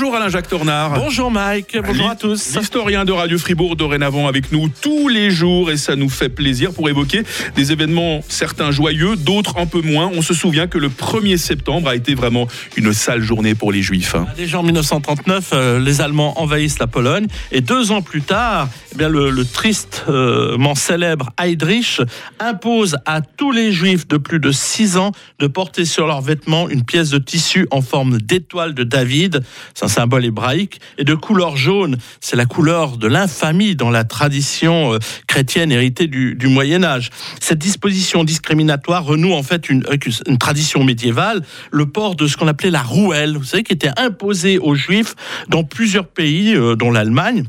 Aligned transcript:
Bonjour 0.00 0.16
Alain-Jacques 0.16 0.48
Tornard. 0.48 0.94
Bonjour 0.94 1.30
Mike, 1.30 1.76
bonjour 1.84 2.08
à 2.08 2.16
tous. 2.16 2.56
L'historien 2.56 3.04
de 3.04 3.12
Radio 3.12 3.36
Fribourg 3.36 3.76
dorénavant 3.76 4.28
avec 4.28 4.50
nous 4.50 4.70
tous 4.80 5.08
les 5.08 5.30
jours 5.30 5.70
et 5.70 5.76
ça 5.76 5.94
nous 5.94 6.08
fait 6.08 6.30
plaisir 6.30 6.72
pour 6.72 6.88
évoquer 6.88 7.22
des 7.54 7.70
événements 7.70 8.22
certains 8.26 8.70
joyeux, 8.70 9.16
d'autres 9.16 9.58
un 9.58 9.66
peu 9.66 9.82
moins. 9.82 10.10
On 10.14 10.22
se 10.22 10.32
souvient 10.32 10.68
que 10.68 10.78
le 10.78 10.88
1er 10.88 11.36
septembre 11.36 11.90
a 11.90 11.96
été 11.96 12.14
vraiment 12.14 12.48
une 12.78 12.94
sale 12.94 13.20
journée 13.20 13.54
pour 13.54 13.72
les 13.72 13.82
Juifs. 13.82 14.14
hein. 14.14 14.26
Déjà 14.38 14.60
en 14.60 14.62
1939, 14.62 15.50
euh, 15.52 15.78
les 15.78 16.00
Allemands 16.00 16.40
envahissent 16.40 16.78
la 16.78 16.86
Pologne 16.86 17.26
et 17.52 17.60
deux 17.60 17.92
ans 17.92 18.00
plus 18.00 18.22
tard, 18.22 18.70
eh 18.94 18.96
bien, 18.96 19.10
le, 19.10 19.28
le 19.28 19.44
tristement 19.44 20.74
célèbre 20.76 21.28
Heydrich 21.38 22.00
impose 22.38 22.96
à 23.04 23.20
tous 23.20 23.52
les 23.52 23.70
Juifs 23.70 24.08
de 24.08 24.16
plus 24.16 24.40
de 24.40 24.50
6 24.50 24.96
ans 24.96 25.12
de 25.40 25.46
porter 25.46 25.84
sur 25.84 26.06
leurs 26.06 26.22
vêtements 26.22 26.70
une 26.70 26.84
pièce 26.84 27.10
de 27.10 27.18
tissu 27.18 27.68
en 27.70 27.82
forme 27.82 28.18
d'étoile 28.18 28.72
de 28.72 28.82
David, 28.82 29.42
symbole 29.90 30.24
hébraïque, 30.24 30.80
et 30.96 31.04
de 31.04 31.14
couleur 31.14 31.56
jaune, 31.56 31.98
c'est 32.20 32.36
la 32.36 32.46
couleur 32.46 32.96
de 32.96 33.06
l'infamie 33.06 33.76
dans 33.76 33.90
la 33.90 34.04
tradition 34.04 34.94
euh, 34.94 34.98
chrétienne 35.26 35.72
héritée 35.72 36.06
du, 36.06 36.36
Moyen 36.46 36.82
Âge. 36.82 37.10
Cette 37.40 37.58
disposition 37.58 38.24
discriminatoire 38.24 39.04
renoue 39.04 39.32
en 39.32 39.42
fait 39.42 39.68
une, 39.68 39.84
une 40.26 40.38
tradition 40.38 40.82
médiévale, 40.84 41.42
le 41.70 41.86
port 41.86 42.16
de 42.16 42.26
ce 42.26 42.36
qu'on 42.36 42.48
appelait 42.48 42.70
la 42.70 42.82
rouelle, 42.82 43.36
vous 43.36 43.44
savez, 43.44 43.62
qui 43.62 43.72
était 43.72 43.90
imposée 43.96 44.58
aux 44.58 44.74
Juifs 44.74 45.14
dans 45.48 45.64
plusieurs 45.64 46.06
pays, 46.06 46.54
euh, 46.54 46.76
dont 46.76 46.90
l'Allemagne 46.90 47.44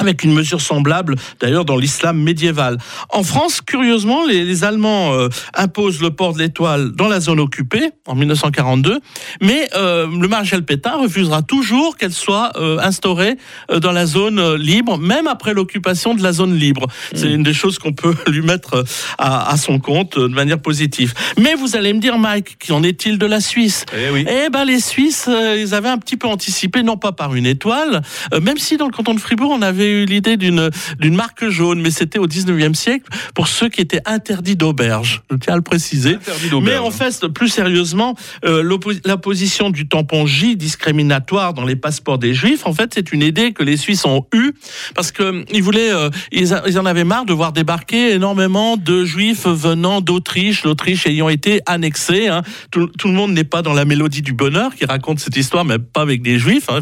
avec 0.00 0.24
une 0.24 0.32
mesure 0.32 0.60
semblable 0.60 1.16
d'ailleurs 1.40 1.64
dans 1.64 1.76
l'islam 1.76 2.18
médiéval. 2.18 2.78
En 3.10 3.22
France, 3.22 3.60
curieusement, 3.60 4.24
les, 4.26 4.44
les 4.44 4.64
Allemands 4.64 5.12
euh, 5.12 5.28
imposent 5.54 6.00
le 6.00 6.10
port 6.10 6.32
de 6.34 6.38
l'étoile 6.38 6.92
dans 6.92 7.08
la 7.08 7.20
zone 7.20 7.40
occupée 7.40 7.90
en 8.06 8.14
1942, 8.14 9.00
mais 9.40 9.68
euh, 9.74 10.06
le 10.06 10.28
maréchal 10.28 10.64
Pétain 10.64 10.96
refusera 10.96 11.42
toujours 11.42 11.96
qu'elle 11.96 12.12
soit 12.12 12.52
euh, 12.56 12.78
instaurée 12.80 13.36
dans 13.80 13.92
la 13.92 14.06
zone 14.06 14.54
libre, 14.54 14.98
même 14.98 15.26
après 15.26 15.54
l'occupation 15.54 16.14
de 16.14 16.22
la 16.22 16.32
zone 16.32 16.54
libre. 16.54 16.86
C'est 17.14 17.30
une 17.30 17.42
des 17.42 17.54
choses 17.54 17.78
qu'on 17.78 17.92
peut 17.92 18.14
lui 18.26 18.42
mettre 18.42 18.84
à, 19.18 19.50
à 19.50 19.56
son 19.56 19.78
compte 19.78 20.18
de 20.18 20.26
manière 20.26 20.60
positive. 20.60 21.14
Mais 21.38 21.54
vous 21.54 21.76
allez 21.76 21.92
me 21.92 22.00
dire, 22.00 22.18
Mike, 22.18 22.66
qu'en 22.66 22.82
est-il 22.82 23.18
de 23.18 23.26
la 23.26 23.40
Suisse? 23.40 23.84
Eh 23.96 24.10
oui. 24.10 24.26
eh 24.28 24.50
ben 24.50 24.64
les 24.64 24.80
Suisses, 24.80 25.28
ils 25.58 25.74
avaient 25.74 25.88
un 25.88 25.98
petit 25.98 26.16
peu 26.16 26.28
anticipé, 26.28 26.82
non 26.82 26.96
pas 26.96 27.12
par 27.12 27.34
une 27.34 27.46
étoile, 27.46 28.02
même 28.42 28.58
si 28.58 28.76
dans 28.76 28.86
le 28.86 28.92
canton 28.92 29.14
de 29.14 29.20
Fribourg, 29.20 29.50
on 29.52 29.62
avait 29.62 29.89
eu 29.90 30.04
l'idée 30.06 30.36
d'une 30.36 30.70
d'une 30.98 31.14
marque 31.14 31.48
jaune, 31.48 31.80
mais 31.80 31.90
c'était 31.90 32.18
au 32.18 32.26
19e 32.26 32.74
siècle 32.74 33.06
pour 33.34 33.48
ceux 33.48 33.68
qui 33.68 33.80
étaient 33.80 34.02
interdits 34.06 34.56
d'auberge. 34.56 35.22
Je 35.30 35.36
tiens 35.36 35.54
à 35.54 35.56
le 35.56 35.62
préciser. 35.62 36.16
Mais 36.60 36.76
en 36.78 36.90
fait, 36.90 37.26
plus 37.28 37.48
sérieusement, 37.48 38.14
euh, 38.44 38.62
la 39.04 39.16
position 39.16 39.70
du 39.70 39.88
tampon 39.88 40.26
J 40.26 40.56
discriminatoire 40.56 41.54
dans 41.54 41.64
les 41.64 41.76
passeports 41.76 42.18
des 42.18 42.34
Juifs, 42.34 42.66
en 42.66 42.72
fait, 42.72 42.92
c'est 42.94 43.12
une 43.12 43.22
idée 43.22 43.52
que 43.52 43.62
les 43.62 43.76
Suisses 43.76 44.04
ont 44.04 44.26
eue 44.34 44.52
parce 44.94 45.12
que 45.12 45.22
euh, 45.22 45.44
ils 45.52 45.62
voulaient, 45.62 45.92
euh, 45.92 46.10
ils, 46.32 46.52
a- 46.54 46.62
ils 46.66 46.78
en 46.78 46.86
avaient 46.86 47.04
marre 47.04 47.24
de 47.24 47.32
voir 47.32 47.52
débarquer 47.52 48.12
énormément 48.12 48.76
de 48.76 49.04
Juifs 49.04 49.46
venant 49.46 50.00
d'Autriche, 50.00 50.64
l'Autriche 50.64 51.06
ayant 51.06 51.28
été 51.28 51.60
annexée. 51.66 52.28
hein. 52.28 52.42
Tout, 52.70 52.86
tout 52.98 53.08
le 53.08 53.14
monde 53.14 53.32
n'est 53.32 53.44
pas 53.44 53.62
dans 53.62 53.72
la 53.72 53.84
mélodie 53.84 54.22
du 54.22 54.32
bonheur 54.32 54.74
qui 54.74 54.84
raconte 54.84 55.18
cette 55.20 55.36
histoire, 55.36 55.64
mais 55.64 55.78
pas 55.78 56.02
avec 56.02 56.22
des 56.22 56.38
Juifs, 56.38 56.66
hein, 56.68 56.80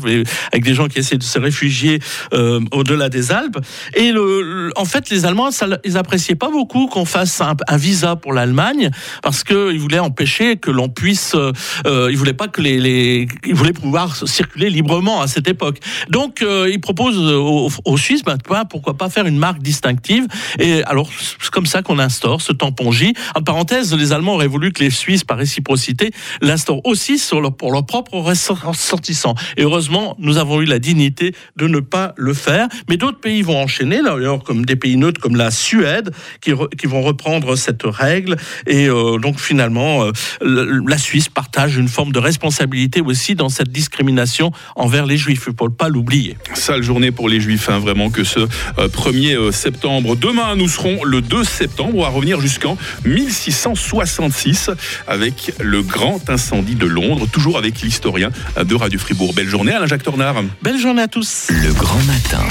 avec 0.53 0.65
des 0.65 0.75
gens 0.75 0.89
qui 0.89 0.99
essaient 0.99 1.19
de 1.19 1.23
se 1.23 1.39
réfugier 1.39 2.01
euh, 2.33 2.61
au-delà 2.73 2.98
des 3.09 3.31
Alpes. 3.31 3.59
Et 3.95 4.11
le, 4.13 4.73
en 4.77 4.85
fait, 4.85 5.11
les 5.11 5.25
Allemands, 5.25 5.51
ça, 5.51 5.67
ils 5.85 5.97
appréciaient 5.97 6.35
pas 6.35 6.51
beaucoup 6.51 6.87
qu'on 6.89 7.05
fasse 7.05 7.41
un, 7.41 7.55
visa 7.77 8.17
pour 8.17 8.33
l'Allemagne 8.33 8.91
parce 9.23 9.45
que 9.45 9.73
ils 9.73 9.79
voulaient 9.79 9.99
empêcher 9.99 10.57
que 10.57 10.71
l'on 10.71 10.89
puisse, 10.89 11.35
euh, 11.35 11.53
euh, 11.87 12.09
ils 12.11 12.17
voulaient 12.17 12.33
pas 12.33 12.49
que 12.49 12.61
les, 12.61 13.29
ils 13.47 13.55
voulaient 13.55 13.73
pouvoir 13.73 14.17
circuler 14.17 14.71
librement 14.71 15.21
à 15.21 15.27
cette 15.29 15.47
époque. 15.49 15.79
Donc, 16.09 16.43
euh, 16.43 16.69
ils 16.71 16.81
proposent 16.81 17.19
aux, 17.19 17.97
Suisses, 17.97 18.23
ben, 18.25 18.37
pourquoi 18.71 18.97
pas 18.97 19.09
faire 19.09 19.27
une 19.27 19.39
marque 19.39 19.61
distinctive. 19.61 20.27
Et 20.59 20.83
alors, 20.85 21.11
c'est 21.41 21.51
comme 21.51 21.67
ça 21.67 21.83
qu'on 21.83 21.99
instaure 21.99 22.41
ce 22.41 22.53
tampon 22.53 22.93
J. 22.93 23.13
En 23.35 23.43
parenthèse, 23.43 23.95
les 23.95 24.13
Allemands 24.13 24.35
auraient 24.35 24.47
voulu 24.47 24.73
que 24.73 24.83
les 24.83 24.91
Suisses, 24.91 25.25
par 25.25 25.37
réciprocité, 25.37 26.11
l'instaurent 26.41 26.81
aussi 26.85 27.19
sur 27.19 27.41
leur, 27.41 27.57
pour 27.57 27.73
leurs 27.73 27.87
propres 27.87 28.19
ressortissants. 28.19 29.35
Et 29.57 29.63
heureusement, 29.63 30.17
nous 30.19 30.39
avons 30.39 30.61
eu 30.61 30.65
la 30.65 30.79
dignité 30.79 31.35
de 31.57 31.67
ne 31.67 31.81
pas 31.81 32.15
le 32.17 32.35
faire. 32.35 32.69
Mais 32.89 32.97
d'autres 32.97 33.21
pays 33.21 33.43
vont 33.43 33.61
enchaîner, 33.63 34.01
d'ailleurs, 34.03 34.43
comme 34.43 34.65
des 34.65 34.77
pays 34.77 34.97
neutres 34.97 35.21
comme 35.21 35.37
la 35.37 35.51
Suède, 35.51 36.11
qui, 36.41 36.53
re- 36.53 36.69
qui 36.77 36.87
vont 36.87 37.03
reprendre 37.03 37.57
cette 37.57 37.83
règle. 37.85 38.37
Et 38.67 38.89
euh, 38.89 39.19
donc, 39.19 39.39
finalement, 39.41 40.05
euh, 40.43 40.83
la 40.87 40.99
Suisse 40.99 41.29
partage 41.29 41.77
une 41.77 41.89
forme 41.89 42.13
de 42.13 42.19
responsabilité 42.19 43.01
aussi 43.01 43.35
dans 43.35 43.49
cette 43.49 43.71
discrimination 43.71 44.53
envers 44.77 45.07
les 45.07 45.17
Juifs. 45.17 45.45
Il 45.47 45.51
ne 45.51 45.57
faut 45.57 45.69
pas 45.71 45.89
l'oublier. 45.89 46.37
Sale 46.55 46.83
journée 46.83 47.11
pour 47.11 47.29
les 47.29 47.41
Juifs, 47.41 47.69
hein, 47.69 47.79
vraiment 47.79 48.11
que 48.11 48.25
ce 48.25 48.41
euh, 48.41 48.89
1er 48.89 49.37
euh, 49.37 49.53
septembre. 49.53 50.17
Demain, 50.17 50.57
nous 50.57 50.69
serons 50.69 51.05
le 51.05 51.21
2 51.21 51.45
septembre. 51.45 51.93
On 51.97 52.03
va 52.03 52.09
revenir 52.09 52.41
jusqu'en 52.41 52.77
1666 53.05 54.71
avec 55.07 55.53
le 55.61 55.83
grand 55.83 56.29
incendie 56.31 56.75
de 56.75 56.87
Londres, 56.87 57.27
toujours 57.31 57.59
avec 57.59 57.81
l'historien 57.83 58.31
de 58.63 58.75
Radio 58.75 58.99
Fribourg. 58.99 59.35
Belle 59.35 59.49
journée, 59.49 59.73
Alain-Jacques 59.73 60.03
Tornard. 60.03 60.43
Belle 60.63 60.79
journée 60.79 61.03
à 61.03 61.09
tous. 61.09 61.49
Le 61.51 61.73
grand 61.73 62.03
matin. 62.05 62.45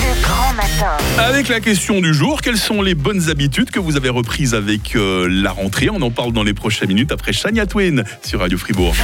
Avec 1.17 1.49
la 1.49 1.59
question 1.59 2.01
du 2.01 2.13
jour, 2.13 2.41
quelles 2.41 2.57
sont 2.57 2.81
les 2.81 2.95
bonnes 2.95 3.29
habitudes 3.29 3.71
que 3.71 3.79
vous 3.79 3.97
avez 3.97 4.09
reprises 4.09 4.53
avec 4.53 4.95
euh, 4.95 5.27
la 5.29 5.51
rentrée? 5.51 5.89
On 5.89 6.01
en 6.01 6.11
parle 6.11 6.33
dans 6.33 6.43
les 6.43 6.53
prochaines 6.53 6.89
minutes 6.89 7.11
après 7.11 7.33
Shania 7.33 7.65
Twain 7.65 8.03
sur 8.23 8.39
Radio 8.39 8.57
Fribourg. 8.57 8.95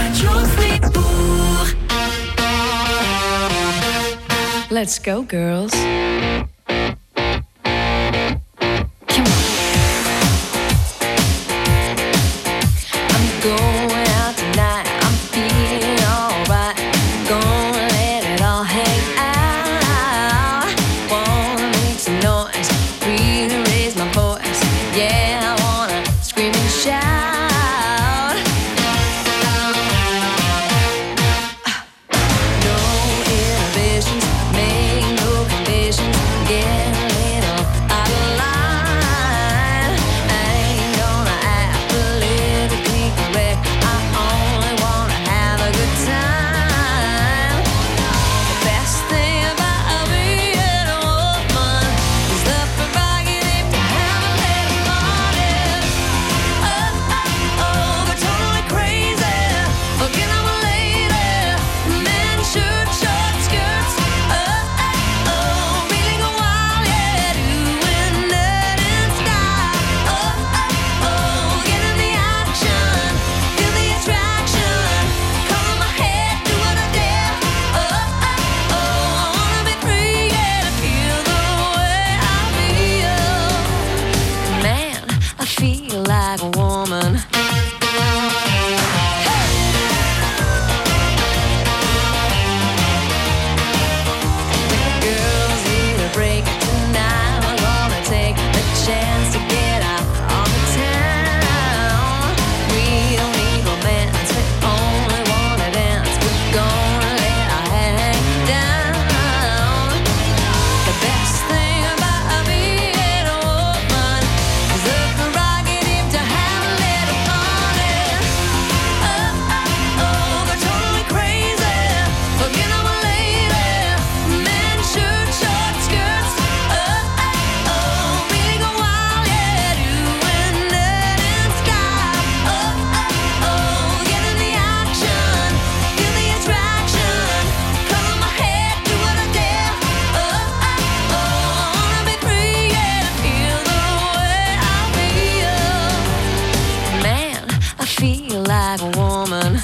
Let's 4.71 4.99
go, 5.03 5.25
girls. 5.29 5.71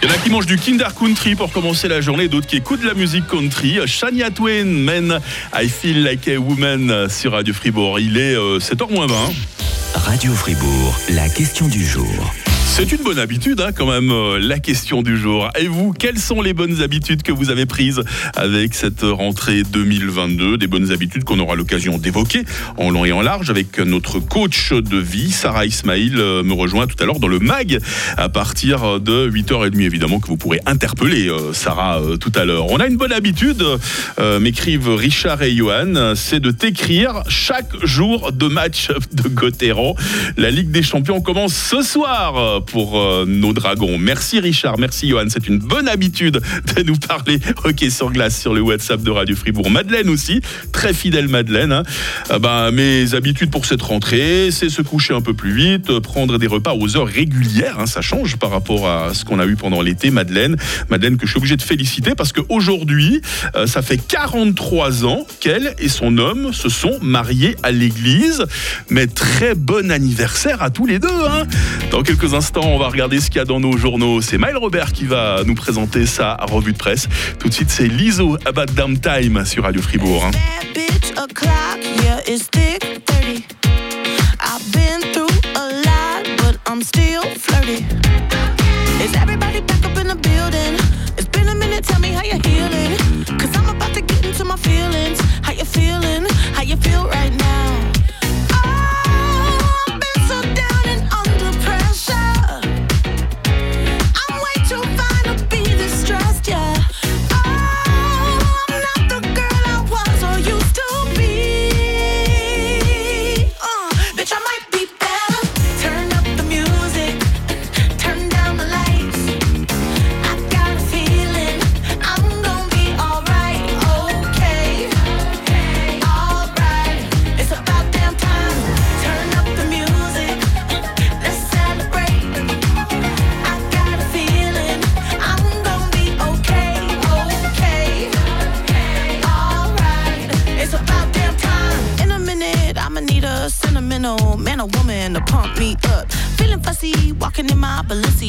Il 0.01 0.07
y 0.07 0.11
en 0.11 0.15
a 0.15 0.17
qui 0.23 0.29
mangent 0.29 0.45
du 0.45 0.57
Kinder 0.57 0.93
Country 0.97 1.35
pour 1.35 1.51
commencer 1.51 1.87
la 1.87 2.01
journée, 2.01 2.27
d'autres 2.27 2.47
qui 2.47 2.57
écoutent 2.57 2.81
de 2.81 2.87
la 2.87 2.93
musique 2.93 3.27
country. 3.27 3.79
Shania 3.87 4.29
Twain, 4.29 4.65
Men, 4.65 5.19
I 5.53 5.67
Feel 5.67 6.03
Like 6.03 6.27
a 6.27 6.37
Woman 6.37 7.09
sur 7.09 7.31
Radio 7.31 7.53
Fribourg. 7.53 7.99
Il 7.99 8.17
est 8.17 8.35
euh, 8.35 8.59
7h 8.59 8.91
moins 8.93 9.07
20. 9.07 9.15
Radio 9.95 10.33
Fribourg, 10.33 10.99
la 11.09 11.27
question 11.29 11.67
du 11.67 11.83
jour. 11.85 12.33
C'est 12.71 12.93
une 12.93 13.03
bonne 13.03 13.19
habitude, 13.19 13.59
hein, 13.59 13.71
quand 13.75 13.87
même, 13.87 14.09
euh, 14.09 14.39
la 14.39 14.59
question 14.59 15.01
du 15.01 15.17
jour. 15.17 15.49
Et 15.59 15.67
vous, 15.67 15.91
quelles 15.91 16.17
sont 16.17 16.41
les 16.41 16.53
bonnes 16.53 16.81
habitudes 16.81 17.23
que 17.23 17.31
vous 17.33 17.49
avez 17.49 17.65
prises 17.65 18.01
avec 18.37 18.73
cette 18.73 19.01
rentrée 19.01 19.63
2022 19.63 20.57
Des 20.57 20.67
bonnes 20.67 20.91
habitudes 20.91 21.25
qu'on 21.25 21.39
aura 21.39 21.55
l'occasion 21.55 21.97
d'évoquer 21.97 22.43
en 22.77 22.89
long 22.89 23.03
et 23.03 23.11
en 23.11 23.21
large 23.21 23.49
avec 23.49 23.79
notre 23.79 24.19
coach 24.19 24.71
de 24.71 24.97
vie, 24.97 25.31
Sarah 25.31 25.65
Ismail, 25.65 26.13
euh, 26.15 26.41
me 26.43 26.53
rejoint 26.53 26.87
tout 26.87 26.95
à 27.03 27.05
l'heure 27.05 27.19
dans 27.19 27.27
le 27.27 27.39
MAG 27.39 27.79
à 28.15 28.29
partir 28.29 29.01
de 29.01 29.27
8h30, 29.29 29.81
évidemment, 29.81 30.21
que 30.21 30.27
vous 30.27 30.37
pourrez 30.37 30.61
interpeller 30.65 31.27
euh, 31.27 31.51
Sarah 31.51 31.99
tout 32.21 32.31
à 32.35 32.45
l'heure. 32.45 32.71
On 32.71 32.77
a 32.77 32.87
une 32.87 32.97
bonne 32.97 33.11
habitude, 33.11 33.63
m'écrivent 34.39 34.89
Richard 34.89 35.41
et 35.41 35.53
Johan, 35.53 36.13
c'est 36.15 36.39
de 36.39 36.51
t'écrire 36.51 37.23
chaque 37.27 37.83
jour 37.83 38.31
de 38.31 38.47
match 38.47 38.89
de 39.11 39.27
Gauthieron. 39.27 39.95
La 40.37 40.51
Ligue 40.51 40.71
des 40.71 40.83
Champions 40.83 41.19
commence 41.19 41.53
ce 41.53 41.81
soir 41.81 42.58
pour 42.65 42.99
euh, 42.99 43.25
nos 43.27 43.53
Dragons. 43.53 43.97
Merci 43.97 44.39
Richard, 44.39 44.77
merci 44.77 45.07
Johan. 45.07 45.25
C'est 45.29 45.47
une 45.47 45.59
bonne 45.59 45.87
habitude 45.87 46.41
de 46.75 46.83
nous 46.83 46.95
parler 46.95 47.39
hockey 47.63 47.89
sur 47.89 48.11
glace 48.11 48.39
sur 48.39 48.53
le 48.53 48.61
WhatsApp 48.61 49.01
de 49.01 49.11
Radio 49.11 49.35
Fribourg. 49.35 49.69
Madeleine 49.69 50.09
aussi, 50.09 50.41
très 50.71 50.93
fidèle 50.93 51.27
Madeleine. 51.27 51.71
hein. 51.71 51.83
Ah 52.29 52.39
ben, 52.39 52.71
mes 52.71 53.13
habitudes 53.13 53.51
pour 53.51 53.65
cette 53.65 53.81
rentrée, 53.81 54.49
c'est 54.51 54.69
se 54.69 54.81
coucher 54.81 55.13
un 55.13 55.21
peu 55.21 55.33
plus 55.33 55.51
vite, 55.53 55.99
prendre 55.99 56.37
des 56.37 56.47
repas 56.47 56.73
aux 56.73 56.97
heures 56.97 57.07
régulières. 57.07 57.79
hein. 57.79 57.85
Ça 57.85 58.01
change 58.01 58.37
par 58.37 58.51
rapport 58.51 58.87
à 58.87 59.13
ce 59.13 59.25
qu'on 59.25 59.39
a 59.39 59.45
eu 59.45 59.55
pendant 59.55 59.81
l'été, 59.81 60.11
Madeleine. 60.11 60.55
Madeleine 60.89 61.17
que 61.17 61.25
je 61.25 61.31
suis 61.31 61.37
obligé 61.37 61.55
de 61.57 61.61
féliciter 61.61 62.15
parce 62.15 62.33
qu'aujourd'hui, 62.33 63.21
euh, 63.55 63.67
ça 63.67 63.81
fait 63.81 63.97
43 63.97 65.05
ans 65.05 65.25
qu'elle 65.39 65.73
et 65.79 65.89
son 65.89 66.17
homme 66.17 66.53
se 66.53 66.69
sont 66.69 66.97
mariés 67.01 67.55
à 67.63 67.71
l'église. 67.71 68.45
Mais 68.89 69.07
très 69.07 69.55
bon 69.55 69.91
anniversaire 69.91 70.61
à 70.61 70.69
tous 70.69 70.85
les 70.85 70.99
deux. 70.99 71.07
hein. 71.27 71.43
Dans 71.91 72.03
quelques 72.03 72.33
instants, 72.33 72.48
on 72.57 72.77
va 72.77 72.87
regarder 72.87 73.19
ce 73.19 73.29
qu'il 73.29 73.37
y 73.37 73.41
a 73.41 73.45
dans 73.45 73.59
nos 73.59 73.77
journaux. 73.77 74.21
C'est 74.21 74.37
Maël 74.37 74.57
Robert 74.57 74.91
qui 74.91 75.05
va 75.05 75.43
nous 75.45 75.55
présenter 75.55 76.05
sa 76.05 76.35
revue 76.35 76.73
de 76.73 76.77
presse. 76.77 77.07
Tout 77.39 77.49
de 77.49 77.53
suite, 77.53 77.69
c'est 77.69 77.87
Liso 77.87 78.37
About 78.45 78.73
Damn 78.73 78.97
Time 78.99 79.45
sur 79.45 79.63
Radio 79.63 79.81
Fribourg. 79.81 80.25
hein. 80.25 80.31
Bad 80.31 80.73
bitch 80.73 81.11
o'clock, 81.17 81.79
yeah, 82.03 82.19
it's 82.27 82.49
thick 82.49 83.03
30. 83.05 83.43
I've 84.41 84.79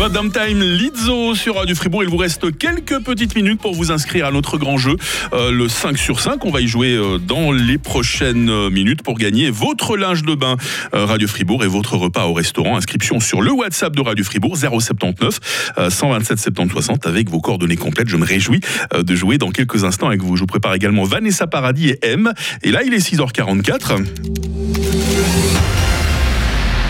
Time. 0.00 0.10
About 0.10 0.14
Damn 0.14 0.32
Time, 0.32 0.62
Lizzo 0.62 1.34
sur 1.34 1.56
Radio 1.56 1.74
Fribourg. 1.74 2.02
Il 2.02 2.08
vous 2.08 2.16
reste 2.16 2.56
quelques 2.56 3.00
petites 3.00 3.34
minutes 3.34 3.60
pour 3.60 3.74
vous 3.74 3.92
inscrire 3.92 4.26
à 4.26 4.30
notre 4.30 4.56
grand 4.56 4.78
jeu, 4.78 4.96
euh, 5.32 5.50
le 5.50 5.68
5 5.68 5.98
sur 5.98 6.20
5. 6.20 6.44
On 6.44 6.50
va 6.50 6.60
y 6.60 6.68
jouer 6.68 6.94
euh, 6.94 7.18
dans 7.18 7.52
les 7.52 7.78
prochaines 7.78 8.48
euh, 8.48 8.70
minutes 8.70 9.02
pour 9.02 9.18
gagner 9.18 9.50
votre 9.50 9.96
linge 9.96 10.22
de 10.22 10.34
bain 10.34 10.56
Radio 10.92 11.28
Fribourg 11.28 11.64
et 11.64 11.66
votre 11.66 11.96
repas 11.96 12.26
au 12.26 12.32
restaurant. 12.32 12.76
Inscription 12.76 13.20
sur 13.20 13.42
le 13.42 13.52
WhatsApp 13.52 13.94
de 13.94 14.00
Radio 14.00 14.24
Fribourg 14.24 14.56
079 14.56 15.38
euh, 15.78 15.90
127 15.90 16.38
70 16.38 16.72
60 16.72 17.06
avec 17.06 17.28
vos 17.28 17.40
coordonnées 17.40 17.76
complètes. 17.76 18.08
Je 18.08 18.16
me 18.16 18.24
réjouis 18.24 18.60
de 18.94 19.14
jouer 19.14 19.38
dans 19.38 19.50
quelques 19.50 19.84
instants 19.84 20.08
avec 20.08 20.22
vous. 20.22 20.36
Je 20.36 20.42
vous 20.42 20.46
prépare 20.46 20.74
également 20.74 21.04
Vanessa 21.04 21.46
Paradis 21.46 21.90
et 21.90 21.98
M. 22.02 22.32
Et 22.62 22.70
là, 22.70 22.82
il 22.84 22.94
est 22.94 22.98
6h44. 22.98 24.04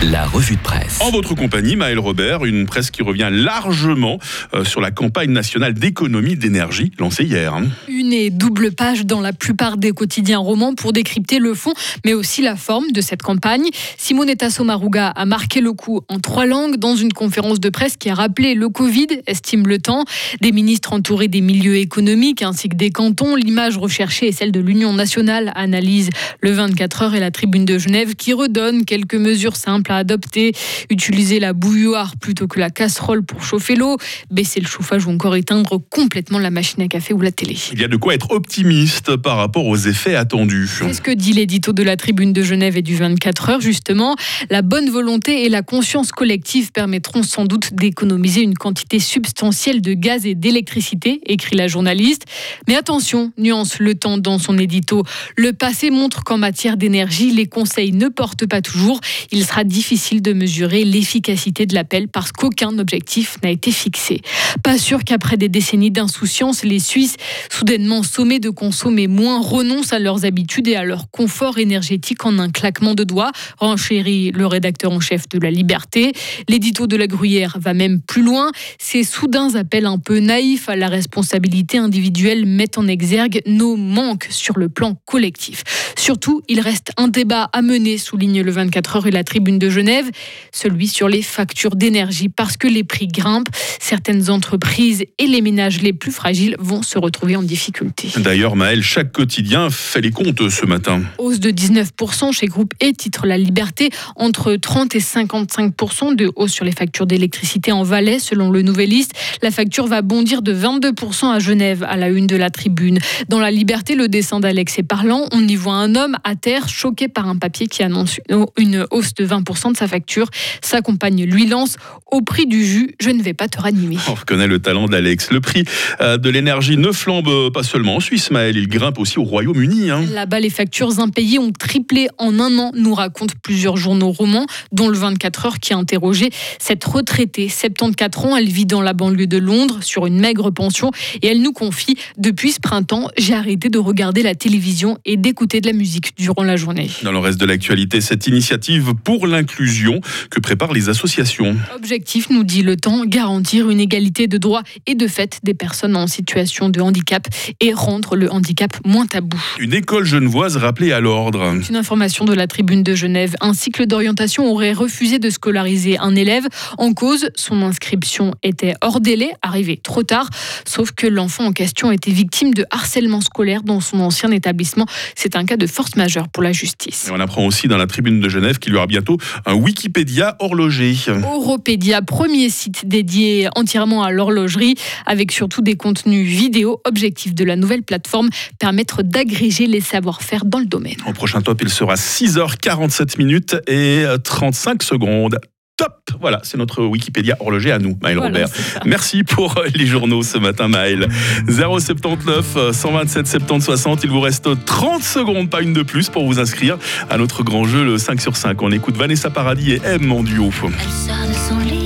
La 0.09 0.25
revue 0.25 0.55
de 0.55 0.61
presse. 0.61 0.99
En 1.01 1.11
votre 1.11 1.35
compagnie, 1.35 1.75
Maël 1.75 1.99
Robert, 1.99 2.43
une 2.43 2.65
presse 2.65 2.89
qui 2.89 3.03
revient 3.03 3.29
largement 3.31 4.17
euh, 4.55 4.65
sur 4.65 4.81
la 4.81 4.89
campagne 4.89 5.29
nationale 5.29 5.75
d'économie 5.75 6.35
d'énergie 6.35 6.91
lancée 6.97 7.23
hier. 7.23 7.53
hein. 7.53 7.65
Une 7.87 8.11
et 8.11 8.31
double 8.31 8.71
page 8.71 9.05
dans 9.05 9.21
la 9.21 9.31
plupart 9.31 9.77
des 9.77 9.91
quotidiens 9.91 10.39
romans 10.39 10.73
pour 10.73 10.91
décrypter 10.91 11.37
le 11.37 11.53
fond, 11.53 11.73
mais 12.03 12.13
aussi 12.13 12.41
la 12.41 12.55
forme 12.55 12.91
de 12.91 12.99
cette 12.99 13.21
campagne. 13.21 13.65
Simonetta 13.95 14.49
Sommaruga 14.49 15.07
a 15.09 15.25
marqué 15.25 15.61
le 15.61 15.71
coup 15.71 16.01
en 16.09 16.17
trois 16.17 16.47
langues 16.47 16.77
dans 16.77 16.95
une 16.95 17.13
conférence 17.13 17.59
de 17.59 17.69
presse 17.69 17.95
qui 17.95 18.09
a 18.09 18.15
rappelé 18.15 18.55
le 18.55 18.69
Covid, 18.69 19.07
estime 19.27 19.67
le 19.67 19.77
temps. 19.77 20.05
Des 20.41 20.51
ministres 20.51 20.93
entourés 20.93 21.27
des 21.27 21.41
milieux 21.41 21.77
économiques 21.77 22.41
ainsi 22.41 22.69
que 22.69 22.75
des 22.75 22.89
cantons. 22.89 23.35
L'image 23.35 23.77
recherchée 23.77 24.29
est 24.29 24.31
celle 24.31 24.51
de 24.51 24.61
l'Union 24.61 24.93
nationale, 24.93 25.51
analyse 25.53 26.09
le 26.39 26.51
24 26.53 27.03
heures 27.03 27.13
et 27.13 27.19
la 27.19 27.29
tribune 27.29 27.65
de 27.65 27.77
Genève 27.77 28.15
qui 28.15 28.33
redonne 28.33 28.83
quelques 28.83 29.13
mesures 29.13 29.55
simples 29.55 29.90
à 29.91 29.97
adopter. 29.97 30.53
Utiliser 30.89 31.39
la 31.39 31.53
bouilloire 31.53 32.15
plutôt 32.17 32.47
que 32.47 32.59
la 32.59 32.69
casserole 32.69 33.23
pour 33.23 33.43
chauffer 33.43 33.75
l'eau, 33.75 33.97
baisser 34.29 34.59
le 34.59 34.67
chauffage 34.67 35.05
ou 35.05 35.11
encore 35.11 35.35
éteindre 35.35 35.79
complètement 35.89 36.39
la 36.39 36.49
machine 36.49 36.81
à 36.81 36.87
café 36.87 37.13
ou 37.13 37.21
la 37.21 37.31
télé. 37.31 37.57
Il 37.73 37.79
y 37.79 37.83
a 37.83 37.87
de 37.87 37.97
quoi 37.97 38.13
être 38.15 38.31
optimiste 38.31 39.15
par 39.17 39.37
rapport 39.37 39.65
aux 39.67 39.77
effets 39.77 40.15
attendus. 40.15 40.69
C'est 40.79 40.93
ce 40.93 41.01
que 41.01 41.11
dit 41.11 41.33
l'édito 41.33 41.73
de 41.73 41.83
la 41.83 41.97
Tribune 41.97 42.33
de 42.33 42.41
Genève 42.41 42.77
et 42.77 42.81
du 42.81 42.95
24 42.95 43.49
heures, 43.49 43.61
justement. 43.61 44.15
La 44.49 44.61
bonne 44.61 44.89
volonté 44.89 45.45
et 45.45 45.49
la 45.49 45.61
conscience 45.61 46.11
collective 46.11 46.71
permettront 46.71 47.23
sans 47.23 47.45
doute 47.45 47.73
d'économiser 47.73 48.41
une 48.41 48.55
quantité 48.55 48.99
substantielle 48.99 49.81
de 49.81 49.93
gaz 49.93 50.25
et 50.25 50.35
d'électricité, 50.35 51.21
écrit 51.25 51.55
la 51.55 51.67
journaliste. 51.67 52.23
Mais 52.67 52.75
attention, 52.75 53.31
nuance 53.37 53.79
le 53.79 53.95
temps 53.95 54.17
dans 54.17 54.39
son 54.39 54.57
édito. 54.57 55.03
Le 55.35 55.53
passé 55.53 55.91
montre 55.91 56.23
qu'en 56.23 56.37
matière 56.37 56.77
d'énergie, 56.77 57.31
les 57.31 57.47
conseils 57.47 57.91
ne 57.91 58.07
portent 58.07 58.45
pas 58.45 58.61
toujours. 58.61 58.99
Il 59.31 59.45
sera 59.45 59.63
difficile 59.63 59.80
de 59.81 60.33
mesurer 60.33 60.83
l'efficacité 60.83 61.65
de 61.65 61.73
l'appel 61.73 62.07
parce 62.07 62.31
qu'aucun 62.31 62.77
objectif 62.77 63.37
n'a 63.43 63.49
été 63.49 63.71
fixé. 63.71 64.21
Pas 64.63 64.77
sûr 64.77 65.03
qu'après 65.03 65.37
des 65.37 65.49
décennies 65.49 65.91
d'insouciance, 65.91 66.63
les 66.63 66.79
Suisses, 66.79 67.15
soudainement 67.49 68.03
sommés 68.03 68.39
de 68.39 68.49
consommer 68.49 69.07
moins, 69.07 69.41
renoncent 69.41 69.91
à 69.91 69.99
leurs 69.99 70.23
habitudes 70.23 70.67
et 70.67 70.75
à 70.75 70.83
leur 70.83 71.09
confort 71.09 71.57
énergétique 71.57 72.25
en 72.25 72.37
un 72.37 72.49
claquement 72.49 72.93
de 72.93 73.03
doigts, 73.03 73.31
renchérit 73.57 74.31
le 74.31 74.45
rédacteur 74.45 74.91
en 74.91 74.99
chef 74.99 75.27
de 75.29 75.39
La 75.39 75.49
Liberté. 75.49 76.13
L'édito 76.47 76.85
de 76.85 76.95
la 76.95 77.07
Gruyère 77.07 77.57
va 77.59 77.73
même 77.73 77.99
plus 77.99 78.23
loin. 78.23 78.51
Ces 78.77 79.03
soudains 79.03 79.55
appels 79.55 79.87
un 79.87 79.97
peu 79.97 80.19
naïfs 80.19 80.69
à 80.69 80.75
la 80.75 80.87
responsabilité 80.87 81.79
individuelle 81.79 82.45
mettent 82.45 82.77
en 82.77 82.87
exergue 82.87 83.41
nos 83.47 83.75
manques 83.75 84.27
sur 84.29 84.59
le 84.59 84.69
plan 84.69 84.95
collectif. 85.05 85.63
Surtout, 85.97 86.41
il 86.47 86.59
reste 86.59 86.91
un 86.97 87.07
débat 87.07 87.49
à 87.51 87.61
mener, 87.61 87.97
souligne 87.97 88.41
le 88.41 88.51
24 88.51 88.95
heures 88.95 89.07
et 89.07 89.11
la 89.11 89.23
tribune 89.23 89.59
de 89.61 89.69
Genève, 89.69 90.09
celui 90.51 90.87
sur 90.87 91.07
les 91.07 91.21
factures 91.21 91.75
d'énergie, 91.75 92.29
parce 92.29 92.57
que 92.57 92.67
les 92.67 92.83
prix 92.83 93.07
grimpent. 93.07 93.49
Certaines 93.79 94.29
entreprises 94.29 95.03
et 95.17 95.27
les 95.27 95.41
ménages 95.41 95.81
les 95.81 95.93
plus 95.93 96.11
fragiles 96.11 96.55
vont 96.59 96.81
se 96.81 96.97
retrouver 96.97 97.35
en 97.35 97.43
difficulté. 97.43 98.09
D'ailleurs, 98.17 98.55
Maël, 98.55 98.83
chaque 98.83 99.11
quotidien 99.11 99.69
fait 99.69 100.01
les 100.01 100.11
comptes 100.11 100.49
ce 100.49 100.65
matin. 100.65 101.01
Hausse 101.19 101.39
de 101.39 101.51
19% 101.51 102.33
chez 102.33 102.47
Groupe 102.47 102.73
E, 102.83 102.91
titre 102.91 103.27
La 103.27 103.37
Liberté, 103.37 103.89
entre 104.15 104.55
30 104.55 104.95
et 104.95 104.99
55% 104.99 106.15
de 106.15 106.31
hausse 106.35 106.51
sur 106.51 106.65
les 106.65 106.71
factures 106.71 107.05
d'électricité 107.05 107.71
en 107.71 107.83
Valais, 107.83 108.19
selon 108.19 108.49
le 108.49 108.63
Nouvelliste. 108.63 109.13
La 109.43 109.51
facture 109.51 109.85
va 109.85 110.01
bondir 110.01 110.41
de 110.41 110.53
22% 110.53 111.31
à 111.31 111.39
Genève, 111.39 111.85
à 111.87 111.97
la 111.97 112.09
une 112.09 112.27
de 112.27 112.35
la 112.35 112.49
tribune. 112.49 112.97
Dans 113.29 113.39
La 113.39 113.51
Liberté, 113.51 113.93
le 113.93 114.07
dessin 114.07 114.39
d'Alex 114.39 114.79
est 114.79 114.83
parlant. 114.83 115.27
On 115.31 115.47
y 115.47 115.55
voit 115.55 115.75
un 115.75 115.95
homme 115.95 116.17
à 116.23 116.35
terre, 116.35 116.67
choqué 116.67 117.07
par 117.07 117.27
un 117.27 117.35
papier 117.35 117.67
qui 117.67 117.83
annonce 117.83 118.19
une 118.57 118.87
hausse 118.89 119.13
de 119.13 119.25
20% 119.25 119.50
de 119.71 119.77
sa 119.77 119.87
facture. 119.87 120.27
Sa 120.61 120.81
compagne 120.81 121.23
lui 121.25 121.45
lance 121.45 121.77
Au 122.11 122.21
prix 122.21 122.45
du 122.45 122.65
jus, 122.65 122.95
je 122.99 123.09
ne 123.09 123.21
vais 123.21 123.33
pas 123.33 123.47
te 123.47 123.59
ranimer. 123.59 123.97
On 124.07 124.13
reconnaît 124.13 124.47
le 124.47 124.59
talent 124.59 124.87
d'Alex. 124.87 125.31
Le 125.31 125.41
prix 125.41 125.63
euh, 126.01 126.17
de 126.17 126.29
l'énergie 126.29 126.77
ne 126.77 126.91
flambe 126.91 127.51
pas 127.53 127.63
seulement 127.63 127.97
en 127.97 127.99
Suisse, 127.99 128.31
Maël, 128.31 128.57
il 128.57 128.67
grimpe 128.67 128.99
aussi 128.99 129.19
au 129.19 129.23
Royaume-Uni. 129.23 129.89
hein. 129.89 130.03
Là-bas, 130.13 130.39
les 130.39 130.49
factures 130.49 130.99
impayées 130.99 131.39
ont 131.39 131.51
triplé 131.51 132.07
en 132.17 132.39
un 132.39 132.57
an, 132.57 132.71
nous 132.75 132.93
racontent 132.93 133.33
plusieurs 133.43 133.77
journaux 133.77 134.11
romans, 134.11 134.45
dont 134.71 134.89
le 134.89 134.97
24 134.97 135.45
heures 135.45 135.59
qui 135.59 135.73
a 135.73 135.77
interrogé 135.77 136.29
cette 136.59 136.83
retraitée, 136.83 137.49
74 137.49 138.25
ans, 138.25 138.37
elle 138.37 138.47
vit 138.49 138.65
dans 138.65 138.81
la 138.81 138.93
banlieue 138.93 139.27
de 139.27 139.37
Londres 139.37 139.79
sur 139.81 140.05
une 140.05 140.19
maigre 140.19 140.49
pension 140.51 140.91
et 141.21 141.27
elle 141.27 141.41
nous 141.41 141.53
confie 141.53 141.95
Depuis 142.17 142.51
ce 142.51 142.59
printemps, 142.59 143.09
j'ai 143.17 143.33
arrêté 143.33 143.69
de 143.69 143.77
regarder 143.79 144.23
la 144.23 144.35
télévision 144.35 144.97
et 145.05 145.17
d'écouter 145.17 145.61
de 145.61 145.67
la 145.67 145.73
musique 145.73 146.11
durant 146.17 146.43
la 146.43 146.55
journée. 146.55 146.89
Dans 147.03 147.11
le 147.11 147.17
reste 147.19 147.39
de 147.39 147.45
l'actualité, 147.45 148.01
cette 148.01 148.27
initiative 148.27 148.93
pour 149.03 149.27
l'inclusion 149.41 150.01
que 150.29 150.39
préparent 150.39 150.73
les 150.73 150.89
associations. 150.89 151.55
Objectif, 151.75 152.29
nous 152.29 152.43
dit 152.43 152.61
le 152.61 152.77
temps, 152.77 153.05
garantir 153.05 153.69
une 153.69 153.79
égalité 153.79 154.27
de 154.27 154.37
droits 154.37 154.61
et 154.85 154.93
de 154.93 155.07
fait 155.07 155.39
des 155.43 155.55
personnes 155.55 155.95
en 155.95 156.05
situation 156.05 156.69
de 156.69 156.79
handicap 156.79 157.27
et 157.59 157.73
rendre 157.73 158.15
le 158.15 158.31
handicap 158.31 158.77
moins 158.85 159.07
tabou. 159.07 159.41
Une 159.59 159.73
école 159.73 160.05
genevoise 160.05 160.57
rappelée 160.57 160.91
à 160.91 160.99
l'ordre. 160.99 161.55
Une 161.67 161.75
information 161.75 162.25
de 162.25 162.33
la 162.33 162.45
tribune 162.45 162.83
de 162.83 162.93
Genève. 162.93 163.35
Un 163.41 163.53
cycle 163.53 163.87
d'orientation 163.87 164.45
aurait 164.45 164.73
refusé 164.73 165.17
de 165.17 165.29
scolariser 165.31 165.97
un 165.97 166.15
élève. 166.15 166.45
En 166.77 166.93
cause, 166.93 167.29
son 167.35 167.63
inscription 167.63 168.35
était 168.43 168.75
hors 168.81 169.01
délai, 169.01 169.31
arrivée 169.41 169.77
trop 169.77 170.03
tard. 170.03 170.29
Sauf 170.65 170.91
que 170.91 171.07
l'enfant 171.07 171.45
en 171.45 171.51
question 171.51 171.91
était 171.91 172.11
victime 172.11 172.53
de 172.53 172.65
harcèlement 172.69 173.21
scolaire 173.21 173.63
dans 173.63 173.79
son 173.79 174.01
ancien 174.01 174.29
établissement. 174.31 174.85
C'est 175.15 175.35
un 175.35 175.45
cas 175.45 175.57
de 175.57 175.65
force 175.65 175.95
majeure 175.95 176.29
pour 176.29 176.43
la 176.43 176.51
justice. 176.51 177.07
Et 177.07 177.11
on 177.11 177.19
apprend 177.19 177.45
aussi 177.45 177.67
dans 177.67 177.77
la 177.77 177.87
tribune 177.87 178.19
de 178.19 178.29
Genève 178.29 178.59
qu'il 178.59 178.73
y 178.73 178.75
aura 178.75 178.87
bientôt 178.87 179.17
un 179.45 179.53
Wikipédia 179.53 180.35
horloger. 180.39 180.95
Europédia, 181.23 182.01
premier 182.01 182.49
site 182.49 182.87
dédié 182.87 183.49
entièrement 183.55 184.03
à 184.03 184.11
l'horlogerie, 184.11 184.75
avec 185.05 185.31
surtout 185.31 185.61
des 185.61 185.75
contenus 185.75 186.27
vidéo. 186.27 186.81
Objectif 186.85 187.33
de 187.33 187.43
la 187.43 187.55
nouvelle 187.55 187.83
plateforme, 187.83 188.29
permettre 188.59 189.03
d'agréger 189.03 189.67
les 189.67 189.81
savoir-faire 189.81 190.45
dans 190.45 190.59
le 190.59 190.65
domaine. 190.65 190.97
Au 191.07 191.13
prochain 191.13 191.41
top, 191.41 191.61
il 191.61 191.69
sera 191.69 191.95
6h47 191.95 193.17
minutes 193.17 193.55
et 193.67 194.03
35 194.23 194.83
secondes. 194.83 195.39
Top 195.81 196.11
Voilà, 196.19 196.39
c'est 196.43 196.57
notre 196.57 196.83
Wikipédia 196.83 197.35
horloger 197.39 197.71
à 197.71 197.79
nous, 197.79 197.97
Maël 198.03 198.17
Voilà, 198.17 198.45
Robert. 198.45 198.49
Merci 198.85 199.23
pour 199.23 199.57
euh, 199.57 199.65
les 199.73 199.87
journaux 199.87 200.21
ce 200.21 200.37
matin, 200.37 200.67
Maël. 200.67 201.07
079 201.49 202.55
euh, 202.55 202.71
127 202.71 203.27
70 203.27 203.65
60. 203.65 204.03
Il 204.03 204.11
vous 204.11 204.19
reste 204.19 204.47
30 204.65 205.01
secondes, 205.01 205.49
pas 205.49 205.61
une 205.61 205.73
de 205.73 205.81
plus, 205.81 206.09
pour 206.09 206.27
vous 206.27 206.39
inscrire 206.39 206.77
à 207.09 207.17
notre 207.17 207.41
grand 207.41 207.63
jeu, 207.63 207.83
le 207.83 207.97
5 207.97 208.21
sur 208.21 208.37
5. 208.37 208.61
On 208.61 208.71
écoute 208.71 208.95
Vanessa 208.95 209.31
Paradis 209.31 209.71
et 209.71 209.81
M 209.83 210.11
en 210.11 210.21
duo. 210.21 210.51
Elle 210.63 210.71
sort 210.91 211.27
de 211.27 211.33
son 211.33 211.57
lit, 211.67 211.80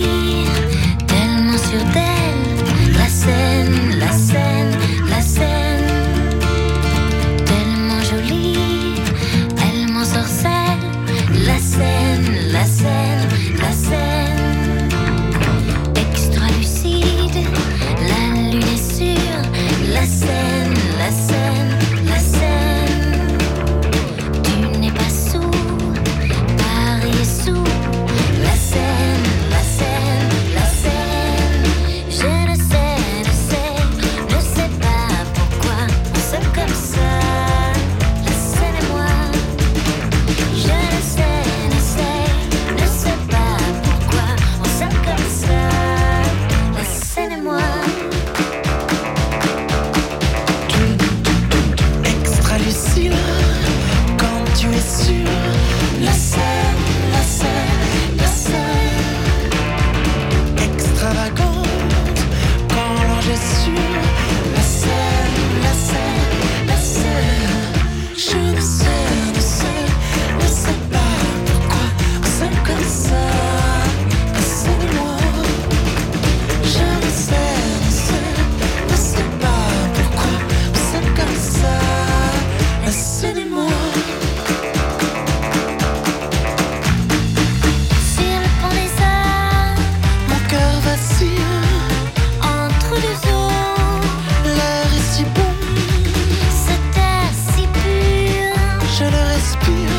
respire, 99.56 99.90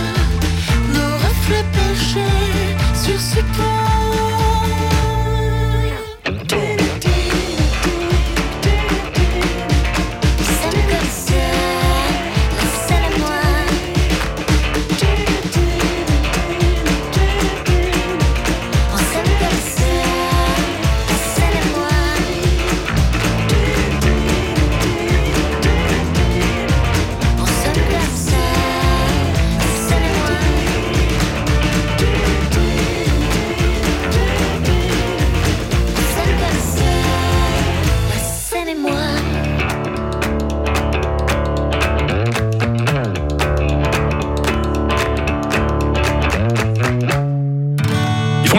nos 0.94 1.14
reflets 1.16 1.64
perchés 1.72 2.76
sur 2.94 3.20
ce 3.20 3.40
pont. 3.56 3.75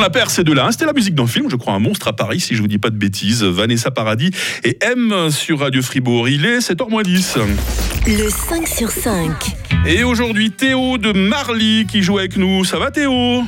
La 0.08 0.12
paire 0.12 0.30
ces 0.30 0.46
deux-là. 0.46 0.68
hein. 0.68 0.72
C'était 0.72 0.86
la 0.86 0.94
musique 0.94 1.16
d'un 1.16 1.28
film, 1.28 1.50
je 1.50 1.58
crois, 1.58 1.74
un 1.74 1.80
monstre 1.80 2.08
à 2.08 2.14
Paris, 2.14 2.40
si 2.40 2.56
je 2.56 2.62
vous 2.62 2.70
dis 2.70 2.78
pas 2.78 2.90
de 2.92 2.96
bêtises. 2.96 3.44
Vanessa 3.44 3.92
Paradis 3.92 4.32
et 4.64 4.78
M 4.80 5.30
sur 5.32 5.60
Radio 5.60 5.82
Fribourg. 5.82 6.30
Il 6.30 6.46
est 6.46 6.60
7h10. 6.60 7.36
Le 8.08 8.30
5 8.30 8.66
sur 8.70 8.90
5. 8.90 9.34
Et 9.86 10.06
aujourd'hui, 10.06 10.50
Théo 10.52 10.98
de 10.98 11.12
Marly 11.12 11.86
qui 11.92 12.04
joue 12.04 12.20
avec 12.20 12.38
nous. 12.38 12.64
Ça 12.64 12.80
va 12.80 12.90
Théo? 12.90 13.44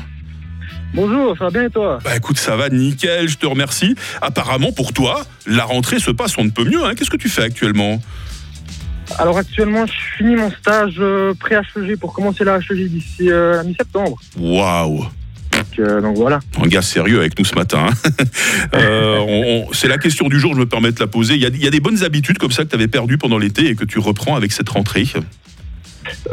Bonjour, 0.93 1.33
ça 1.37 1.45
va 1.45 1.49
bien 1.49 1.63
et 1.63 1.69
toi? 1.69 1.99
Bah 2.03 2.17
écoute, 2.17 2.37
ça 2.37 2.57
va 2.57 2.67
nickel, 2.67 3.29
je 3.29 3.37
te 3.37 3.45
remercie. 3.45 3.95
Apparemment, 4.21 4.73
pour 4.73 4.91
toi, 4.91 5.21
la 5.47 5.63
rentrée 5.63 5.99
se 5.99 6.11
passe 6.11 6.37
on 6.37 6.43
ne 6.43 6.49
peut 6.49 6.65
mieux. 6.65 6.83
hein. 6.83 6.91
Qu'est-ce 6.93 7.09
que 7.09 7.15
tu 7.15 7.29
fais 7.29 7.43
actuellement? 7.43 8.01
Alors 9.17 9.37
actuellement, 9.37 9.85
je 9.85 9.93
finis 10.17 10.35
mon 10.35 10.51
stage 10.51 10.95
euh, 10.99 11.33
pré-HEG 11.39 11.97
pour 11.97 12.11
commencer 12.11 12.43
la 12.43 12.57
HEG 12.57 12.89
d'ici 12.89 13.31
euh, 13.31 13.55
la 13.55 13.63
mi-septembre. 13.63 14.19
Waouh 14.37 15.05
euh, 15.79 16.01
donc 16.01 16.15
voilà. 16.17 16.39
Un 16.61 16.67
gars 16.67 16.81
sérieux 16.81 17.19
avec 17.19 17.37
nous 17.39 17.45
ce 17.45 17.55
matin. 17.55 17.87
hein. 17.89 17.93
Euh, 18.73 19.61
C'est 19.71 19.87
la 19.87 19.97
question 19.97 20.27
du 20.27 20.39
jour, 20.39 20.53
je 20.53 20.59
me 20.59 20.65
permets 20.65 20.91
de 20.91 20.99
la 20.99 21.07
poser. 21.07 21.35
Il 21.35 21.41
y, 21.41 21.45
a, 21.45 21.49
il 21.49 21.63
y 21.63 21.67
a 21.67 21.71
des 21.71 21.79
bonnes 21.79 22.03
habitudes 22.03 22.37
comme 22.37 22.51
ça 22.51 22.63
que 22.63 22.69
tu 22.69 22.75
avais 22.75 22.87
perdues 22.87 23.17
pendant 23.17 23.37
l'été 23.37 23.67
et 23.67 23.75
que 23.75 23.85
tu 23.85 23.99
reprends 23.99 24.35
avec 24.35 24.51
cette 24.51 24.69
rentrée? 24.69 25.05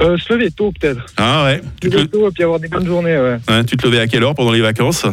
Euh, 0.00 0.16
se 0.16 0.32
lever 0.32 0.50
tôt 0.50 0.72
peut-être. 0.78 1.04
Ah 1.16 1.44
ouais 1.44 1.60
Se 1.60 1.80
tu 1.80 1.90
te, 1.90 1.96
lever 1.96 2.08
tôt 2.08 2.28
et 2.28 2.30
puis 2.32 2.42
avoir 2.44 2.60
des 2.60 2.68
bonnes 2.68 2.86
journées, 2.86 3.16
ouais. 3.18 3.64
tu 3.64 3.76
te 3.76 3.86
levais 3.86 4.00
à 4.00 4.06
quelle 4.06 4.22
heure 4.22 4.34
pendant 4.34 4.52
les 4.52 4.60
vacances? 4.60 5.04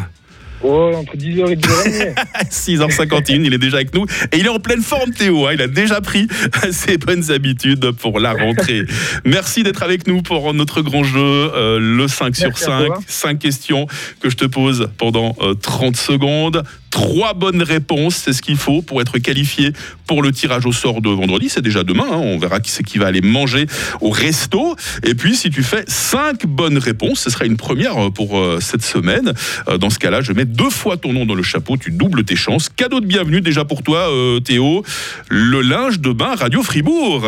Oh, 0.64 0.92
entre 0.96 1.18
10h 1.18 1.52
et 1.52 1.56
10h30. 1.58 2.16
6h51, 2.50 3.42
il 3.46 3.54
est 3.54 3.58
déjà 3.58 3.78
avec 3.78 3.94
nous. 3.94 4.06
Et 4.32 4.38
il 4.38 4.46
est 4.46 4.50
en 4.50 4.60
pleine 4.60 4.82
forme, 4.82 5.12
Théo. 5.12 5.46
hein. 5.48 5.52
Il 5.54 5.62
a 5.62 5.68
déjà 5.68 6.00
pris 6.02 6.28
ses 6.72 6.98
bonnes 6.98 7.32
habitudes 7.32 7.92
pour 7.92 8.20
la 8.20 8.32
rentrée. 8.34 8.84
Merci 9.26 9.64
d'être 9.64 9.84
avec 9.84 10.08
nous 10.08 10.22
pour 10.22 10.54
notre 10.54 10.82
grand 10.82 11.04
jeu, 11.04 11.20
euh, 11.20 11.80
le 11.80 12.08
5 12.08 12.36
sur 12.36 12.48
Merci 12.48 12.64
à 12.66 12.68
5. 12.80 12.86
toi. 12.86 13.00
5 13.08 13.40
questions 13.40 13.88
que 14.22 14.30
je 14.30 14.36
te 14.38 14.46
pose 14.46 14.90
pendant 14.98 15.36
euh, 15.42 15.54
30 15.54 15.96
secondes. 15.98 16.64
Trois 16.94 17.34
bonnes 17.34 17.64
réponses, 17.64 18.18
c'est 18.18 18.34
ce 18.34 18.44
qu'il 18.44 18.56
faut 18.56 18.84
pour 18.84 19.02
être 19.02 19.18
qualifié 19.18 19.74
pour 20.06 20.22
le 20.22 20.32
tirage 20.32 20.68
au 20.68 20.72
sort 20.72 21.02
de 21.02 21.10
vendredi. 21.10 21.50
C'est 21.50 21.64
déjà 21.64 21.84
demain. 21.84 22.06
hein. 22.08 22.18
On 22.18 22.38
verra 22.38 22.60
qui 22.60 22.70
c'est 22.70 22.84
qui 22.84 23.00
va 23.00 23.08
aller 23.08 23.22
manger 23.22 23.66
au 24.00 24.12
resto. 24.12 24.76
Et 25.04 25.16
puis, 25.16 25.36
si 25.36 25.50
tu 25.50 25.64
fais 25.64 25.86
cinq 25.88 26.46
bonnes 26.46 26.78
réponses, 26.78 27.22
ce 27.22 27.32
sera 27.32 27.46
une 27.46 27.58
première 27.58 28.12
pour 28.12 28.38
euh, 28.38 28.60
cette 28.62 28.84
semaine. 28.84 29.34
Euh, 29.70 29.80
Dans 29.80 29.90
ce 29.90 29.98
cas-là, 29.98 30.22
je 30.22 30.34
mets 30.34 30.46
deux 30.46 30.70
fois 30.70 30.98
ton 30.98 31.14
nom 31.14 31.26
dans 31.26 31.34
le 31.34 31.42
chapeau. 31.42 31.78
Tu 31.78 31.90
doubles 31.90 32.26
tes 32.26 32.36
chances. 32.36 32.70
Cadeau 32.70 33.00
de 33.00 33.08
bienvenue 33.08 33.42
déjà 33.42 33.66
pour 33.66 33.82
toi, 33.82 34.12
euh, 34.12 34.40
Théo. 34.40 34.84
Le 35.30 35.62
linge 35.62 36.00
de 36.00 36.12
bain 36.12 36.36
Radio 36.36 36.62
Fribourg. 36.62 37.26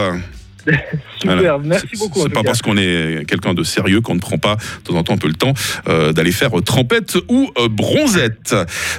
Super, 1.19 1.35
Voilà. 1.37 1.57
merci 1.63 1.95
beaucoup. 1.99 2.21
C'est 2.23 2.29
pas 2.29 2.41
cas. 2.41 2.47
parce 2.47 2.61
qu'on 2.61 2.77
est 2.77 3.23
quelqu'un 3.27 3.53
de 3.53 3.63
sérieux 3.63 4.01
qu'on 4.01 4.15
ne 4.15 4.19
prend 4.19 4.37
pas 4.37 4.55
de 4.55 4.83
temps 4.83 4.95
en 4.95 5.03
temps 5.03 5.13
un 5.13 5.17
peu 5.17 5.27
le 5.27 5.33
temps 5.35 5.53
euh, 5.87 6.11
d'aller 6.11 6.31
faire 6.31 6.57
euh, 6.57 6.61
trempette 6.61 7.17
ou 7.29 7.51
euh, 7.59 7.67
bronzette. 7.69 8.55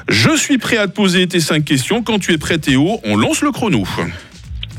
Je 0.09 0.37
suis 0.37 0.59
prêt 0.59 0.77
à 0.77 0.87
te 0.87 0.93
poser 0.93 1.27
tes 1.27 1.41
cinq 1.41 1.65
questions. 1.65 2.03
Quand 2.03 2.19
tu 2.19 2.33
es 2.33 2.39
prêt, 2.39 2.59
Théo, 2.59 3.01
on 3.05 3.17
lance 3.17 3.43
le 3.43 3.51
chrono. 3.51 3.85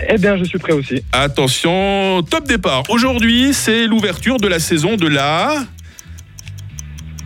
Eh 0.10 0.18
bien, 0.18 0.38
je 0.38 0.44
suis 0.44 0.60
prêt 0.60 0.74
aussi. 0.74 1.04
Attention, 1.12 2.22
top 2.30 2.48
départ. 2.48 2.84
Aujourd'hui, 2.90 3.54
c'est 3.54 3.88
l'ouverture 3.88 4.38
de 4.38 4.48
la 4.48 4.60
saison 4.60 4.96
de 4.96 5.08
la. 5.08 5.66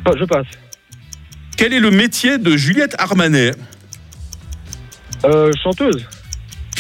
Oh, 0.08 0.12
je 0.20 0.26
passe. 0.26 0.48
Quel 1.58 1.74
est 1.74 1.80
le 1.80 1.92
métier 1.92 2.38
de 2.40 2.58
Juliette 2.58 2.96
Armanet? 2.98 3.52
Euh, 5.26 5.52
chanteuse. 5.64 6.04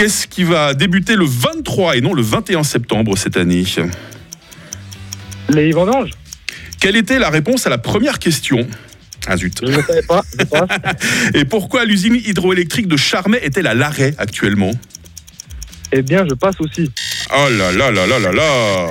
Qu'est-ce 0.01 0.25
qui 0.25 0.43
va 0.43 0.73
débuter 0.73 1.15
le 1.15 1.25
23 1.25 1.95
et 1.95 2.01
non 2.01 2.15
le 2.15 2.23
21 2.23 2.63
septembre 2.63 3.15
cette 3.19 3.37
année 3.37 3.63
Les 5.49 5.71
vendanges. 5.73 6.09
Quelle 6.79 6.95
était 6.95 7.19
la 7.19 7.29
réponse 7.29 7.67
à 7.67 7.69
la 7.69 7.77
première 7.77 8.17
question 8.17 8.67
Ah 9.27 9.37
zut. 9.37 9.59
Je 9.61 9.67
ne 9.67 9.81
savais 9.83 10.01
pas. 10.01 10.23
Je 10.39 10.45
passe. 10.45 10.69
Et 11.35 11.45
pourquoi 11.45 11.85
l'usine 11.85 12.15
hydroélectrique 12.15 12.87
de 12.87 12.97
Charmet 12.97 13.37
est-elle 13.43 13.67
à 13.67 13.75
l'arrêt 13.75 14.15
actuellement 14.17 14.71
eh 15.91 16.01
bien, 16.01 16.25
je 16.27 16.33
passe 16.33 16.55
aussi. 16.59 16.89
Oh 17.31 17.49
là 17.51 17.71
là 17.71 17.91
là 17.91 18.07
là 18.07 18.17
là 18.17 18.31
là 18.31 18.87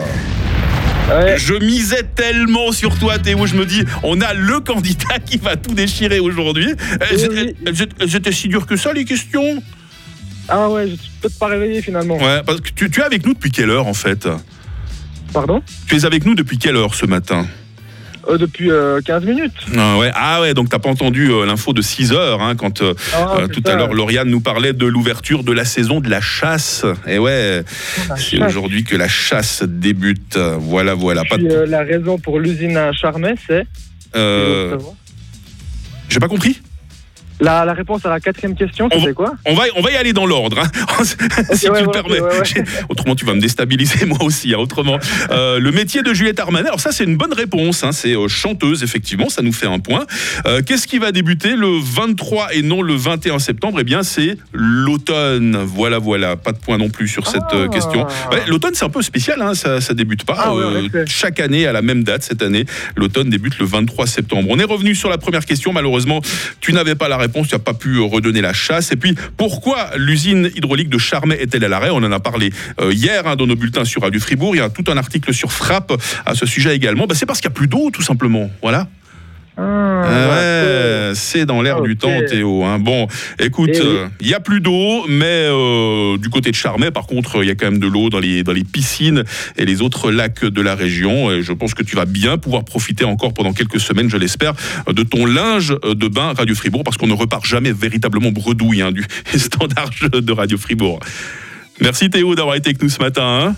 Ouais, 1.09 1.39
Je 1.39 1.55
misais 1.55 2.05
tellement 2.15 2.71
sur 2.71 2.97
toi 3.01 3.19
Théo, 3.19 3.47
je 3.47 3.57
me 3.57 3.67
dis, 3.67 3.83
on 4.05 4.21
a 4.21 4.33
le 4.33 4.61
candidat 4.61 5.19
qui 5.27 5.39
va 5.39 5.57
tout 5.57 5.75
déchirer 5.75 6.21
aujourd'hui. 6.21 6.73
Oui, 7.11 7.55
oui. 7.67 7.75
C'était 8.09 8.31
si 8.31 8.47
dur 8.47 8.65
que 8.65 8.77
ça 8.77 8.93
les 8.93 9.05
questions 9.05 9.61
Ah 10.51 10.69
ouais, 10.69 10.89
je 10.89 10.97
peux 11.23 11.29
pas 11.39 11.47
réveiller 11.47 11.81
finalement. 11.83 12.17
Ouais, 12.19 12.43
parce 12.45 12.61
que 12.61 12.71
tu, 12.75 12.91
tu 12.91 13.01
es 13.01 13.05
avec 13.05 13.25
nous 13.25 13.35
depuis 13.35 13.51
quelle 13.51 13.71
heure 13.71 13.87
en 13.87 13.95
fait 13.95 14.29
Pardon 15.33 15.63
Tu 15.87 15.97
es 15.97 16.05
avec 16.05 16.27
nous 16.27 16.35
depuis 16.35 16.59
quelle 16.59 16.75
heure 16.77 16.95
ce 16.95 17.07
matin 17.07 17.47
Euh, 18.29 18.37
Depuis 18.37 18.71
euh, 18.71 19.01
15 19.05 19.25
minutes. 19.25 19.53
ah 19.79 19.97
ouais, 19.99 20.11
ah 20.15 20.41
ouais, 20.41 20.53
donc 20.55 20.69
t'as 20.69 20.79
pas 20.81 20.89
entendu 20.91 21.31
euh, 21.31 21.47
l'info 21.47 21.73
de 21.73 21.81
6 21.83 22.13
heures 22.13 22.43
hein, 22.43 22.55
quand 22.57 22.83
euh, 22.83 22.95
Ah, 23.15 23.37
tout 23.53 23.63
ça. 23.65 23.73
à 23.73 23.77
l'heure 23.77 23.95
Lauriane 23.95 24.29
nous 24.29 24.41
parlait 24.41 24.73
de 24.73 24.87
l'ouverture 24.87 25.43
de 25.45 25.53
la 25.53 25.65
saison 25.65 26.01
de 26.01 26.11
la 26.11 26.21
chasse. 26.21 26.85
Et 27.07 27.19
ouais, 27.19 27.63
La 28.09 28.17
c'est 28.17 28.43
aujourd'hui 28.43 28.83
que 28.85 28.97
la 28.97 29.09
chasse 29.09 29.63
débute. 29.63 30.37
Voilà, 30.59 30.95
voilà. 30.95 31.23
Pas 31.25 31.39
de- 31.39 31.47
Puis, 31.47 31.71
la 31.71 31.83
raison 31.85 32.19
pour 32.19 32.41
l'usine 32.41 32.77
à 32.77 32.93
Charmet, 32.93 33.35
c'est. 33.47 33.67
J'ai 36.09 36.19
pas 36.19 36.29
compris 36.29 36.61
La, 37.41 37.65
la 37.65 37.73
réponse 37.73 38.05
à 38.05 38.11
la 38.11 38.21
quatrième 38.21 38.55
question, 38.55 38.89
On 38.93 39.01
c'était 39.01 39.13
quoi 39.15 39.33
On 39.47 39.55
va, 39.55 39.63
on 39.77 39.81
va 39.81 39.91
y 39.91 39.97
aller 39.97 40.13
dans 40.13 40.27
l'ordre, 40.27 40.59
hein. 40.59 41.05
si 41.05 41.17
tu 41.17 41.67
le 41.73 41.73
ouais, 41.87 41.93
permets. 41.93 42.21
ouais, 42.21 42.39
ouais. 42.39 42.45
J'ai- 42.45 42.63
Autrement, 42.89 43.15
tu 43.15 43.25
vas 43.25 43.35
me 43.35 43.41
déstabiliser 43.41 44.05
moi 44.07 44.19
aussi. 44.23 44.53
hein, 44.55 44.59
autrement, 44.59 44.99
Euh, 45.31 45.59
le 45.59 45.73
métier 45.73 46.03
de 46.03 46.13
Juliette 46.13 46.39
Armanet. 46.41 46.69
Alors 46.69 46.81
ça, 46.81 46.93
c'est 46.93 47.05
une 47.05 47.17
bonne 47.17 47.33
réponse. 47.33 47.83
hein, 47.85 47.93
c'est 47.93 48.15
euh, 48.15 48.29
chanteuse, 48.29 48.83
effectivement. 48.83 49.29
Ça 49.31 49.43
nous 49.43 49.53
fait 49.53 49.67
un 49.67 49.79
point. 49.79 50.05
Euh, 50.47 50.61
Qu'est-ce 50.65 50.87
qui 50.87 50.99
va 50.99 51.13
débuter 51.13 51.57
le 51.57 51.69
23 51.83 52.55
et 52.55 52.63
non 52.63 52.83
le 52.83 52.95
21 52.95 53.39
septembre? 53.39 53.79
Eh 53.81 53.85
bien, 53.85 54.03
c'est 54.03 54.37
l'automne. 54.53 55.57
Voilà, 55.65 55.99
voilà. 55.99 56.37
Pas 56.37 56.53
de 56.53 56.59
point 56.59 56.79
non 56.79 56.91
plus 56.91 57.09
sur 57.09 57.27
cette 57.27 57.43
Ah. 57.53 57.69
question. 57.73 58.07
Ouais, 58.31 58.43
l'automne, 58.49 58.75
c'est 58.75 58.85
un 58.85 58.91
peu 58.91 59.03
spécial. 59.03 59.41
Ça, 59.55 59.81
ça 59.81 59.95
débute 59.95 60.25
pas 60.25 60.35
Ah 60.39 60.53
chaque 61.07 61.41
année 61.41 61.67
à 61.67 61.73
la 61.73 61.83
même 61.83 62.05
date. 62.05 62.23
Cette 62.23 62.43
année, 62.43 62.67
l'automne 62.97 63.31
débute 63.31 63.59
le 63.59 63.65
23 63.67 64.07
septembre. 64.07 64.49
On 64.51 64.59
est 64.59 64.65
revenu 64.65 64.95
sur 64.95 65.09
la 65.09 65.19
première 65.19 65.45
question. 65.47 65.73
Malheureusement, 65.73 66.21
tu 66.61 66.73
n'avais 66.73 66.95
pas 66.95 67.09
la 67.09 67.17
réponse. 67.17 67.30
Tu 67.31 67.55
n'as 67.55 67.59
pas 67.59 67.75
pu 67.75 67.97
euh, 67.97 68.03
redonner 68.03 68.41
la 68.41 68.53
chasse. 68.53 68.93
Et 68.93 68.97
puis, 68.97 69.15
pourquoi 69.37 69.91
l'usine 69.97 70.51
hydraulique 70.55 70.89
de 70.89 70.99
Charmet 70.99 71.37
est-elle 71.37 71.65
à 71.65 71.69
l'arrêt? 71.69 71.91
On 71.91 71.97
en 71.97 72.13
a 72.13 72.21
parlé 72.21 72.51
euh, 72.81 72.93
hier 72.93 73.27
hein, 73.27 73.37
dans 73.37 73.47
nos 73.47 73.57
bulletins 73.57 73.85
sur 73.85 74.03
Radio 74.03 74.21
Fribourg. 74.21 74.55
Il 74.55 74.59
y 74.59 74.63
a 74.63 74.69
tout 74.69 74.85
un 74.89 74.97
article 74.97 75.33
sur 75.33 75.53
Frappe 75.53 75.93
à 76.27 76.35
ce 76.35 76.47
sujet 76.47 76.75
également. 76.75 77.07
Bah, 77.07 77.15
c'est 77.17 77.27
parce 77.27 77.41
qu'il 77.41 77.49
n'y 77.49 77.55
a 77.55 77.57
plus 77.57 77.69
d'eau, 77.69 77.91
tout 77.91 78.03
simplement. 78.03 78.51
Voilà. 78.63 78.89
Ah, 79.63 80.03
Ah 80.07 80.29
ouais, 80.31 81.13
c'est 81.15 81.45
dans 81.45 81.61
l'air 81.61 81.79
Ah, 81.81 81.87
du 81.87 81.97
temps, 81.97 82.21
Théo. 82.27 82.65
hein. 82.65 82.79
Bon, 82.79 83.07
écoute, 83.39 83.71
Eh 83.75 83.81
oui. 83.81 83.87
euh, 83.87 84.09
il 84.21 84.29
y 84.29 84.35
a 84.35 84.41
plus 84.41 84.61
d'eau, 84.61 85.05
mais 85.09 85.25
euh, 85.27 86.17
du 86.17 86.31
côté 86.31 86.51
de 86.51 86.57
Charmet, 86.57 86.91
par 86.91 87.07
contre, 87.07 87.43
il 87.43 87.49
y 87.49 87.51
a 87.51 87.55
quand 87.55 87.67
même 87.71 87.79
de 87.81 87.87
l'eau 87.87 88.09
dans 88.09 88.19
les, 88.21 88.43
dans 88.43 88.53
les 88.53 88.65
piscines 88.65 89.25
et 89.57 89.65
les 89.67 89.83
autres 89.83 90.11
lacs 90.11 90.45
de 90.45 90.61
la 90.63 90.75
région. 90.75 91.31
Et 91.31 91.43
je 91.43 91.53
pense 91.53 91.75
que 91.75 91.83
tu 91.83 91.95
vas 91.97 92.07
bien 92.07 92.39
pouvoir 92.39 92.65
profiter 92.65 93.05
encore 93.05 93.35
pendant 93.35 93.53
quelques 93.53 93.81
semaines, 93.81 94.09
je 94.09 94.17
l'espère, 94.17 94.55
de 94.91 95.03
ton 95.03 95.27
linge 95.27 95.75
de 95.85 96.09
bain 96.09 96.33
Radio 96.37 96.55
Fribourg, 96.55 96.83
parce 96.85 96.97
qu'on 96.97 97.07
ne 97.09 97.13
repart 97.13 97.45
jamais 97.45 97.73
véritablement 97.73 98.31
bredouille 98.33 98.81
hein, 98.83 98.93
du 98.93 99.05
standard 99.39 99.91
de 100.13 100.33
Radio 100.33 100.57
Fribourg. 100.57 101.01
Merci 101.81 102.09
Théo 102.11 102.35
d'avoir 102.35 102.57
été 102.57 102.71
avec 102.71 102.83
nous 102.83 102.89
ce 102.89 103.01
matin. 103.01 103.23
hein. 103.51 103.55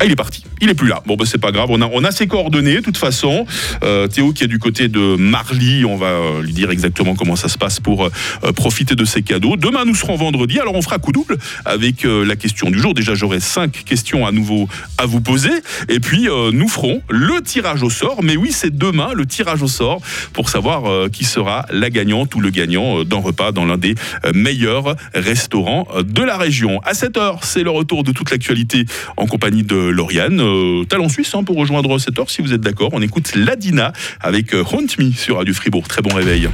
Ah, 0.00 0.04
il 0.04 0.10
est 0.12 0.16
parti. 0.16 0.44
Il 0.62 0.70
est 0.70 0.74
plus 0.74 0.86
là. 0.86 1.02
Bon, 1.06 1.16
bah, 1.16 1.24
c'est 1.26 1.40
pas 1.40 1.50
grave. 1.50 1.70
On 1.70 2.04
a, 2.04 2.12
ses 2.12 2.28
coordonnées, 2.28 2.76
de 2.76 2.80
toute 2.82 2.96
façon. 2.96 3.46
Euh, 3.82 4.06
Théo, 4.06 4.32
qui 4.32 4.44
est 4.44 4.46
du 4.46 4.60
côté 4.60 4.86
de 4.86 5.16
Marly, 5.16 5.84
on 5.84 5.96
va 5.96 6.06
euh, 6.06 6.40
lui 6.40 6.52
dire 6.52 6.70
exactement 6.70 7.16
comment 7.16 7.34
ça 7.34 7.48
se 7.48 7.58
passe 7.58 7.80
pour 7.80 8.04
euh, 8.04 8.52
profiter 8.52 8.94
de 8.94 9.04
ces 9.04 9.22
cadeaux. 9.22 9.56
Demain, 9.56 9.84
nous 9.84 9.96
serons 9.96 10.14
vendredi. 10.14 10.60
Alors, 10.60 10.76
on 10.76 10.82
fera 10.82 11.00
coup 11.00 11.10
double 11.10 11.36
avec 11.64 12.04
la 12.04 12.36
question 12.36 12.70
du 12.70 12.78
jour. 12.78 12.94
Déjà, 12.94 13.16
j'aurai 13.16 13.40
cinq 13.40 13.82
questions 13.84 14.24
à 14.24 14.30
nouveau 14.30 14.68
à 14.98 15.06
vous 15.06 15.20
poser. 15.20 15.50
Et 15.88 15.98
puis, 15.98 16.28
nous 16.52 16.68
ferons 16.68 17.02
le 17.08 17.42
tirage 17.42 17.82
au 17.82 17.90
sort. 17.90 18.22
Mais 18.22 18.36
oui, 18.36 18.50
c'est 18.52 18.76
demain 18.76 19.08
le 19.14 19.26
tirage 19.26 19.62
au 19.62 19.68
sort 19.68 20.00
pour 20.32 20.48
savoir 20.48 21.10
qui 21.10 21.24
sera 21.24 21.66
la 21.70 21.90
gagnante 21.90 22.36
ou 22.36 22.40
le 22.40 22.50
gagnant 22.50 23.02
d'un 23.02 23.18
repas 23.18 23.50
dans 23.50 23.64
l'un 23.64 23.78
des 23.78 23.96
meilleurs 24.32 24.94
restaurants 25.12 25.88
de 26.04 26.22
la 26.22 26.36
région. 26.36 26.80
À 26.84 26.94
7 26.94 27.16
heure, 27.16 27.40
c'est 27.42 27.64
le 27.64 27.70
retour 27.70 28.04
de 28.04 28.12
toute 28.12 28.30
l'actualité 28.30 28.84
en 29.16 29.26
compagnie 29.26 29.64
de 29.64 29.76
Lauriane. 29.76 30.51
Euh, 30.52 30.84
talent 30.84 31.08
suisse 31.08 31.34
hein, 31.34 31.44
pour 31.44 31.56
rejoindre 31.56 31.98
cette 31.98 32.18
heure, 32.18 32.30
si 32.30 32.42
vous 32.42 32.52
êtes 32.52 32.60
d'accord. 32.60 32.90
On 32.92 33.02
écoute 33.02 33.34
Ladina 33.34 33.92
avec 34.20 34.54
euh, 34.54 34.64
Haunt 34.72 34.86
Me 34.98 35.12
sur 35.12 35.36
Radio 35.36 35.54
Fribourg. 35.54 35.88
Très 35.88 36.02
bon 36.02 36.14
réveil. 36.14 36.48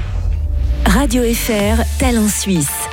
Radio 0.86 1.22
FR, 1.22 1.82
talent 1.98 2.28
suisse. 2.28 2.88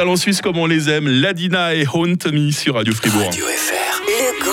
Un 0.00 0.04
talent 0.04 0.16
suisse 0.16 0.40
comme 0.40 0.56
on 0.56 0.64
les 0.64 0.88
aime, 0.88 1.06
Ladina 1.06 1.74
et 1.74 1.84
Haunt 1.92 2.16
Me 2.32 2.50
sur 2.52 2.76
Radio 2.76 2.94
Fribourg. 2.94 3.26
Radio 3.26 3.44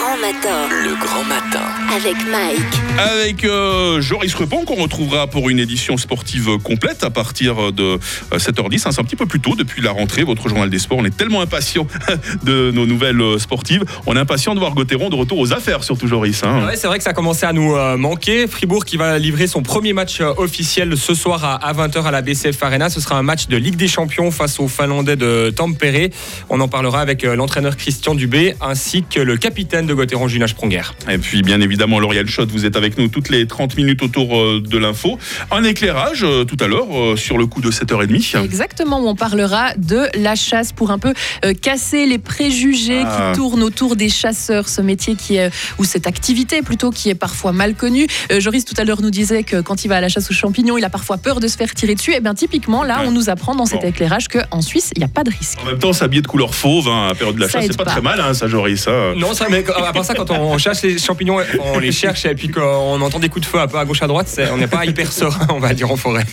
grand 0.08 0.18
matin 0.20 0.70
le 0.86 0.96
grand 1.06 1.24
matin. 1.26 1.64
avec 1.94 2.16
Mike. 2.32 2.60
Avec 2.98 3.44
euh, 3.44 4.00
Joris 4.00 4.34
Repon 4.36 4.64
qu'on 4.64 4.76
retrouvera 4.76 5.28
pour 5.28 5.50
une 5.50 5.60
édition 5.60 5.98
sportive 5.98 6.58
complète 6.64 7.04
à 7.04 7.10
partir 7.10 7.74
de 7.74 7.84
euh, 8.32 8.38
7h10. 8.38 8.88
hein, 8.88 8.92
c'est 8.92 9.02
un 9.02 9.04
petit 9.04 9.18
peu 9.18 9.26
plus 9.26 9.42
tôt 9.42 9.56
depuis 9.56 9.82
la 9.82 9.92
rentrée, 9.92 10.24
votre 10.24 10.48
journal 10.48 10.70
des 10.70 10.80
sports. 10.80 10.98
On 11.00 11.04
est 11.06 11.16
tellement 11.16 11.42
impatient 11.42 11.88
de 12.44 12.72
nos 12.72 12.86
nouvelles 12.86 13.20
euh, 13.20 13.38
sportives. 13.38 13.84
On 14.06 14.16
est 14.16 14.20
impatient 14.20 14.54
de 14.56 14.60
voir 14.60 14.74
Gauthieron 14.76 15.10
de 15.10 15.16
retour 15.16 15.40
aux 15.40 15.52
affaires, 15.52 15.84
surtout 15.84 16.08
Joris. 16.08 16.42
hein. 16.46 16.68
Ouais, 16.68 16.78
c'est 16.78 16.88
vrai 16.88 17.00
que 17.00 17.04
ça 17.04 17.12
commençait 17.14 17.46
à 17.46 17.52
nous 17.54 17.76
euh, 17.76 17.98
manquer. 17.98 18.48
Fribourg 18.48 18.86
qui 18.86 18.96
va 18.96 19.20
livrer 19.20 19.48
son 19.48 19.62
premier 19.62 19.92
match 19.92 20.22
euh, 20.22 20.32
officiel 20.38 20.96
ce 20.96 21.16
soir 21.16 21.44
à, 21.44 21.56
à 21.56 21.74
20h 21.74 22.04
à 22.04 22.12
la 22.12 22.22
BCF 22.22 22.64
Arena. 22.64 22.90
Ce 22.90 23.02
sera 23.02 23.18
un 23.18 23.24
match 23.24 23.48
de 23.50 23.58
Ligue 23.58 23.76
des 23.76 23.90
Champions 23.90 24.32
face 24.32 24.58
aux 24.62 24.70
Finlandais 24.70 25.18
de 25.18 25.50
Tampere. 25.54 26.10
On 26.50 26.62
en 26.62 26.70
parlera 26.70 27.02
avec 27.02 27.26
euh, 27.26 27.36
l'entraîneur 27.36 27.76
Christian 27.76 28.16
Dubé 28.16 28.56
ainsi 28.62 29.04
que 29.04 29.20
le 29.20 29.36
capitaine 29.36 29.86
de 29.86 29.97
Gauthieron, 29.98 30.28
Julien 30.28 30.48
Spronger. 30.48 30.82
Et 31.10 31.18
puis, 31.18 31.42
bien 31.42 31.60
évidemment, 31.60 32.00
Lauriel 32.00 32.28
Schott, 32.30 32.50
vous 32.52 32.66
êtes 32.66 32.76
avec 32.78 32.98
nous 32.98 33.08
toutes 33.10 33.30
les 33.30 33.46
30 33.48 33.76
minutes 33.76 34.02
autour 34.04 34.38
euh, 34.40 34.62
de 34.66 34.78
l'info. 34.78 35.18
Un 35.52 35.64
éclairage 35.64 36.24
euh, 36.24 36.46
tout 36.46 36.58
à 36.64 36.68
l'heure 36.68 36.88
euh, 36.98 37.16
sur 37.18 37.38
le 37.38 37.46
coup 37.48 37.60
de 37.62 37.70
7h30. 37.72 38.44
Exactement, 38.44 39.00
on 39.06 39.16
parlera 39.16 39.74
de 39.76 40.08
la 40.18 40.36
chasse 40.36 40.72
pour 40.72 40.92
un 40.92 41.00
peu 41.00 41.14
casser 41.62 42.06
les 42.06 42.18
préjugés 42.20 43.04
Ah. 43.06 43.32
qui 43.34 43.38
tournent 43.40 43.64
autour 43.64 43.96
des 43.96 44.10
chasseurs, 44.10 44.70
ce 44.70 44.82
métier 44.82 45.16
qui 45.16 45.36
est, 45.36 45.52
ou 45.80 45.84
cette 45.84 46.08
activité 46.08 46.62
plutôt 46.62 46.92
qui 46.92 47.10
est 47.10 47.16
parfois 47.16 47.52
mal 47.52 47.74
connue. 47.76 48.08
Joris 48.40 48.66
tout 48.66 48.76
à 48.78 48.84
l'heure 48.84 49.02
nous 49.02 49.10
disait 49.12 49.44
que 49.44 49.62
quand 49.62 49.84
il 49.84 49.88
va 49.88 49.98
à 49.98 50.02
la 50.02 50.10
chasse 50.10 50.30
aux 50.30 50.34
champignons, 50.34 50.78
il 50.78 50.84
a 50.86 50.90
parfois 50.90 51.18
peur 51.18 51.40
de 51.40 51.48
se 51.48 51.58
faire 51.58 51.74
tirer 51.74 51.96
dessus. 51.96 52.14
Et 52.14 52.20
bien 52.20 52.34
typiquement, 52.36 52.84
là, 52.84 53.00
Ouais. 53.02 53.08
on 53.08 53.12
nous 53.12 53.30
apprend 53.30 53.56
dans 53.56 53.66
cet 53.66 53.82
Bon. 53.82 53.88
éclairage 53.88 54.28
qu'en 54.28 54.62
Suisse, 54.62 54.92
il 54.96 55.00
n'y 55.00 55.06
a 55.06 55.08
pas 55.10 55.24
de 55.24 55.32
risque. 55.32 55.60
En 55.62 55.66
même 55.66 55.80
temps, 55.80 55.94
s'habiller 55.94 56.22
de 56.22 56.28
couleur 56.28 56.54
fauve 56.56 56.88
hein, 56.88 57.06
à 57.06 57.08
la 57.10 57.16
période 57.16 57.36
de 57.36 57.42
la 57.42 57.48
Ça 57.50 57.60
chasse, 57.60 57.68
c'est 57.72 57.78
pas, 57.78 57.86
pas. 57.86 57.92
très 57.92 58.02
mal, 58.02 58.20
hein, 58.20 58.34
ça, 58.34 58.48
Joris. 58.48 58.82
ça. 58.84 59.14
Non, 59.16 59.34
ça, 59.34 59.48
mais 59.50 59.64
à 59.88 59.94
part 59.94 60.06
ça, 60.06 60.14
quand 60.14 60.30
on 60.32 60.58
chasse 60.58 60.84
les 60.84 60.98
champignons, 60.98 61.38
on 61.60 61.80
les 61.80 61.92
cherche 61.92 62.26
et 62.26 62.36
puis 62.36 62.50
qu'on 62.50 63.02
entend 63.02 63.20
des 63.20 63.30
coups 63.30 63.46
de 63.46 63.50
feu 63.50 63.60
un 63.60 63.68
peu 63.68 63.78
à 63.78 63.86
gauche 63.86 64.02
à 64.02 64.08
droite, 64.08 64.28
on 64.52 64.58
n'est 64.58 64.68
pas 64.68 64.86
hyper 64.86 65.12
serein, 65.12 65.48
on 65.50 65.60
va 65.60 65.74
dire, 65.74 65.92
en 65.92 65.96
forêt. 65.96 66.26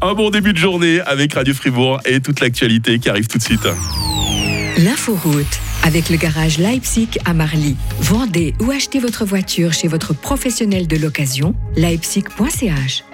Un 0.00 0.14
bon 0.14 0.30
début 0.30 0.52
de 0.52 0.58
journée 0.58 1.00
avec 1.00 1.34
Radio 1.34 1.54
Fribourg 1.54 2.00
et 2.04 2.20
toute 2.20 2.40
l'actualité 2.40 2.98
qui 2.98 3.08
arrive 3.08 3.26
tout 3.26 3.38
de 3.38 3.42
suite. 3.42 3.66
L'inforoute 4.78 5.60
avec 5.84 6.08
le 6.08 6.16
garage 6.16 6.58
Leipzig 6.58 7.10
à 7.24 7.34
Marly. 7.34 7.76
Vendez 8.00 8.54
ou 8.60 8.70
achetez 8.70 9.00
votre 9.00 9.24
voiture 9.24 9.72
chez 9.72 9.88
votre 9.88 10.14
professionnel 10.14 10.86
de 10.86 10.96
l'occasion, 10.96 11.54
leipzig.ch. 11.76 13.04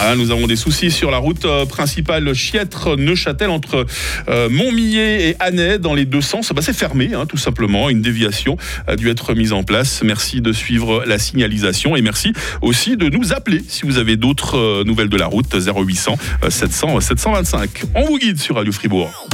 Ah, 0.00 0.14
nous 0.14 0.30
avons 0.30 0.46
des 0.46 0.54
soucis 0.54 0.92
sur 0.92 1.10
la 1.10 1.18
route 1.18 1.44
euh, 1.44 1.66
principale 1.66 2.32
Chiètre-Neuchâtel 2.32 3.50
entre 3.50 3.84
euh, 4.28 4.48
Montmillet 4.48 5.30
et 5.30 5.36
Annay 5.40 5.78
dans 5.78 5.92
les 5.92 6.04
deux 6.04 6.20
sens. 6.20 6.52
Bah, 6.52 6.62
c'est 6.62 6.72
fermé, 6.72 7.14
hein, 7.14 7.26
tout 7.26 7.36
simplement. 7.36 7.90
Une 7.90 8.00
déviation 8.00 8.56
a 8.86 8.94
dû 8.94 9.10
être 9.10 9.34
mise 9.34 9.52
en 9.52 9.64
place. 9.64 10.02
Merci 10.04 10.40
de 10.40 10.52
suivre 10.52 11.04
la 11.04 11.18
signalisation 11.18 11.96
et 11.96 12.02
merci 12.02 12.32
aussi 12.62 12.96
de 12.96 13.08
nous 13.08 13.32
appeler 13.32 13.64
si 13.68 13.86
vous 13.86 13.98
avez 13.98 14.16
d'autres 14.16 14.56
euh, 14.56 14.84
nouvelles 14.84 15.08
de 15.08 15.16
la 15.16 15.26
route 15.26 15.52
0800 15.52 16.16
euh, 16.44 16.50
700 16.50 17.00
725. 17.00 17.82
On 17.96 18.04
vous 18.04 18.18
guide 18.18 18.38
sur 18.38 18.54
Radio 18.54 18.72
Fribourg. 18.72 19.28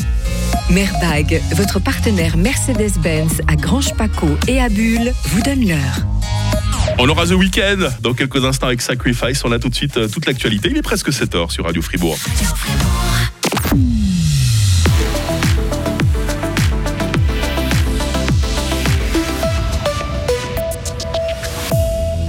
Merbag, 0.70 1.42
votre 1.52 1.78
partenaire 1.78 2.38
Mercedes-Benz 2.38 3.42
à 3.48 3.56
Grange 3.56 3.92
Paco 3.94 4.28
et 4.48 4.60
à 4.62 4.70
Bulle, 4.70 5.12
vous 5.24 5.42
donne 5.42 5.68
l'heure. 5.68 6.43
On 6.98 7.08
aura 7.08 7.26
The 7.26 7.32
Weekend 7.32 7.90
dans 8.00 8.14
quelques 8.14 8.44
instants 8.44 8.68
avec 8.68 8.80
Sacrifice. 8.80 9.44
On 9.44 9.52
a 9.52 9.58
tout 9.58 9.68
de 9.68 9.74
suite 9.74 9.96
euh, 9.96 10.08
toute 10.08 10.26
l'actualité. 10.26 10.68
Il 10.70 10.76
est 10.76 10.82
presque 10.82 11.10
7h 11.10 11.50
sur 11.50 11.64
Radio 11.64 11.82
Fribourg. 11.82 12.16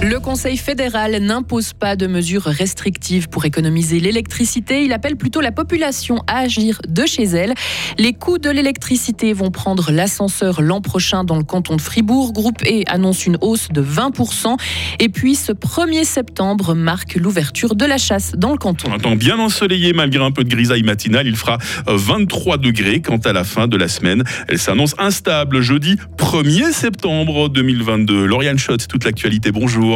Le 0.08 0.20
Conseil 0.20 0.56
fédéral 0.56 1.16
n'impose 1.20 1.72
pas 1.72 1.96
de 1.96 2.06
mesures 2.06 2.44
restrictives 2.44 3.28
pour 3.28 3.44
économiser 3.44 3.98
l'électricité. 3.98 4.84
Il 4.84 4.92
appelle 4.92 5.16
plutôt 5.16 5.40
la 5.40 5.50
population 5.50 6.22
à 6.28 6.38
agir 6.38 6.80
de 6.86 7.06
chez 7.06 7.24
elle. 7.24 7.54
Les 7.98 8.12
coûts 8.12 8.38
de 8.38 8.48
l'électricité 8.48 9.32
vont 9.32 9.50
prendre 9.50 9.90
l'ascenseur 9.90 10.62
l'an 10.62 10.80
prochain 10.80 11.24
dans 11.24 11.36
le 11.36 11.42
canton 11.42 11.74
de 11.74 11.80
Fribourg. 11.80 12.32
Groupe 12.32 12.62
E 12.62 12.84
annonce 12.86 13.26
une 13.26 13.36
hausse 13.40 13.66
de 13.72 13.82
20%. 13.82 14.56
Et 15.00 15.08
puis 15.08 15.34
ce 15.34 15.50
1er 15.50 16.04
septembre 16.04 16.74
marque 16.74 17.16
l'ouverture 17.16 17.74
de 17.74 17.84
la 17.84 17.98
chasse 17.98 18.34
dans 18.36 18.52
le 18.52 18.58
canton. 18.58 18.92
Un 18.92 19.00
temps 19.00 19.16
bien 19.16 19.40
ensoleillé 19.40 19.92
malgré 19.92 20.24
un 20.24 20.30
peu 20.30 20.44
de 20.44 20.48
grisaille 20.48 20.84
matinale. 20.84 21.26
Il 21.26 21.34
fera 21.34 21.58
euh, 21.88 21.96
23 21.96 22.58
degrés 22.58 23.00
quant 23.02 23.18
à 23.18 23.32
la 23.32 23.42
fin 23.42 23.66
de 23.66 23.76
la 23.76 23.88
semaine. 23.88 24.22
Elle 24.46 24.60
s'annonce 24.60 24.94
instable 24.98 25.62
jeudi 25.62 25.96
1er 26.16 26.70
septembre 26.70 27.48
2022. 27.48 28.24
Lauriane 28.24 28.58
Schott, 28.60 28.86
toute 28.86 29.04
l'actualité. 29.04 29.50
Bonjour. 29.50 29.95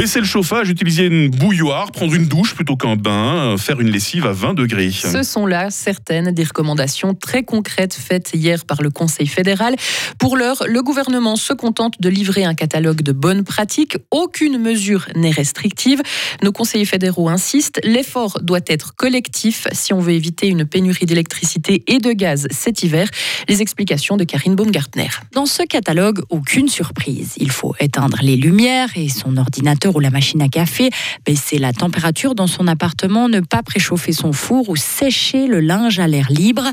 Baisser 0.00 0.20
le 0.20 0.24
chauffage, 0.24 0.70
utiliser 0.70 1.04
une 1.04 1.28
bouilloire, 1.28 1.92
prendre 1.92 2.14
une 2.14 2.24
douche 2.24 2.54
plutôt 2.54 2.74
qu'un 2.74 2.96
bain, 2.96 3.52
euh, 3.52 3.56
faire 3.58 3.82
une 3.82 3.90
lessive 3.90 4.24
à 4.24 4.32
20 4.32 4.54
degrés. 4.54 4.90
Ce 4.90 5.22
sont 5.22 5.44
là 5.44 5.68
certaines 5.68 6.30
des 6.30 6.44
recommandations 6.44 7.12
très 7.12 7.42
concrètes 7.42 7.92
faites 7.92 8.30
hier 8.32 8.64
par 8.64 8.80
le 8.80 8.88
Conseil 8.88 9.26
fédéral. 9.26 9.76
Pour 10.18 10.38
l'heure, 10.38 10.64
le 10.66 10.82
gouvernement 10.82 11.36
se 11.36 11.52
contente 11.52 12.00
de 12.00 12.08
livrer 12.08 12.44
un 12.44 12.54
catalogue 12.54 13.02
de 13.02 13.12
bonnes 13.12 13.44
pratiques. 13.44 13.98
Aucune 14.10 14.56
mesure 14.56 15.06
n'est 15.16 15.32
restrictive. 15.32 16.00
Nos 16.42 16.52
conseillers 16.52 16.86
fédéraux 16.86 17.28
insistent, 17.28 17.78
l'effort 17.84 18.38
doit 18.40 18.60
être 18.68 18.96
collectif 18.96 19.68
si 19.72 19.92
on 19.92 20.00
veut 20.00 20.14
éviter 20.14 20.46
une 20.46 20.64
pénurie 20.64 21.04
d'électricité 21.04 21.84
et 21.88 21.98
de 21.98 22.12
gaz 22.12 22.48
cet 22.50 22.82
hiver. 22.82 23.06
Les 23.50 23.60
explications 23.60 24.16
de 24.16 24.24
Karine 24.24 24.54
Baumgartner. 24.54 25.10
Dans 25.34 25.44
ce 25.44 25.62
catalogue, 25.62 26.22
aucune 26.30 26.68
surprise. 26.68 27.34
Il 27.36 27.50
faut 27.50 27.74
éteindre 27.80 28.16
les 28.22 28.36
lumières 28.36 28.88
et 28.96 29.10
son 29.10 29.36
ordinateur 29.36 29.89
ou 29.96 30.00
la 30.00 30.10
machine 30.10 30.42
à 30.42 30.48
café, 30.48 30.90
baisser 31.24 31.58
la 31.58 31.72
température 31.72 32.34
dans 32.34 32.46
son 32.46 32.66
appartement, 32.66 33.28
ne 33.28 33.40
pas 33.40 33.62
préchauffer 33.62 34.12
son 34.12 34.32
four 34.32 34.68
ou 34.68 34.76
sécher 34.76 35.46
le 35.46 35.60
linge 35.60 35.98
à 35.98 36.06
l'air 36.06 36.30
libre. 36.30 36.64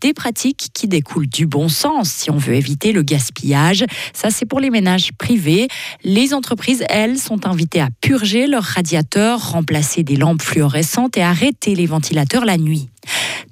Des 0.00 0.12
pratiques 0.12 0.68
qui 0.74 0.88
découlent 0.88 1.28
du 1.28 1.46
bon 1.46 1.68
sens 1.68 2.10
si 2.10 2.30
on 2.30 2.36
veut 2.36 2.54
éviter 2.54 2.92
le 2.92 3.02
gaspillage. 3.02 3.84
Ça, 4.12 4.30
c'est 4.30 4.46
pour 4.46 4.60
les 4.60 4.70
ménages 4.70 5.12
privés. 5.12 5.68
Les 6.02 6.34
entreprises, 6.34 6.84
elles, 6.88 7.18
sont 7.18 7.46
invitées 7.46 7.80
à 7.80 7.88
purger 8.00 8.46
leurs 8.46 8.64
radiateurs, 8.64 9.52
remplacer 9.52 10.02
des 10.02 10.16
lampes 10.16 10.42
fluorescentes 10.42 11.16
et 11.16 11.22
arrêter 11.22 11.74
les 11.74 11.86
ventilateurs 11.86 12.44
la 12.44 12.58
nuit. 12.58 12.88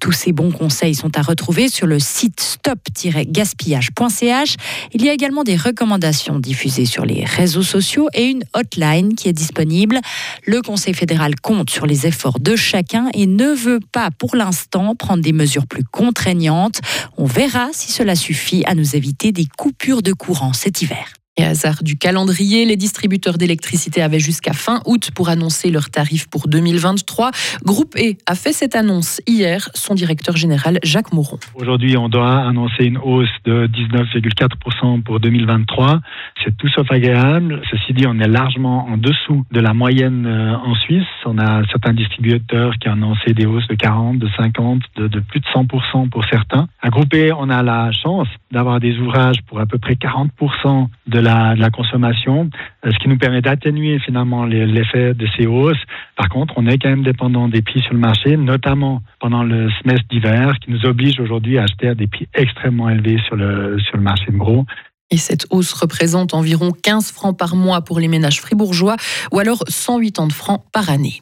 Tous 0.00 0.12
ces 0.12 0.32
bons 0.32 0.50
conseils 0.50 0.94
sont 0.94 1.16
à 1.16 1.22
retrouver 1.22 1.68
sur 1.68 1.86
le 1.86 1.98
site 1.98 2.40
stop-gaspillage.ch. 2.40 4.56
Il 4.92 5.04
y 5.04 5.08
a 5.08 5.12
également 5.12 5.44
des 5.44 5.56
recommandations 5.56 6.38
diffusées 6.38 6.86
sur 6.86 7.04
les 7.04 7.24
réseaux 7.24 7.62
sociaux 7.62 8.08
et 8.14 8.24
une 8.24 8.44
hotline 8.54 9.14
qui 9.14 9.28
est 9.28 9.32
disponible. 9.32 10.00
Le 10.44 10.62
Conseil 10.62 10.94
fédéral 10.94 11.34
compte 11.40 11.70
sur 11.70 11.86
les 11.86 12.06
efforts 12.06 12.40
de 12.40 12.56
chacun 12.56 13.08
et 13.14 13.26
ne 13.26 13.54
veut 13.54 13.80
pas 13.92 14.10
pour 14.10 14.36
l'instant 14.36 14.94
prendre 14.94 15.22
des 15.22 15.32
mesures 15.32 15.66
plus 15.66 15.84
contraignantes. 15.84 16.80
On 17.16 17.26
verra 17.26 17.68
si 17.72 17.92
cela 17.92 18.14
suffit 18.14 18.64
à 18.66 18.74
nous 18.74 18.96
éviter 18.96 19.32
des 19.32 19.46
coupures 19.46 20.02
de 20.02 20.12
courant 20.12 20.52
cet 20.52 20.82
hiver. 20.82 21.06
Et 21.36 21.42
hasard 21.42 21.82
du 21.82 21.96
calendrier, 21.98 22.64
les 22.64 22.76
distributeurs 22.76 23.38
d'électricité 23.38 24.02
avaient 24.02 24.20
jusqu'à 24.20 24.52
fin 24.52 24.80
août 24.86 25.10
pour 25.12 25.30
annoncer 25.30 25.72
leurs 25.72 25.90
tarifs 25.90 26.28
pour 26.28 26.46
2023. 26.46 27.32
Groupe 27.64 27.96
E 27.96 28.14
a 28.26 28.36
fait 28.36 28.52
cette 28.52 28.76
annonce 28.76 29.20
hier, 29.26 29.68
son 29.74 29.96
directeur 29.96 30.36
général 30.36 30.78
Jacques 30.84 31.12
Mouron. 31.12 31.40
Aujourd'hui, 31.56 31.96
on 31.96 32.08
doit 32.08 32.38
annoncer 32.38 32.84
une 32.84 32.98
hausse 32.98 33.34
de 33.44 33.66
19,4% 33.66 35.02
pour 35.02 35.18
2023. 35.18 36.02
C'est 36.44 36.56
tout 36.56 36.68
sauf 36.68 36.86
agréable. 36.92 37.60
Ceci 37.68 37.94
dit, 37.94 38.06
on 38.06 38.20
est 38.20 38.28
largement 38.28 38.86
en 38.86 38.96
dessous 38.96 39.44
de 39.50 39.58
la 39.58 39.74
moyenne 39.74 40.26
euh, 40.26 40.56
en 40.56 40.76
Suisse. 40.76 41.02
On 41.26 41.38
a 41.38 41.66
certains 41.66 41.94
distributeurs 41.94 42.74
qui 42.78 42.88
ont 42.88 42.92
annoncé 42.92 43.34
des 43.34 43.46
hausses 43.46 43.66
de 43.66 43.74
40, 43.74 44.20
de 44.20 44.28
50, 44.36 44.82
de, 44.98 45.08
de 45.08 45.18
plus 45.18 45.40
de 45.40 45.46
100% 45.46 46.10
pour 46.10 46.24
certains. 46.26 46.68
À 46.80 46.90
Groupe 46.90 47.12
E, 47.12 47.32
on 47.36 47.50
a 47.50 47.64
la 47.64 47.90
chance 47.90 48.28
d'avoir 48.52 48.78
des 48.78 48.96
ouvrages 48.98 49.42
pour 49.48 49.58
à 49.58 49.66
peu 49.66 49.78
près 49.78 49.94
40% 49.94 50.86
de 51.08 51.23
la, 51.24 51.54
de 51.54 51.60
la 51.60 51.70
consommation, 51.70 52.48
euh, 52.84 52.90
ce 52.92 52.98
qui 52.98 53.08
nous 53.08 53.18
permet 53.18 53.40
d'atténuer 53.40 53.98
finalement 53.98 54.44
l'effet 54.44 55.14
de 55.14 55.26
ces 55.36 55.46
hausses. 55.46 55.82
Par 56.16 56.28
contre, 56.28 56.54
on 56.56 56.66
est 56.66 56.78
quand 56.78 56.88
même 56.88 57.02
dépendant 57.02 57.48
des 57.48 57.62
prix 57.62 57.80
sur 57.80 57.92
le 57.92 57.98
marché, 57.98 58.36
notamment 58.36 59.02
pendant 59.20 59.42
le 59.42 59.70
semestre 59.82 60.06
d'hiver, 60.10 60.54
qui 60.62 60.70
nous 60.70 60.84
oblige 60.86 61.18
aujourd'hui 61.20 61.58
à 61.58 61.64
acheter 61.64 61.88
à 61.88 61.94
des 61.94 62.06
prix 62.06 62.28
extrêmement 62.34 62.88
élevés 62.88 63.18
sur 63.26 63.36
le, 63.36 63.78
sur 63.80 63.96
le 63.96 64.02
marché 64.02 64.26
de 64.30 64.36
gros. 64.36 64.64
Et 65.10 65.16
cette 65.16 65.46
hausse 65.50 65.72
représente 65.74 66.34
environ 66.34 66.70
15 66.70 67.12
francs 67.12 67.36
par 67.36 67.56
mois 67.56 67.82
pour 67.82 68.00
les 68.00 68.08
ménages 68.08 68.40
fribourgeois 68.40 68.96
ou 69.32 69.38
alors 69.38 69.62
180 69.68 70.30
francs 70.30 70.62
par 70.72 70.90
année. 70.90 71.20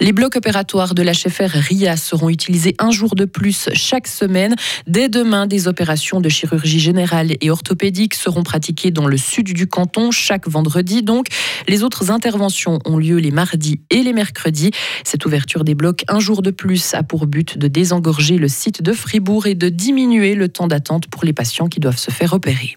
Les 0.00 0.12
blocs 0.12 0.36
opératoires 0.36 0.94
de 0.94 1.02
l'HFR 1.02 1.50
RIA 1.54 1.96
seront 1.96 2.28
utilisés 2.28 2.74
un 2.78 2.90
jour 2.90 3.14
de 3.14 3.24
plus 3.24 3.70
chaque 3.72 4.06
semaine. 4.06 4.54
Dès 4.86 5.08
demain, 5.08 5.46
des 5.46 5.68
opérations 5.68 6.20
de 6.20 6.28
chirurgie 6.28 6.80
générale 6.80 7.32
et 7.40 7.50
orthopédique 7.50 8.14
seront 8.14 8.42
pratiquées 8.42 8.90
dans 8.90 9.06
le 9.06 9.16
sud 9.16 9.52
du 9.52 9.66
canton 9.66 10.10
chaque 10.10 10.48
vendredi. 10.48 11.02
Donc, 11.02 11.28
les 11.66 11.82
autres 11.82 12.10
interventions 12.10 12.78
ont 12.84 12.98
lieu 12.98 13.16
les 13.16 13.30
mardis 13.30 13.80
et 13.90 14.02
les 14.02 14.12
mercredis. 14.12 14.70
Cette 15.04 15.24
ouverture 15.24 15.64
des 15.64 15.74
blocs 15.74 16.04
un 16.08 16.20
jour 16.20 16.42
de 16.42 16.50
plus 16.50 16.94
a 16.94 17.02
pour 17.02 17.26
but 17.26 17.56
de 17.56 17.68
désengorger 17.68 18.36
le 18.36 18.48
site 18.48 18.82
de 18.82 18.92
Fribourg 18.92 19.46
et 19.46 19.54
de 19.54 19.68
diminuer 19.68 20.34
le 20.34 20.48
temps 20.48 20.66
d'attente 20.66 21.06
pour 21.06 21.24
les 21.24 21.32
patients 21.32 21.68
qui 21.68 21.80
doivent 21.80 21.98
se 21.98 22.10
faire 22.10 22.32
opérer. 22.32 22.74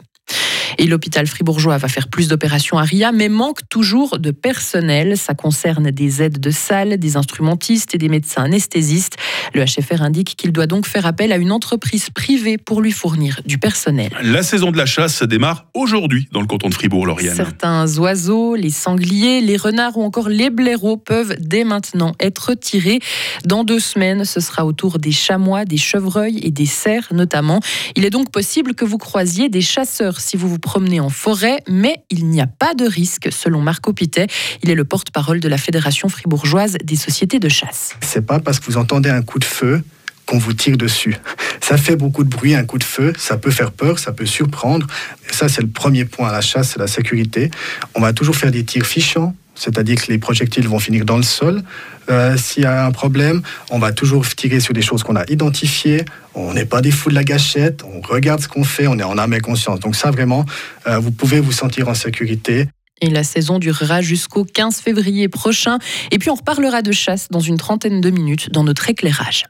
Et 0.77 0.85
l'hôpital 0.85 1.27
fribourgeois 1.27 1.77
va 1.77 1.87
faire 1.87 2.07
plus 2.07 2.27
d'opérations 2.27 2.77
à 2.77 2.83
RIA, 2.83 3.11
mais 3.11 3.29
manque 3.29 3.67
toujours 3.69 4.19
de 4.19 4.31
personnel. 4.31 5.17
Ça 5.17 5.33
concerne 5.33 5.91
des 5.91 6.21
aides 6.21 6.39
de 6.39 6.51
salle, 6.51 6.97
des 6.97 7.17
instrumentistes 7.17 7.95
et 7.95 7.97
des 7.97 8.09
médecins 8.09 8.43
anesthésistes. 8.43 9.17
Le 9.53 9.63
HFR 9.63 10.01
indique 10.01 10.35
qu'il 10.35 10.51
doit 10.51 10.67
donc 10.67 10.85
faire 10.87 11.05
appel 11.05 11.31
à 11.31 11.37
une 11.37 11.51
entreprise 11.51 12.09
privée 12.09 12.57
pour 12.57 12.81
lui 12.81 12.91
fournir 12.91 13.41
du 13.45 13.57
personnel. 13.57 14.11
La 14.21 14.43
saison 14.43 14.71
de 14.71 14.77
la 14.77 14.85
chasse 14.85 15.23
démarre 15.23 15.65
aujourd'hui 15.73 16.27
dans 16.31 16.41
le 16.41 16.47
canton 16.47 16.69
de 16.69 16.73
Fribourg, 16.73 17.05
Lauriane. 17.05 17.35
Certains 17.35 17.97
oiseaux, 17.97 18.55
les 18.55 18.69
sangliers, 18.69 19.41
les 19.41 19.57
renards 19.57 19.97
ou 19.97 20.03
encore 20.03 20.29
les 20.29 20.49
blaireaux 20.49 20.97
peuvent 20.97 21.35
dès 21.39 21.63
maintenant 21.63 22.13
être 22.19 22.53
tirés. 22.53 22.99
Dans 23.45 23.63
deux 23.63 23.79
semaines, 23.79 24.25
ce 24.25 24.39
sera 24.39 24.65
au 24.65 24.73
tour 24.73 24.99
des 24.99 25.11
chamois, 25.11 25.65
des 25.65 25.77
chevreuils 25.77 26.39
et 26.43 26.51
des 26.51 26.65
cerfs 26.65 27.09
notamment. 27.11 27.59
Il 27.95 28.05
est 28.05 28.09
donc 28.09 28.31
possible 28.31 28.75
que 28.75 28.85
vous 28.85 28.97
croisiez 28.97 29.49
des 29.49 29.61
chasseurs 29.61 30.19
si 30.19 30.37
vous 30.37 30.49
vous 30.49 30.58
promenez 30.59 30.99
en 30.99 31.09
forêt, 31.09 31.59
mais 31.67 32.03
il 32.09 32.27
n'y 32.27 32.41
a 32.41 32.47
pas 32.47 32.73
de 32.73 32.85
risque 32.85 33.29
selon 33.31 33.61
Marco 33.61 33.93
Pitet. 33.93 34.27
Il 34.63 34.69
est 34.69 34.75
le 34.75 34.85
porte-parole 34.85 35.39
de 35.39 35.47
la 35.47 35.57
Fédération 35.57 36.09
fribourgeoise 36.09 36.77
des 36.83 36.95
sociétés 36.95 37.39
de 37.39 37.49
chasse. 37.49 37.95
C'est 38.01 38.25
pas 38.25 38.39
parce 38.39 38.59
que 38.59 38.65
vous 38.65 38.77
entendez 38.77 39.09
un 39.09 39.21
coup 39.21 39.39
de 39.39 39.45
feu 39.45 39.83
qu'on 40.25 40.37
vous 40.37 40.53
tire 40.53 40.77
dessus. 40.77 41.15
Ça 41.59 41.77
fait 41.77 41.95
beaucoup 41.95 42.23
de 42.23 42.29
bruit, 42.29 42.53
un 42.53 42.63
coup 42.63 42.77
de 42.77 42.83
feu, 42.83 43.13
ça 43.17 43.37
peut 43.37 43.49
faire 43.49 43.71
peur, 43.71 43.97
ça 43.97 44.11
peut 44.11 44.27
surprendre. 44.27 44.85
Ça, 45.31 45.49
c'est 45.49 45.61
le 45.61 45.67
premier 45.67 46.05
point 46.05 46.29
à 46.29 46.31
la 46.31 46.41
chasse, 46.41 46.71
c'est 46.73 46.79
la 46.79 46.87
sécurité. 46.87 47.49
On 47.95 48.01
va 48.01 48.13
toujours 48.13 48.35
faire 48.35 48.51
des 48.51 48.63
tirs 48.63 48.85
fichants, 48.85 49.35
c'est-à-dire 49.59 49.97
que 50.01 50.11
les 50.11 50.17
projectiles 50.17 50.67
vont 50.67 50.79
finir 50.79 51.05
dans 51.05 51.17
le 51.17 51.23
sol. 51.23 51.61
Euh, 52.09 52.37
S'il 52.37 52.63
y 52.63 52.65
a 52.65 52.85
un 52.85 52.91
problème, 52.91 53.41
on 53.69 53.77
va 53.77 53.91
toujours 53.91 54.25
tirer 54.27 54.59
sur 54.59 54.73
des 54.73 54.81
choses 54.81 55.03
qu'on 55.03 55.15
a 55.15 55.25
identifiées. 55.29 56.05
On 56.33 56.53
n'est 56.53 56.65
pas 56.65 56.81
des 56.81 56.91
fous 56.91 57.09
de 57.09 57.15
la 57.15 57.25
gâchette, 57.25 57.83
on 57.83 58.01
regarde 58.01 58.39
ce 58.41 58.47
qu'on 58.47 58.63
fait, 58.63 58.87
on 58.87 58.97
est 58.97 59.03
en 59.03 59.17
âme 59.17 59.33
et 59.33 59.41
conscience. 59.41 59.79
Donc 59.81 59.95
ça, 59.95 60.09
vraiment, 60.09 60.45
euh, 60.87 60.97
vous 60.97 61.11
pouvez 61.11 61.39
vous 61.41 61.51
sentir 61.51 61.89
en 61.89 61.93
sécurité. 61.93 62.67
Et 63.01 63.09
la 63.09 63.23
saison 63.23 63.59
durera 63.59 64.01
jusqu'au 64.01 64.43
15 64.43 64.81
février 64.81 65.27
prochain. 65.29 65.79
Et 66.11 66.19
puis 66.19 66.29
on 66.29 66.35
reparlera 66.35 66.81
de 66.81 66.91
chasse 66.91 67.27
dans 67.29 67.39
une 67.39 67.57
trentaine 67.57 68.01
de 68.01 68.09
minutes 68.09 68.51
dans 68.51 68.63
notre 68.63 68.89
éclairage. 68.89 69.45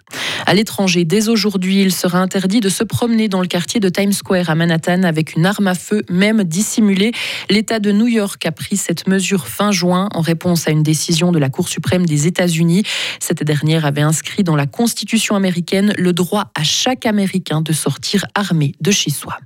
À 0.45 0.53
l'étranger, 0.53 1.05
dès 1.05 1.29
aujourd'hui, 1.29 1.81
il 1.81 1.93
sera 1.93 2.19
interdit 2.19 2.59
de 2.59 2.69
se 2.69 2.83
promener 2.83 3.27
dans 3.27 3.41
le 3.41 3.47
quartier 3.47 3.79
de 3.79 3.89
Times 3.89 4.13
Square 4.13 4.49
à 4.49 4.55
Manhattan 4.55 5.03
avec 5.03 5.35
une 5.35 5.45
arme 5.45 5.67
à 5.67 5.75
feu, 5.75 6.03
même 6.09 6.43
dissimulée. 6.43 7.11
L'État 7.49 7.79
de 7.79 7.91
New 7.91 8.07
York 8.07 8.45
a 8.45 8.51
pris 8.51 8.77
cette 8.77 9.07
mesure 9.07 9.47
fin 9.47 9.71
juin 9.71 10.09
en 10.13 10.21
réponse 10.21 10.67
à 10.67 10.71
une 10.71 10.83
décision 10.83 11.31
de 11.31 11.39
la 11.39 11.49
Cour 11.49 11.67
suprême 11.67 12.05
des 12.05 12.27
États-Unis. 12.27 12.83
Cette 13.19 13.43
dernière 13.43 13.85
avait 13.85 14.01
inscrit 14.01 14.43
dans 14.43 14.55
la 14.55 14.67
Constitution 14.67 15.35
américaine 15.35 15.93
le 15.97 16.13
droit 16.13 16.51
à 16.55 16.63
chaque 16.63 17.05
Américain 17.05 17.61
de 17.61 17.73
sortir 17.73 18.25
armé 18.35 18.73
de 18.81 18.91
chez 18.91 19.09
soi. 19.09 19.37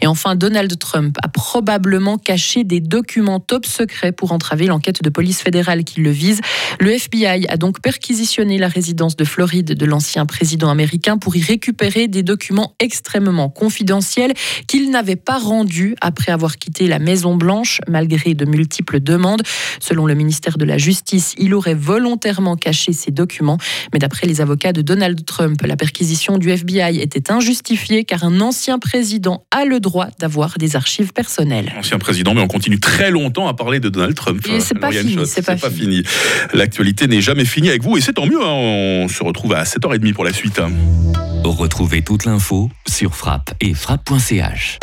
Et 0.00 0.06
enfin, 0.06 0.34
Donald 0.34 0.76
Trump 0.78 1.16
a 1.22 1.28
probablement 1.28 2.18
caché 2.18 2.64
des 2.64 2.80
documents 2.80 3.40
top 3.46 3.66
secrets 3.66 4.12
pour 4.12 4.32
entraver 4.32 4.66
l'enquête 4.66 5.02
de 5.02 5.10
police 5.10 5.42
fédérale 5.42 5.84
qui 5.84 6.00
le 6.00 6.10
vise. 6.10 6.40
Le 6.80 6.92
FBI 6.92 7.46
a 7.48 7.56
donc 7.56 7.80
perquisitionné 7.80 8.58
la 8.58 8.68
résidence 8.68 9.16
de 9.16 9.24
Floride 9.24 9.74
de 9.74 9.86
l'ancien 9.86 10.26
président 10.26 10.70
américain 10.70 11.18
pour 11.18 11.36
y 11.36 11.42
récupérer 11.42 12.08
des 12.08 12.22
documents 12.22 12.74
extrêmement 12.78 13.48
confidentiels 13.48 14.32
qu'il 14.66 14.90
n'avait 14.90 15.16
pas 15.16 15.38
rendus 15.38 15.94
après 16.00 16.32
avoir 16.32 16.58
quitté 16.58 16.86
la 16.86 16.98
Maison 16.98 17.36
Blanche 17.36 17.80
malgré 17.88 18.34
de 18.34 18.44
multiples 18.44 19.00
demandes. 19.00 19.42
Selon 19.80 20.06
le 20.06 20.14
ministère 20.14 20.58
de 20.58 20.64
la 20.64 20.78
Justice, 20.78 21.34
il 21.38 21.54
aurait 21.54 21.74
volontairement 21.74 22.56
caché 22.56 22.92
ces 22.92 23.10
documents, 23.10 23.58
mais 23.92 23.98
d'après 23.98 24.26
les 24.26 24.40
avocats 24.40 24.72
de 24.72 24.82
Donald 24.82 25.24
Trump, 25.24 25.60
la 25.62 25.76
perquisition 25.76 26.38
du 26.38 26.50
FBI 26.50 27.00
était 27.00 27.30
injustifiée 27.30 28.04
car 28.04 28.24
un 28.24 28.40
ancien 28.40 28.78
président 28.78 29.44
a 29.50 29.64
le 29.64 29.80
droit 29.80 30.08
d'avoir 30.18 30.58
des 30.58 30.76
archives 30.76 31.12
personnelles. 31.12 31.72
Ancien 31.76 31.98
président, 31.98 32.34
mais 32.34 32.40
on 32.40 32.48
continue 32.48 32.80
très 32.80 33.10
longtemps 33.10 33.31
à 33.48 33.54
parler 33.54 33.80
de 33.80 33.88
Donald 33.88 34.14
Trump. 34.14 34.40
Et 34.48 34.60
c'est 34.60 34.78
pas 34.78 34.92
fini, 34.92 35.14
Schott. 35.14 35.26
c'est 35.26 35.44
pas 35.44 35.56
fini. 35.56 36.02
L'actualité 36.54 37.06
n'est 37.06 37.20
jamais 37.20 37.44
finie 37.44 37.68
avec 37.70 37.82
vous 37.82 37.96
et 37.96 38.00
c'est 38.00 38.12
tant 38.14 38.26
mieux. 38.26 38.40
hein. 38.42 39.04
On 39.04 39.08
se 39.08 39.22
retrouve 39.24 39.54
à 39.54 39.64
7h30 39.64 40.12
pour 40.12 40.24
la 40.24 40.32
suite. 40.32 40.60
Retrouvez 41.44 42.02
toute 42.02 42.24
l'info 42.24 42.70
sur 42.86 43.14
frappe 43.14 43.52
et 43.60 43.74
frappe.ch. 43.74 44.78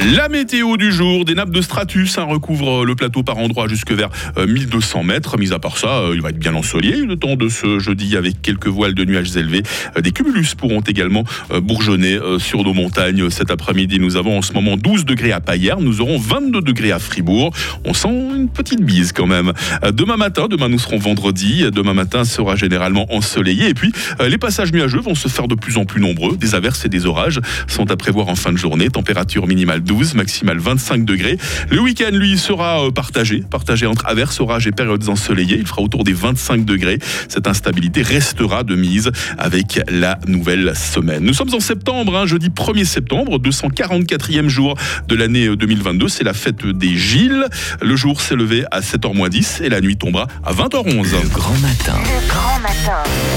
La 0.00 0.30
météo 0.30 0.78
du 0.78 0.92
jour, 0.92 1.26
des 1.26 1.34
nappes 1.34 1.50
de 1.50 1.60
stratus 1.60 2.16
hein, 2.16 2.24
recouvrent 2.24 2.86
le 2.86 2.94
plateau 2.94 3.22
par 3.22 3.36
endroits 3.36 3.68
jusque 3.68 3.92
vers 3.92 4.08
euh, 4.38 4.46
1200 4.46 5.02
mètres. 5.02 5.36
Mis 5.36 5.52
à 5.52 5.58
part 5.58 5.76
ça, 5.76 5.98
euh, 5.98 6.12
il 6.14 6.22
va 6.22 6.30
être 6.30 6.38
bien 6.38 6.54
ensoleillé 6.54 7.04
le 7.04 7.16
temps 7.16 7.36
de 7.36 7.50
ce 7.50 7.78
jeudi 7.78 8.16
avec 8.16 8.40
quelques 8.40 8.68
voiles 8.68 8.94
de 8.94 9.04
nuages 9.04 9.36
élevés. 9.36 9.62
Euh, 9.98 10.00
des 10.00 10.12
cumulus 10.12 10.54
pourront 10.56 10.80
également 10.80 11.24
euh, 11.50 11.60
bourgeonner 11.60 12.14
euh, 12.14 12.38
sur 12.38 12.64
nos 12.64 12.72
montagnes 12.72 13.28
cet 13.28 13.50
après-midi. 13.50 13.98
Nous 14.00 14.16
avons 14.16 14.38
en 14.38 14.42
ce 14.42 14.54
moment 14.54 14.78
12 14.78 15.04
degrés 15.04 15.32
à 15.32 15.40
Payerne, 15.40 15.84
nous 15.84 16.00
aurons 16.00 16.18
22 16.18 16.62
degrés 16.62 16.92
à 16.92 16.98
Fribourg. 16.98 17.52
On 17.84 17.92
sent 17.92 18.08
une 18.08 18.48
petite 18.48 18.80
bise 18.82 19.12
quand 19.12 19.26
même. 19.26 19.52
Euh, 19.84 19.92
Demain 19.92 20.16
matin, 20.16 20.46
demain 20.48 20.70
nous 20.70 20.78
serons 20.78 20.98
vendredi. 20.98 21.64
Demain 21.70 21.92
matin 21.92 22.24
sera 22.24 22.56
généralement 22.56 23.06
ensoleillé. 23.14 23.68
Et 23.68 23.74
puis 23.74 23.92
euh, 24.20 24.30
les 24.30 24.38
passages 24.38 24.72
nuageux 24.72 25.00
vont 25.00 25.14
se 25.14 25.28
faire 25.28 25.46
de 25.46 25.54
plus 25.54 25.76
en 25.76 25.84
plus 25.84 26.00
nombreux. 26.00 26.38
Des 26.38 26.54
averses 26.54 26.86
et 26.86 26.88
des 26.88 27.04
orages 27.04 27.40
sont 27.66 27.90
à 27.90 27.96
prévoir 27.98 28.28
en 28.28 28.34
fin 28.34 28.50
de 28.50 28.56
journée. 28.56 28.88
Température 28.88 29.46
minimale 29.46 29.82
12, 29.90 30.14
maximale 30.14 30.58
25 30.58 31.04
degrés. 31.04 31.36
Le 31.68 31.80
week-end, 31.80 32.12
lui, 32.12 32.38
sera 32.38 32.86
euh, 32.86 32.92
partagé, 32.92 33.42
partagé 33.50 33.86
entre 33.86 34.06
averses, 34.06 34.38
orages 34.38 34.68
et 34.68 34.70
périodes 34.70 35.08
ensoleillées. 35.08 35.56
Il 35.58 35.66
fera 35.66 35.82
autour 35.82 36.04
des 36.04 36.12
25 36.12 36.64
degrés. 36.64 37.00
Cette 37.28 37.48
instabilité 37.48 38.02
restera 38.02 38.62
de 38.62 38.76
mise 38.76 39.10
avec 39.36 39.80
la 39.88 40.20
nouvelle 40.28 40.74
semaine. 40.76 41.24
Nous 41.24 41.34
sommes 41.34 41.52
en 41.54 41.58
septembre, 41.58 42.16
hein, 42.16 42.24
jeudi 42.24 42.50
1er 42.50 42.84
septembre, 42.84 43.40
244e 43.40 44.46
jour 44.46 44.76
de 45.08 45.16
l'année 45.16 45.48
euh, 45.48 45.56
2022. 45.56 46.06
C'est 46.06 46.22
la 46.22 46.34
fête 46.34 46.64
des 46.64 46.96
Gilles. 46.96 47.46
Le 47.82 47.96
jour 47.96 48.20
s'est 48.20 48.36
levé 48.36 48.62
à 48.70 48.82
7h10 48.82 49.64
et 49.64 49.70
la 49.70 49.80
nuit 49.80 49.96
tombera 49.96 50.28
à 50.44 50.52
20h11. 50.52 51.20
Le 51.20 51.28
grand 51.30 51.54
matin. 51.58 51.98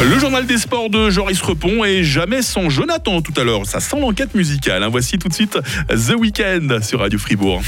Le 0.08 0.20
journal 0.20 0.46
des 0.46 0.60
sports 0.60 0.92
de 0.92 1.10
Joris 1.10 1.42
Repon 1.42 1.84
et 1.84 2.04
jamais 2.04 2.44
sans 2.44 2.70
Jonathan 2.70 3.22
tout 3.24 3.34
à 3.38 3.44
l'heure. 3.44 3.66
Ça 3.66 3.80
sent 3.80 4.00
l'enquête 4.00 4.36
musicale. 4.36 4.84
hein. 4.84 4.90
Voici 4.92 5.18
tout 5.18 5.30
de 5.30 5.34
suite 5.34 5.58
The 5.90 6.14
Sur 6.44 7.00
Radio 7.00 7.18
Fribourg. 7.18 7.62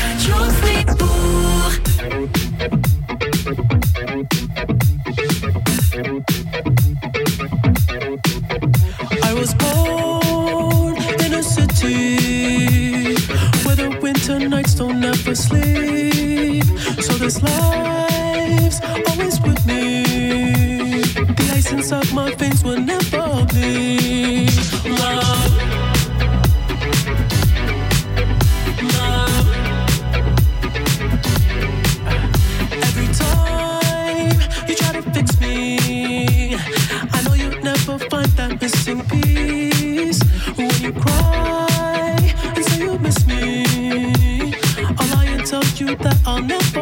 I 9.24 9.34
was 9.34 9.54
born 9.54 10.98
in 11.24 11.36
a 11.36 11.42
city 11.42 13.16
where 13.64 13.78
the 13.78 13.98
winter 14.02 14.40
nights 14.40 14.76
don't 14.76 15.02
ever 15.06 15.36
sleep. 15.36 16.66
So 17.00 17.14
this 17.14 17.42
life's 17.42 18.82
always 19.08 19.40
with 19.40 19.66
me. 19.66 20.04
The 21.14 21.52
ice 21.54 21.72
inside 21.72 22.12
my 22.14 22.36
veins 22.36 22.62
will 22.62 22.82
never 22.82 23.46
bleed. 23.46 24.52
Love. 25.00 25.75
You 46.38 46.48
that 46.48 46.75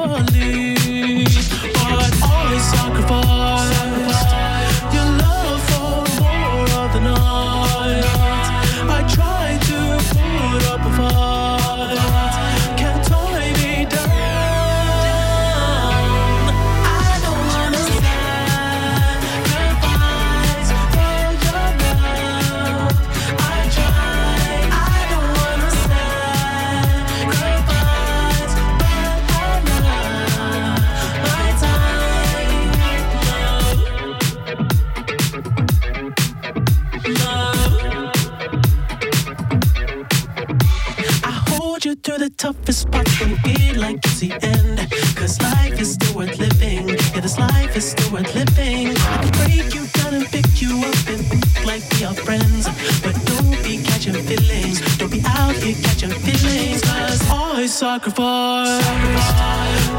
out 55.44 55.56
here 55.56 55.76
catching 55.84 56.12
feelings. 56.12 56.82
Cause 56.82 57.22
I 57.30 57.66
sacrifice 57.66 58.86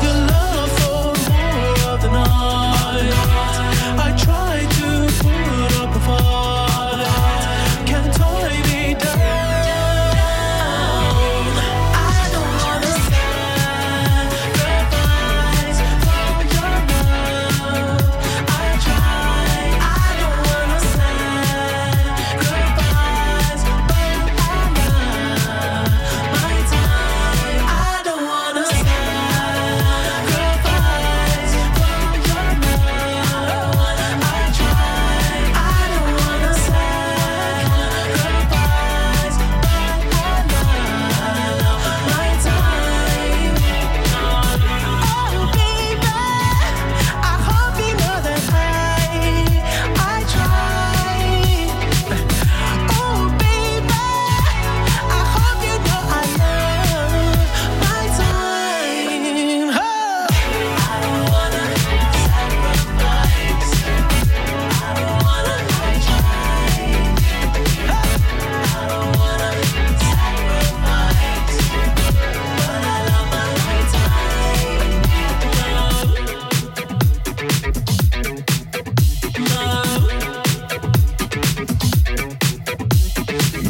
your 0.02 0.18
love 0.32 0.70
for 0.78 1.30
more 1.30 1.92
of 1.92 2.00
the 2.02 2.10
night. 2.10 3.43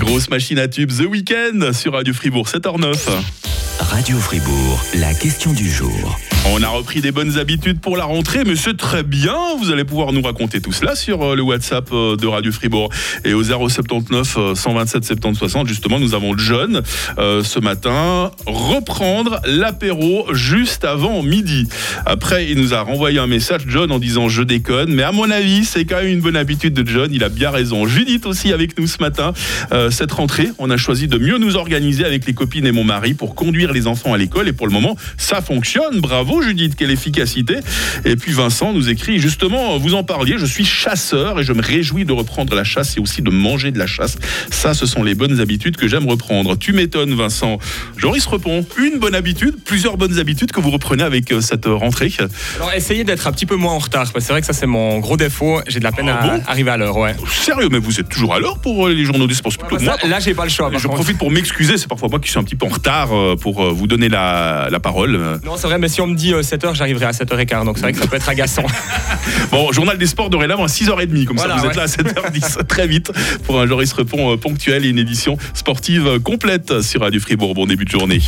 Grosse 0.07 0.29
machine 0.29 0.59
à 0.59 0.69
tubes 0.69 0.93
The 0.93 1.07
Weekend 1.07 1.73
sur 1.73 1.93
Radio 1.95 2.13
Fribourg, 2.13 2.47
7h09. 2.47 2.95
Radio 3.81 4.19
Fribourg, 4.19 4.85
la 4.95 5.15
question 5.15 5.53
du 5.53 5.69
jour. 5.71 6.19
On 6.47 6.63
a 6.63 6.69
repris 6.69 7.01
des 7.01 7.11
bonnes 7.11 7.39
habitudes 7.39 7.81
pour 7.81 7.97
la 7.97 8.05
rentrée, 8.05 8.45
mais 8.45 8.55
c'est 8.55 8.77
très 8.77 9.03
bien. 9.03 9.35
Vous 9.59 9.71
allez 9.71 9.85
pouvoir 9.85 10.13
nous 10.13 10.21
raconter 10.21 10.61
tout 10.61 10.73
cela 10.73 10.95
sur 10.95 11.23
euh, 11.23 11.35
le 11.35 11.41
WhatsApp 11.41 11.89
euh, 11.91 12.17
de 12.17 12.27
Radio 12.27 12.53
Fribourg. 12.53 12.91
Et 13.25 13.33
au 13.33 13.43
079 13.43 14.37
euh, 14.37 14.55
127 14.55 15.05
70 15.05 15.39
60, 15.39 15.67
justement, 15.67 15.99
nous 15.99 16.15
avons 16.15 16.37
John 16.37 16.83
euh, 17.19 17.43
ce 17.43 17.59
matin 17.61 18.31
reprendre 18.47 19.41
l'apéro 19.47 20.27
juste 20.35 20.85
avant 20.85 21.23
midi. 21.23 21.67
Après, 22.05 22.47
il 22.51 22.61
nous 22.61 22.75
a 22.75 22.83
renvoyé 22.83 23.19
un 23.19 23.27
message, 23.27 23.63
John, 23.67 23.91
en 23.91 23.99
disant 23.99 24.29
je 24.29 24.43
déconne, 24.43 24.93
mais 24.93 25.03
à 25.03 25.13
mon 25.13 25.31
avis, 25.31 25.65
c'est 25.65 25.87
quand 25.87 25.97
même 25.97 26.09
une 26.09 26.21
bonne 26.21 26.37
habitude 26.37 26.75
de 26.75 26.87
John. 26.87 27.09
Il 27.11 27.25
a 27.25 27.31
bien 27.31 27.51
raison. 27.51 27.87
Judith 27.87 28.27
aussi 28.27 28.53
avec 28.53 28.79
nous 28.79 28.87
ce 28.87 28.99
matin. 29.01 29.33
Cette 29.91 30.13
rentrée, 30.13 30.51
on 30.59 30.71
a 30.71 30.77
choisi 30.77 31.09
de 31.09 31.19
mieux 31.19 31.39
nous 31.39 31.57
organiser 31.57 32.05
avec 32.05 32.27
les 32.27 32.35
copines 32.35 32.67
et 32.67 32.73
mon 32.73 32.85
mari 32.85 33.15
pour 33.15 33.35
conduire 33.35 33.73
les 33.73 33.87
enfants 33.87 34.13
à 34.13 34.19
l'école. 34.19 34.49
Et 34.49 34.53
pour 34.53 34.67
le 34.67 34.73
moment, 34.73 34.97
ça 35.17 35.41
fonctionne. 35.41 36.01
Bravo 36.01 36.34
Judith, 36.43 36.75
quelle 36.77 36.91
efficacité. 36.91 37.57
Et 38.05 38.17
puis 38.17 38.33
Vincent 38.33 38.73
nous 38.73 38.89
écrit 38.89 39.19
justement, 39.19 39.79
vous 39.79 39.95
en 39.95 40.05
parliez, 40.05 40.37
je 40.39 40.47
suis 40.47 40.65
chasseur 40.65 41.41
et 41.41 41.45
je 41.45 41.53
me 41.53 41.63
réjouis 41.63 42.05
de 42.05 42.13
reprendre 42.13 42.55
la 42.55 42.65
chasse 42.65 42.97
et 42.97 43.01
aussi 43.01 43.23
de 43.23 43.31
manger 43.31 43.71
de 43.71 43.79
la 43.79 43.87
chasse. 43.87 44.17
Ça, 44.51 44.75
ce 44.75 44.87
sont 44.87 45.03
les 45.03 45.15
bonnes 45.15 45.41
habitudes 45.41 45.77
que 45.77 45.89
j'aime 45.89 46.09
reprendre. 46.09 46.57
Tu 46.57 46.73
m'étonnes 46.73 47.15
Vincent. 47.15 47.59
Joris 47.97 48.27
Repon, 48.27 48.67
une 48.79 48.99
bonne 48.99 49.15
habitude, 49.15 49.57
plusieurs 49.65 49.97
bonnes 49.97 50.19
habitudes 50.19 50.53
que 50.53 50.61
vous 50.61 50.71
reprenez 50.71 51.03
avec 51.03 51.33
euh, 51.33 51.41
cette 51.41 51.67
rentrée. 51.67 52.13
Alors 52.57 52.73
essayez 52.75 53.05
d'être 53.05 53.27
un 53.27 53.33
petit 53.33 53.47
peu 53.47 53.57
moins 53.57 53.73
en 53.73 53.79
retard, 53.79 54.03
parce 54.03 54.13
que 54.13 54.21
c'est 54.21 54.33
vrai 54.33 54.41
que 54.41 54.47
ça 54.47 54.53
c'est 54.53 54.67
mon 54.67 54.99
gros 54.99 55.17
défaut. 55.17 55.61
J'ai 55.67 55.79
de 55.79 55.85
la 55.85 55.93
peine 55.93 56.09
Ah 56.09 56.23
à 56.23 56.27
bon? 56.37 56.43
arriver 56.47 56.71
à 56.71 56.77
l'heure, 56.77 56.97
ouais. 56.97 57.15
Sérieux, 57.31 57.69
mais 57.71 57.79
vous 57.79 57.99
êtes 58.01 58.09
toujours 58.09 58.35
à 58.35 58.39
l'heure 58.41 58.59
pour 58.59 58.87
euh, 58.87 58.93
les 58.93 59.05
journaux 59.05 59.27
des 59.27 59.35
sports. 59.35 59.53
bah 59.71 59.79
ça, 59.79 59.97
là, 60.07 60.21
j'ai 60.21 60.35
pas 60.35 60.45
le 60.45 60.51
choix, 60.51 60.71
Je 60.73 60.83
contre. 60.87 60.95
profite 60.95 61.19
pour 61.19 61.31
m'excuser, 61.31 61.77
c'est 61.79 61.89
parfois 61.89 62.09
moi 62.09 62.19
qui 62.21 62.29
suis 62.31 62.39
un 62.39 62.45
petit 62.45 62.57
peu 62.57 62.67
en 62.67 62.71
retard 62.71 63.13
euh, 63.13 63.37
pour 63.37 63.73
vous 63.73 63.87
donner 63.87 64.09
la, 64.09 64.69
la 64.71 64.81
parole. 64.81 65.39
Non, 65.45 65.57
c'est 65.57 65.67
vrai, 65.67 65.79
mais 65.79 65.89
si 65.89 66.01
on 66.01 66.07
me 66.07 66.15
dit 66.17 66.24
7h, 66.33 66.75
j'arriverai 66.75 67.07
à 67.07 67.11
7h15, 67.11 67.65
donc 67.65 67.77
c'est 67.77 67.83
vrai 67.83 67.93
que 67.93 67.99
ça 67.99 68.07
peut 68.07 68.17
être 68.17 68.29
agaçant. 68.29 68.65
Bon, 69.51 69.73
journal 69.73 69.97
des 69.97 70.07
sports 70.07 70.31
dorénavant 70.31 70.65
à 70.65 70.67
6h30, 70.67 71.25
comme 71.25 71.37
Voilà, 71.37 71.57
ça 71.57 71.63
vous 71.63 71.69
êtes 71.69 71.77
là 71.77 71.83
à 71.83 71.87
7h10 71.87 72.65
très 72.69 72.87
vite 72.87 73.13
pour 73.45 73.61
un 73.61 73.67
Joris 73.67 73.93
Repon 73.93 74.33
euh, 74.33 74.37
ponctuel 74.37 74.85
et 74.85 74.89
une 74.89 74.99
édition 74.99 75.37
sportive 75.55 76.07
euh, 76.07 76.19
complète 76.19 76.83
sur 76.83 77.03
Radio 77.03 77.21
Fribourg. 77.21 77.55
Bon 77.55 77.67
début 77.67 77.85
de 77.85 77.91
journée. 77.91 78.21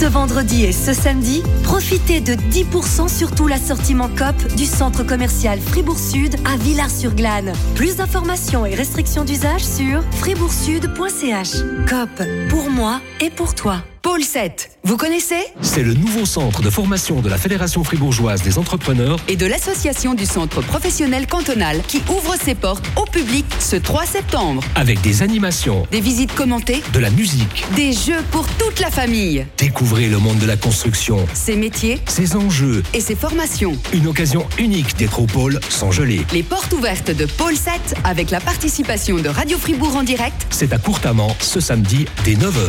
Ce 0.00 0.04
vendredi 0.04 0.64
et 0.64 0.72
ce 0.72 0.92
samedi, 0.92 1.42
profitez 1.64 2.20
de 2.20 2.34
10% 2.34 3.08
sur 3.08 3.34
tout 3.34 3.48
l'assortiment 3.48 4.08
COP 4.08 4.54
du 4.56 4.64
centre 4.64 5.02
commercial 5.02 5.58
Fribourg 5.58 5.98
Sud 5.98 6.36
à 6.44 6.56
Villars-sur-Glane. 6.56 7.52
Plus 7.74 7.96
d'informations 7.96 8.64
et 8.64 8.76
restrictions 8.76 9.24
d'usage 9.24 9.64
sur 9.64 10.02
fribourgsud.ch. 10.12 11.50
COP, 11.88 12.22
pour 12.48 12.70
moi 12.70 13.00
et 13.20 13.30
pour 13.30 13.56
toi. 13.56 13.82
Pôle 14.02 14.22
7, 14.22 14.70
vous 14.84 14.96
connaissez? 14.96 15.42
C'est 15.60 15.82
le 15.82 15.92
nouveau 15.92 16.24
centre 16.24 16.62
de 16.62 16.70
formation 16.70 17.20
de 17.20 17.28
la 17.28 17.36
Fédération 17.36 17.82
fribourgeoise 17.82 18.42
des 18.42 18.56
entrepreneurs 18.58 19.18
et 19.28 19.36
de 19.36 19.44
l'association 19.44 20.14
du 20.14 20.24
centre 20.24 20.62
professionnel 20.62 21.26
cantonal 21.26 21.80
qui 21.86 22.00
ouvre 22.08 22.34
ses 22.42 22.54
portes 22.54 22.84
au 22.96 23.04
public 23.04 23.44
ce 23.58 23.76
3 23.76 24.06
septembre. 24.06 24.62
avec 24.76 25.00
des 25.00 25.22
animations, 25.22 25.86
Des 25.90 26.00
visites 26.00 26.32
commentées, 26.34 26.82
de 26.92 26.98
la 27.00 27.10
musique. 27.10 27.64
des 27.74 27.92
jeux 27.92 28.22
pour 28.30 28.46
toute 28.46 28.78
la 28.80 28.90
famille, 28.90 29.44
Découvrez 29.58 30.08
le 30.08 30.18
monde 30.18 30.38
de 30.38 30.46
la 30.46 30.56
construction, 30.56 31.26
ses 31.34 31.56
métiers 31.56 32.00
ses 32.06 32.36
enjeux. 32.36 32.82
et 32.94 33.00
ses 33.00 33.16
formations. 33.16 33.76
Une 33.92 34.06
occasion 34.06 34.46
unique 34.58 34.96
d'être 34.96 35.20
au 35.20 35.26
pôle 35.26 35.58
sans 35.68 35.90
geler. 35.90 36.24
Les 36.32 36.42
portes 36.44 36.72
ouvertes 36.72 37.10
de 37.10 37.26
Pôle 37.26 37.56
7 37.56 37.94
avec 38.04 38.30
la 38.30 38.40
participation 38.40 39.16
de 39.16 39.28
Radio 39.28 39.58
Fribourg 39.58 39.96
en 39.96 40.02
direct 40.04 40.46
C'est 40.50 40.72
à 40.72 40.78
Courtamment 40.78 41.36
ce 41.40 41.58
samedi 41.60 42.06
dès 42.24 42.34
9h. 42.34 42.68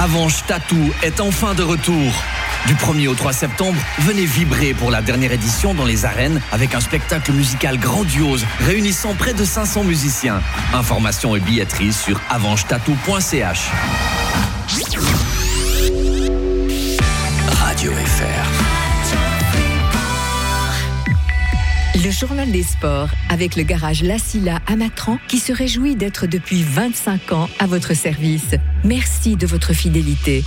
Avanche 0.00 0.46
Tattoo 0.46 0.94
est 1.02 1.20
enfin 1.20 1.52
de 1.52 1.62
retour. 1.62 2.24
Du 2.66 2.74
1er 2.74 3.08
au 3.08 3.14
3 3.14 3.34
septembre, 3.34 3.78
venez 3.98 4.24
vibrer 4.24 4.72
pour 4.72 4.90
la 4.90 5.02
dernière 5.02 5.30
édition 5.30 5.74
dans 5.74 5.84
les 5.84 6.06
arènes 6.06 6.40
avec 6.52 6.74
un 6.74 6.80
spectacle 6.80 7.32
musical 7.32 7.76
grandiose 7.78 8.46
réunissant 8.60 9.14
près 9.14 9.34
de 9.34 9.44
500 9.44 9.84
musiciens. 9.84 10.40
Informations 10.72 11.36
et 11.36 11.40
billetterie 11.40 11.92
sur 11.92 12.18
avanchetattoo.ch. 12.30 13.70
Radio 17.58 17.92
FR. 17.92 18.59
Le 22.10 22.16
journal 22.16 22.50
des 22.50 22.64
sports 22.64 23.10
avec 23.28 23.54
le 23.54 23.62
garage 23.62 24.02
La 24.02 24.18
Silla 24.18 24.58
à 24.66 24.74
Matran 24.74 25.20
qui 25.28 25.38
se 25.38 25.52
réjouit 25.52 25.94
d'être 25.94 26.26
depuis 26.26 26.64
25 26.64 27.30
ans 27.30 27.48
à 27.60 27.68
votre 27.68 27.94
service. 27.94 28.56
Merci 28.82 29.36
de 29.36 29.46
votre 29.46 29.72
fidélité. 29.72 30.42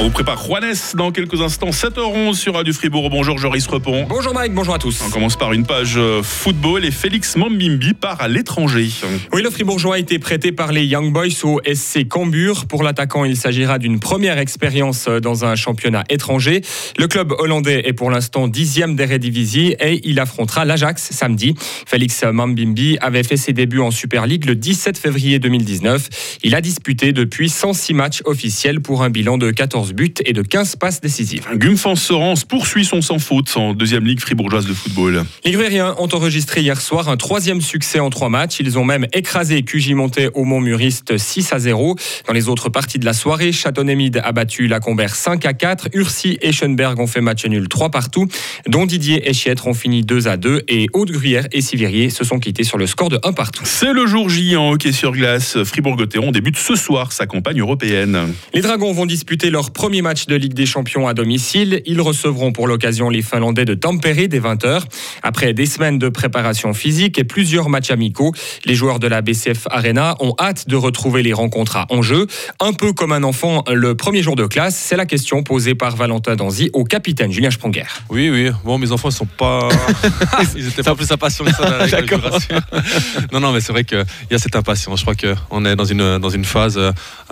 On 0.00 0.04
vous 0.04 0.10
prépare 0.10 0.42
Juanes 0.42 0.72
dans 0.94 1.12
quelques 1.12 1.42
instants, 1.42 1.68
7h11 1.68 2.32
sur 2.32 2.54
Radio 2.54 2.72
Fribourg. 2.72 3.10
Bonjour 3.10 3.36
Joris 3.36 3.66
Repon. 3.66 4.06
Bonjour 4.08 4.32
Mike, 4.32 4.54
bonjour 4.54 4.74
à 4.74 4.78
tous. 4.78 4.98
On 5.06 5.10
commence 5.10 5.36
par 5.36 5.52
une 5.52 5.66
page 5.66 5.98
euh, 5.98 6.22
football 6.22 6.86
et 6.86 6.90
Félix 6.90 7.36
Mambimbi 7.36 7.92
part 7.92 8.18
à 8.22 8.26
l'étranger. 8.26 8.88
Oui, 9.34 9.42
le 9.42 9.50
Fribourgeois 9.50 9.96
a 9.96 9.98
été 9.98 10.18
prêté 10.18 10.52
par 10.52 10.72
les 10.72 10.86
Young 10.86 11.12
Boys 11.12 11.44
au 11.44 11.60
SC 11.70 12.08
Cambur. 12.08 12.64
Pour 12.64 12.82
l'attaquant, 12.82 13.26
il 13.26 13.36
s'agira 13.36 13.78
d'une 13.78 14.00
première 14.00 14.38
expérience 14.38 15.06
dans 15.06 15.44
un 15.44 15.54
championnat 15.54 16.04
étranger. 16.08 16.62
Le 16.96 17.06
club 17.06 17.32
hollandais 17.32 17.82
est 17.86 17.92
pour 17.92 18.10
l'instant 18.10 18.48
dixième 18.48 18.96
d'Eredivisie 18.96 19.76
et 19.80 20.00
il 20.04 20.18
affrontera 20.18 20.64
l'Ajax 20.64 21.10
samedi. 21.10 21.54
Félix 21.58 22.24
Mambimbi 22.24 22.96
avait 23.02 23.22
fait 23.22 23.36
ses 23.36 23.52
débuts 23.52 23.80
en 23.80 23.90
Super 23.90 24.26
League 24.26 24.46
le 24.46 24.54
17 24.54 24.96
février 24.96 25.38
2019. 25.38 26.38
Il 26.42 26.54
a 26.54 26.62
disputé 26.62 27.12
depuis 27.12 27.50
106 27.50 27.92
matchs 27.92 28.22
officiels 28.24 28.80
pour 28.80 29.02
un 29.02 29.10
bilan 29.10 29.36
de 29.36 29.50
14 29.50 29.89
buts 29.92 30.14
et 30.24 30.32
de 30.32 30.42
15 30.42 30.76
passes 30.76 31.00
décisives. 31.00 31.46
Gumfans 31.54 31.96
Sorens 31.96 32.44
poursuit 32.44 32.84
son 32.84 33.02
sans 33.02 33.18
faute 33.18 33.52
en 33.56 33.74
deuxième 33.74 34.04
ligue 34.04 34.20
fribourgeoise 34.20 34.66
de 34.66 34.72
football. 34.72 35.24
Les 35.44 35.52
Gruériens 35.52 35.94
ont 35.98 36.08
enregistré 36.12 36.60
hier 36.60 36.80
soir 36.80 37.08
un 37.08 37.16
troisième 37.16 37.60
succès 37.60 38.00
en 38.00 38.10
trois 38.10 38.28
matchs. 38.28 38.60
Ils 38.60 38.78
ont 38.78 38.84
même 38.84 39.06
écrasé 39.12 39.62
QJ 39.62 39.92
Monté 39.92 40.28
au 40.34 40.44
Montmuriste 40.44 41.18
6 41.18 41.52
à 41.52 41.58
0. 41.58 41.96
Dans 42.26 42.32
les 42.32 42.48
autres 42.48 42.68
parties 42.68 42.98
de 42.98 43.04
la 43.04 43.12
soirée, 43.12 43.52
Châteaunémide 43.52 44.20
a 44.24 44.32
battu 44.32 44.66
Lacombert 44.66 45.14
5 45.14 45.44
à 45.46 45.52
4. 45.52 45.88
Ursi 45.92 46.38
et 46.42 46.52
Schoenberg 46.52 46.98
ont 46.98 47.06
fait 47.06 47.20
match 47.20 47.44
nul 47.46 47.68
3 47.68 47.90
partout. 47.90 48.26
Dont 48.66 48.86
Didier 48.86 49.28
et 49.28 49.32
Chiètre 49.32 49.66
ont 49.66 49.74
fini 49.74 50.02
2 50.02 50.28
à 50.28 50.36
2. 50.36 50.62
Et 50.68 50.86
Haute-Gruyère 50.92 51.46
et 51.52 51.60
Sivirier 51.60 52.10
se 52.10 52.24
sont 52.24 52.38
quittés 52.38 52.64
sur 52.64 52.78
le 52.78 52.86
score 52.86 53.08
de 53.08 53.18
1 53.22 53.32
partout. 53.32 53.64
C'est 53.64 53.92
le 53.92 54.06
jour 54.06 54.28
J 54.28 54.56
en 54.56 54.70
hockey 54.70 54.92
sur 54.92 55.12
glace. 55.12 55.62
Fribourg-Gotteron 55.62 56.30
débute 56.30 56.56
ce 56.56 56.76
soir 56.76 57.12
sa 57.12 57.26
campagne 57.26 57.60
européenne. 57.60 58.34
Les 58.54 58.60
Dragons 58.60 58.92
vont 58.92 59.06
disputer 59.06 59.50
leur 59.50 59.70
Premier 59.80 60.02
match 60.02 60.26
de 60.26 60.36
Ligue 60.36 60.52
des 60.52 60.66
Champions 60.66 61.08
à 61.08 61.14
domicile. 61.14 61.80
Ils 61.86 62.02
recevront 62.02 62.52
pour 62.52 62.68
l'occasion 62.68 63.08
les 63.08 63.22
Finlandais 63.22 63.64
de 63.64 63.72
Tampere 63.72 64.28
dès 64.28 64.38
20h. 64.38 64.82
Après 65.22 65.54
des 65.54 65.64
semaines 65.64 65.98
de 65.98 66.10
préparation 66.10 66.74
physique 66.74 67.18
et 67.18 67.24
plusieurs 67.24 67.70
matchs 67.70 67.90
amicaux, 67.90 68.34
les 68.66 68.74
joueurs 68.74 68.98
de 68.98 69.06
la 69.06 69.22
BCF 69.22 69.68
Arena 69.70 70.16
ont 70.20 70.34
hâte 70.38 70.68
de 70.68 70.76
retrouver 70.76 71.22
les 71.22 71.32
rencontres 71.32 71.78
à 71.78 71.86
enjeu. 71.88 72.26
Un 72.60 72.74
peu 72.74 72.92
comme 72.92 73.10
un 73.10 73.22
enfant 73.22 73.64
le 73.72 73.94
premier 73.94 74.22
jour 74.22 74.36
de 74.36 74.44
classe, 74.44 74.76
c'est 74.76 74.96
la 74.96 75.06
question 75.06 75.42
posée 75.42 75.74
par 75.74 75.96
Valentin 75.96 76.36
Danzi 76.36 76.68
au 76.74 76.84
capitaine 76.84 77.32
Julien 77.32 77.50
Spronger. 77.50 77.86
Oui, 78.10 78.28
oui. 78.28 78.50
Bon, 78.66 78.76
mes 78.76 78.92
enfants, 78.92 79.08
ils 79.08 79.14
sont 79.14 79.24
pas. 79.24 79.70
ils 80.56 80.68
étaient 80.68 80.82
pas 80.82 80.94
plus 80.94 81.10
impatients 81.10 81.46
que 81.46 81.54
ça. 81.54 81.86
D'accord. 81.86 82.38
non, 83.32 83.40
non, 83.40 83.52
mais 83.52 83.62
c'est 83.62 83.72
vrai 83.72 83.84
qu'il 83.84 84.04
y 84.30 84.34
a 84.34 84.38
cette 84.38 84.56
impatience. 84.56 85.00
Je 85.00 85.06
crois 85.06 85.14
qu'on 85.14 85.64
est 85.64 85.74
dans 85.74 85.86
une, 85.86 86.18
dans 86.18 86.28
une 86.28 86.44
phase 86.44 86.78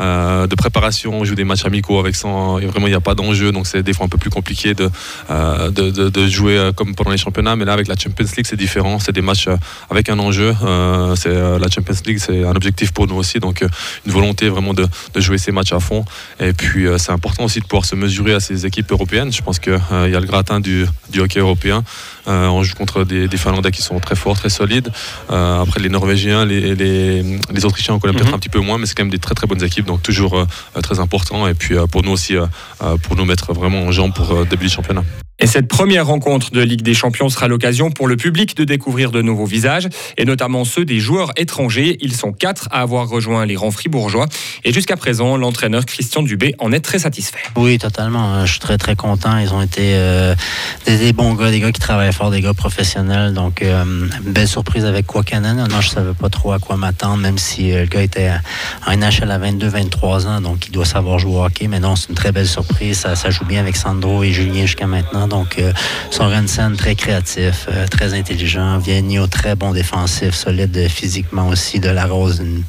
euh, 0.00 0.46
de 0.46 0.54
préparation. 0.54 1.12
On 1.12 1.24
joue 1.26 1.34
des 1.34 1.44
matchs 1.44 1.66
amicaux 1.66 1.98
avec 1.98 2.14
100 2.14 2.27
sont 2.28 2.58
euh, 2.58 2.66
vraiment 2.66 2.86
il 2.86 2.90
n'y 2.90 2.96
a 2.96 3.00
pas 3.00 3.14
d'enjeu, 3.14 3.52
donc 3.52 3.66
c'est 3.66 3.82
des 3.82 3.92
fois 3.92 4.06
un 4.06 4.08
peu 4.08 4.18
plus 4.18 4.30
compliqué 4.30 4.74
de, 4.74 4.90
euh, 5.30 5.70
de, 5.70 6.28
jouer 6.28 6.58
euh, 6.58 6.72
comme 6.72 6.94
pendant 6.94 7.10
les 7.10 7.18
championnats. 7.18 7.56
Mais 7.56 7.64
là, 7.64 7.72
avec 7.72 7.88
la 7.88 7.96
Champions 7.96 8.26
League, 8.36 8.46
c'est 8.48 8.56
différent. 8.56 8.98
C'est 8.98 9.12
des 9.12 9.22
matchs 9.22 9.48
avec 9.90 10.08
un 10.08 10.18
enjeu. 10.18 10.54
C'est 11.16 11.34
la 11.34 11.68
Champions 11.70 11.94
League, 12.06 12.18
c'est 12.18 12.44
un 12.44 12.54
objectif 12.54 12.92
pour 12.92 13.06
nous 13.06 13.16
aussi, 13.16 13.38
donc 13.38 13.64
une 14.06 14.12
volonté 14.12 14.48
vraiment 14.48 14.74
de, 14.74 14.86
de 15.14 15.20
jouer 15.20 15.38
ces 15.38 15.52
matchs 15.52 15.72
à 15.72 15.80
fond. 15.80 16.04
Et 16.40 16.52
puis 16.52 16.86
c'est 16.98 17.12
important 17.12 17.44
aussi 17.44 17.60
de 17.60 17.64
pouvoir 17.64 17.84
se 17.84 17.94
mesurer 17.94 18.34
à 18.34 18.40
ces 18.40 18.66
équipes 18.66 18.90
européennes. 18.90 19.32
Je 19.32 19.42
pense 19.42 19.58
qu'il 19.58 19.72
y 19.72 20.16
a 20.16 20.20
le 20.20 20.26
gratin 20.26 20.60
du, 20.60 20.86
du 21.10 21.20
hockey 21.20 21.40
européen. 21.40 21.84
Euh, 22.28 22.46
on 22.48 22.62
joue 22.62 22.74
contre 22.74 23.04
des, 23.04 23.26
des 23.28 23.36
Finlandais 23.36 23.70
qui 23.70 23.82
sont 23.82 23.98
très 24.00 24.14
forts, 24.16 24.36
très 24.36 24.50
solides. 24.50 24.90
Euh, 25.30 25.62
après, 25.62 25.80
les 25.80 25.88
Norvégiens, 25.88 26.44
les, 26.44 26.74
les, 26.74 27.22
les 27.22 27.64
Autrichiens, 27.64 27.94
on 27.94 27.98
connaît 27.98 28.12
peut-être 28.12 28.28
Mhm. 28.28 28.34
un 28.34 28.38
petit 28.38 28.48
peu 28.50 28.60
moins, 28.60 28.78
mais 28.78 28.86
c'est 28.86 28.94
quand 28.94 29.04
même 29.04 29.10
des 29.10 29.18
très 29.18 29.34
très 29.34 29.46
bonnes 29.46 29.62
équipes, 29.64 29.86
donc 29.86 30.02
toujours 30.02 30.38
euh, 30.38 30.80
très 30.82 31.00
important. 31.00 31.46
Et 31.48 31.54
puis, 31.54 31.74
euh, 31.76 31.86
pour 31.86 32.02
nous 32.02 32.12
aussi, 32.12 32.34
pour 33.02 33.16
nous 33.16 33.24
mettre 33.24 33.52
vraiment 33.52 33.82
en 33.82 33.92
jambe 33.92 34.12
pour 34.14 34.30
euh, 34.32 34.44
début 34.44 34.66
du 34.66 34.72
championnat. 34.72 35.04
Et 35.40 35.46
cette 35.46 35.68
première 35.68 36.06
rencontre 36.06 36.50
de 36.50 36.60
Ligue 36.60 36.82
des 36.82 36.94
Champions 36.94 37.28
sera 37.28 37.46
l'occasion 37.46 37.92
pour 37.92 38.08
le 38.08 38.16
public 38.16 38.56
de 38.56 38.64
découvrir 38.64 39.12
de 39.12 39.22
nouveaux 39.22 39.44
visages, 39.44 39.88
et 40.16 40.24
notamment 40.24 40.64
ceux 40.64 40.84
des 40.84 40.98
joueurs 40.98 41.30
étrangers. 41.36 41.96
Ils 42.00 42.14
sont 42.14 42.32
quatre 42.32 42.68
à 42.72 42.80
avoir 42.80 43.08
rejoint 43.08 43.46
les 43.46 43.54
rangs 43.54 43.70
fribourgeois. 43.70 44.26
Et 44.64 44.72
jusqu'à 44.72 44.96
présent, 44.96 45.36
l'entraîneur 45.36 45.86
Christian 45.86 46.22
Dubé 46.22 46.56
en 46.58 46.72
est 46.72 46.80
très 46.80 46.98
satisfait. 46.98 47.38
Oui, 47.54 47.78
totalement. 47.78 48.44
Je 48.46 48.50
suis 48.50 48.60
très, 48.60 48.78
très 48.78 48.96
content. 48.96 49.38
Ils 49.38 49.54
ont 49.54 49.62
été 49.62 49.92
euh, 49.94 50.34
des, 50.86 51.12
bons 51.12 51.34
gars, 51.34 51.52
des 51.52 51.60
gars 51.60 51.70
qui 51.70 51.80
travaillent 51.80 52.12
fort, 52.12 52.32
des 52.32 52.40
gars 52.40 52.54
professionnels. 52.54 53.32
Donc, 53.32 53.62
euh, 53.62 53.84
belle 54.22 54.48
surprise 54.48 54.84
avec 54.84 55.06
Kwakanen. 55.06 55.68
Non, 55.68 55.80
je 55.80 55.90
savais 55.90 56.14
pas 56.14 56.30
trop 56.30 56.50
à 56.50 56.58
quoi 56.58 56.76
m'attendre, 56.76 57.18
même 57.18 57.38
si 57.38 57.72
euh, 57.72 57.82
le 57.82 57.86
gars 57.86 58.02
était 58.02 58.32
en 58.86 58.96
NHL 58.96 59.30
à 59.30 59.38
22-23 59.38 60.26
ans, 60.26 60.40
donc 60.40 60.66
il 60.66 60.72
doit 60.72 60.84
savoir 60.84 61.20
jouer 61.20 61.36
au 61.36 61.44
hockey. 61.44 61.68
Mais 61.68 61.78
non, 61.78 61.94
c'est 61.94 62.08
une 62.08 62.16
très 62.16 62.32
belle 62.32 62.48
surprise. 62.48 63.06
Ça 63.14 63.30
joue 63.30 63.44
bien 63.44 63.60
avec 63.60 63.76
Sandro 63.76 64.24
et 64.24 64.32
Julien 64.32 64.62
jusqu'à 64.62 64.88
maintenant. 64.88 65.27
Donc, 65.28 65.58
euh, 65.58 65.72
Sorensen, 66.10 66.76
très 66.76 66.94
créatif, 66.94 67.66
euh, 67.68 67.86
très 67.86 68.14
intelligent. 68.14 68.78
Vianney, 68.78 69.18
très 69.30 69.54
bon 69.54 69.72
défensif, 69.72 70.34
solide 70.34 70.88
physiquement 70.88 71.48
aussi. 71.48 71.80
De 71.80 71.88
la 71.90 72.06
Rose, 72.06 72.42
une, 72.44 72.62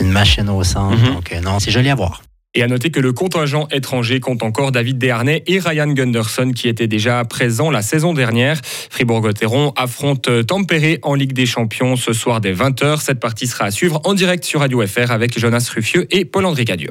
une 0.00 0.10
machine 0.10 0.48
au 0.48 0.64
centre. 0.64 0.96
Mhm. 0.96 1.14
Donc, 1.14 1.32
euh, 1.32 1.40
non, 1.40 1.60
c'est 1.60 1.70
joli 1.70 1.90
à 1.90 1.94
voir. 1.94 2.22
Et 2.54 2.62
à 2.62 2.66
noter 2.66 2.90
que 2.90 2.98
le 2.98 3.12
contingent 3.12 3.68
étranger 3.70 4.20
compte 4.20 4.42
encore 4.42 4.72
David 4.72 4.98
Desharnais 4.98 5.44
et 5.46 5.58
Ryan 5.58 5.86
Gunderson 5.86 6.50
qui 6.56 6.66
étaient 6.66 6.86
déjà 6.86 7.22
présents 7.24 7.70
la 7.70 7.82
saison 7.82 8.14
dernière. 8.14 8.58
Fribourg-Gotteron 8.90 9.74
affronte 9.76 10.46
Tampere 10.46 10.96
en 11.02 11.14
Ligue 11.14 11.34
des 11.34 11.46
Champions 11.46 11.94
ce 11.96 12.14
soir 12.14 12.40
dès 12.40 12.54
20h. 12.54 13.00
Cette 13.02 13.20
partie 13.20 13.46
sera 13.46 13.66
à 13.66 13.70
suivre 13.70 14.00
en 14.04 14.14
direct 14.14 14.44
sur 14.44 14.60
Radio 14.60 14.84
FR 14.84 15.10
avec 15.10 15.38
Jonas 15.38 15.70
Ruffieux 15.74 16.06
et 16.10 16.24
Paul-André 16.24 16.64
Cadieux. 16.64 16.90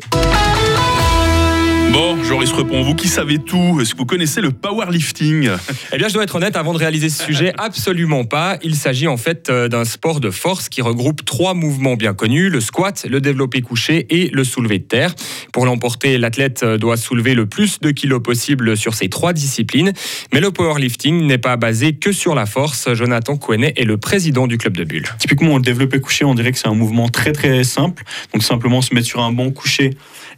Bon, 1.92 2.22
Joris 2.24 2.52
Repon, 2.52 2.84
vous 2.84 2.96
qui 2.96 3.08
savez 3.08 3.40
tout, 3.40 3.80
est-ce 3.82 3.94
que 3.94 3.98
vous 3.98 4.06
connaissez 4.06 4.42
le 4.42 4.52
powerlifting? 4.52 5.50
Eh 5.94 5.98
bien, 5.98 6.08
je 6.08 6.14
dois 6.14 6.24
être 6.24 6.36
honnête, 6.36 6.56
avant 6.56 6.74
de 6.74 6.78
réaliser 6.78 7.10
ce 7.10 7.24
sujet, 7.24 7.54
absolument 7.58 8.26
pas. 8.26 8.58
Il 8.62 8.76
s'agit 8.76 9.08
en 9.08 9.18
fait 9.18 9.50
euh, 9.50 9.68
d'un 9.68 9.86
sport 9.86 10.20
de 10.20 10.30
force 10.30 10.70
qui 10.70 10.82
regroupe 10.82 11.24
trois 11.24 11.54
mouvements 11.54 11.96
bien 11.96 12.14
connus, 12.14 12.50
le 12.50 12.60
squat, 12.60 13.06
le 13.10 13.22
développé 13.22 13.62
couché 13.62 14.06
et 14.10 14.30
le 14.30 14.44
soulevé 14.44 14.80
de 14.80 14.84
terre. 14.84 15.16
Pour 15.54 15.66
l'emporter, 15.66 16.18
l'athlète 16.18 16.64
euh, 16.64 16.78
doit 16.78 16.98
soulever 16.98 17.34
le 17.34 17.46
plus 17.46 17.80
de 17.80 17.92
kilos 17.92 18.22
possible 18.22 18.76
sur 18.76 18.94
ces 18.94 19.08
trois 19.10 19.34
disciplines. 19.34 19.94
Mais 20.34 20.42
le 20.42 20.52
powerlifting 20.52 21.26
n'est 21.26 21.38
pas 21.38 21.56
basé 21.56 21.94
que 21.94 22.12
sur 22.12 22.36
la 22.36 22.46
force. 22.46 22.94
Jonathan 22.94 23.38
Kouenet 23.38 23.74
est 23.78 23.86
le 23.86 23.98
président 23.98 24.48
du 24.48 24.58
club 24.58 24.76
de 24.76 24.84
Bulle. 24.84 25.08
Typiquement, 25.20 25.56
le 25.56 25.64
développé 25.64 26.00
couché, 26.00 26.26
on 26.26 26.36
dirait 26.36 26.52
que 26.52 26.60
c'est 26.60 26.68
un 26.68 26.76
mouvement 26.76 27.08
très 27.08 27.32
très 27.32 27.64
simple. 27.64 28.04
Donc 28.34 28.44
simplement 28.44 28.82
se 28.82 28.94
mettre 28.94 29.08
sur 29.08 29.22
un 29.22 29.32
banc 29.32 29.52
couché 29.52 29.92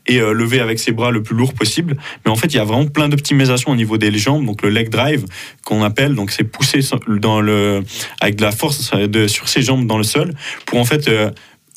et 0.09 0.19
euh, 0.19 0.33
lever 0.33 0.59
avec 0.59 0.79
ses 0.79 0.91
bras 0.91 1.11
le 1.11 1.23
plus 1.23 1.35
lourd 1.35 1.53
possible. 1.53 1.95
Mais 2.25 2.31
en 2.31 2.35
fait, 2.35 2.47
il 2.47 2.57
y 2.57 2.59
a 2.59 2.65
vraiment 2.65 2.87
plein 2.87 3.07
d'optimisation 3.07 3.71
au 3.71 3.75
niveau 3.75 3.97
des 3.97 4.11
jambes. 4.17 4.45
Donc 4.45 4.61
le 4.63 4.69
leg 4.69 4.89
drive 4.89 5.25
qu'on 5.63 5.83
appelle, 5.83 6.15
donc 6.15 6.31
c'est 6.31 6.43
pousser 6.43 6.79
dans 7.07 7.39
le 7.39 7.83
avec 8.19 8.35
de 8.35 8.41
la 8.41 8.51
force 8.51 8.91
de, 8.91 9.27
sur 9.27 9.47
ses 9.47 9.61
jambes 9.61 9.85
dans 9.85 9.97
le 9.97 10.03
sol 10.03 10.33
pour 10.65 10.79
en 10.79 10.85
fait 10.85 11.07
euh, 11.07 11.29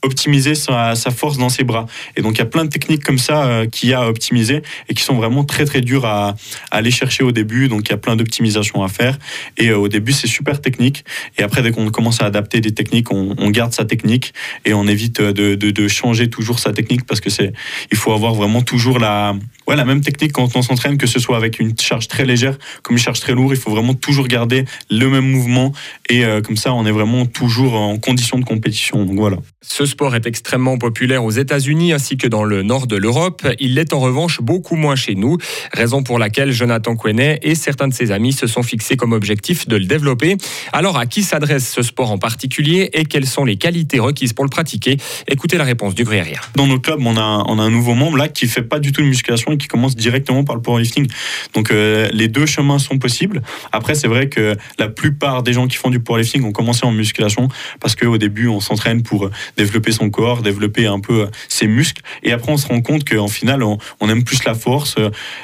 optimiser 0.03 0.55
sa, 0.55 0.95
force 0.95 1.39
dans 1.39 1.49
ses 1.49 1.65
bras. 1.65 1.87
Et 2.17 2.23
donc 2.23 2.35
il 2.35 2.39
y 2.39 2.43
a 2.43 2.47
plein 2.47 2.65
de 2.65 2.71
techniques 2.71 3.03
comme 3.03 3.19
ça 3.19 3.45
euh, 3.45 3.67
qu'il 3.67 3.89
y 3.89 3.95
a 3.95 4.03
à 4.03 4.09
optimiser 4.09 4.63
et 4.89 4.95
qui 4.95 5.03
sont 5.03 5.15
vraiment 5.15 5.45
très 5.45 5.65
très 5.65 5.81
dures 5.81 6.05
à, 6.05 6.35
à 6.71 6.77
aller 6.77 6.91
chercher 6.91 7.23
au 7.25 7.33
début. 7.33 7.69
Donc 7.69 7.89
il 7.89 7.91
y 7.91 7.95
a 7.95 7.99
plein 7.99 8.17
d'optimisations 8.17 8.83
à 8.83 8.89
faire. 8.89 9.19
Et 9.57 9.69
euh, 9.69 9.79
au 9.79 9.89
début 9.89 10.13
c'est 10.13 10.27
super 10.27 10.61
technique. 10.61 11.05
Et 11.39 11.43
après 11.43 11.63
dès 11.63 11.71
qu'on 11.71 11.91
commence 11.91 12.21
à 12.21 12.27
adapter 12.27 12.61
des 12.61 12.75
techniques, 12.75 13.13
on, 13.13 13.35
on, 13.39 13.51
garde 13.51 13.73
sa 13.73 13.85
technique 13.85 14.33
et 14.65 14.75
on 14.75 14.87
évite 14.87 15.21
de, 15.21 15.55
de, 15.55 15.71
de 15.71 15.89
changer 15.89 16.29
toujours 16.31 16.59
sa 16.59 16.73
technique 16.73 17.05
parce 17.07 17.21
que 17.21 17.31
c'est 17.31 17.53
il 17.91 17.97
faut 17.97 18.13
avoir 18.13 18.35
vraiment 18.35 18.63
toujours 18.63 18.99
la 18.99 19.35
ouais, 19.67 19.77
la 19.77 19.85
même 19.85 20.01
technique 20.01 20.33
quand 20.33 20.57
on 20.57 20.63
s'entraîne, 20.63 20.99
que 20.99 21.07
ce 21.07 21.21
soit 21.21 21.37
avec 21.37 21.61
une 21.61 21.79
charge 21.79 22.09
très 22.09 22.25
légère 22.25 22.59
comme 22.83 22.97
une 22.97 23.03
charge 23.03 23.21
très 23.21 23.35
lourde. 23.35 23.53
Il 23.55 23.61
faut 23.61 23.71
vraiment 23.71 23.95
toujours 23.95 24.27
garder 24.27 24.65
le 24.91 25.09
même 25.09 25.29
mouvement 25.31 25.73
et 26.09 26.25
euh, 26.25 26.41
comme 26.41 26.57
ça 26.57 26.73
on 26.75 26.87
est 26.87 26.91
vraiment 26.91 27.27
toujours 27.27 27.75
en 27.75 27.99
condition 27.99 28.39
de 28.39 28.45
compétition. 28.45 29.05
Donc 29.05 29.17
voilà. 29.17 29.39
Ce 29.65 29.87
sport 29.87 30.17
est 30.17 30.27
extrêmement 30.27 30.77
populaire 30.77 31.25
aux 31.25 31.31
États-Unis 31.31 31.93
ainsi 31.93 32.17
que 32.17 32.27
dans 32.27 32.43
le 32.43 32.65
nord 32.65 32.89
de 32.89 32.97
l'Europe. 32.97 33.47
Il 33.61 33.77
l'est 33.77 33.93
en 33.93 34.01
revanche 34.01 34.41
beaucoup 34.41 34.75
moins 34.75 34.97
chez 34.97 35.15
nous, 35.15 35.39
raison 35.73 36.03
pour 36.03 36.19
laquelle 36.19 36.51
Jonathan 36.51 36.97
Quenet 36.97 37.39
et 37.43 37.55
certains 37.55 37.87
de 37.87 37.95
ses 37.95 38.11
amis 38.11 38.33
se 38.33 38.49
sont 38.49 38.65
fixés 38.65 38.97
comme 38.97 39.13
objectif 39.13 39.69
de 39.69 39.77
le 39.77 39.85
développer. 39.85 40.37
Alors 40.73 40.99
à 40.99 41.07
qui 41.07 41.23
s'adresse 41.23 41.73
ce 41.73 41.83
sport 41.83 42.11
en 42.11 42.19
particulier 42.19 42.91
et 42.93 43.05
quelles 43.05 43.27
sont 43.27 43.45
les 43.45 43.55
qualités 43.55 44.01
requises 44.01 44.33
pour 44.33 44.45
le 44.45 44.51
pratiquer? 44.51 44.97
Écoutez 45.29 45.59
la 45.59 45.65
réponse 45.65 45.95
du 45.95 46.03
gruyérien. 46.03 46.41
Dans 46.57 46.67
notre 46.67 46.83
club, 46.83 46.99
on 47.01 47.17
a, 47.17 47.45
on 47.47 47.61
a 47.61 47.63
un 47.63 47.71
nouveau 47.71 47.95
membre 47.95 48.17
là 48.17 48.29
qui 48.29 48.49
fait 48.49 48.63
pas 48.63 48.81
du 48.81 48.91
tout 48.91 49.01
de 49.01 49.07
musculation 49.07 49.53
et 49.53 49.59
qui 49.59 49.69
commence 49.69 49.95
directement 49.95 50.43
par 50.43 50.57
le 50.57 50.63
powerlifting. 50.63 51.07
Donc 51.55 51.71
euh, 51.71 52.09
les 52.13 52.27
deux 52.27 52.47
chemins 52.47 52.81
sont 52.81 52.99
possibles. 52.99 53.43
Après, 53.71 53.95
c'est 53.95 54.09
vrai 54.09 54.29
que 54.29 54.57
la 54.81 54.89
plupart 54.89 55.45
des 55.45 55.53
gens 55.53 55.69
qui 55.69 55.77
font 55.77 55.91
du 55.91 56.01
powerlifting 56.01 56.43
ont 56.43 56.53
commencé 56.53 56.85
en 56.85 56.91
musculation 56.91 57.47
parce 57.79 57.95
qu'au 57.95 58.19
début, 58.19 58.49
on 58.49 58.59
s'entraîne 58.59 59.05
pour 59.05 59.31
développer 59.57 59.93
son 59.93 60.11
corps, 60.11 60.43
développer 60.43 60.87
un 60.87 61.01
peu 61.01 61.29
ses 61.49 61.67
muscles. 61.67 62.03
Et 62.23 62.33
après, 62.33 62.53
on 62.53 62.57
se 62.57 62.67
rend 62.67 62.81
compte 62.81 63.09
qu'en 63.09 63.29
final, 63.29 63.63
on, 63.63 63.79
on, 64.01 64.09
aime 64.09 64.25
plus 64.25 64.45
la 64.45 64.55
force. 64.55 64.97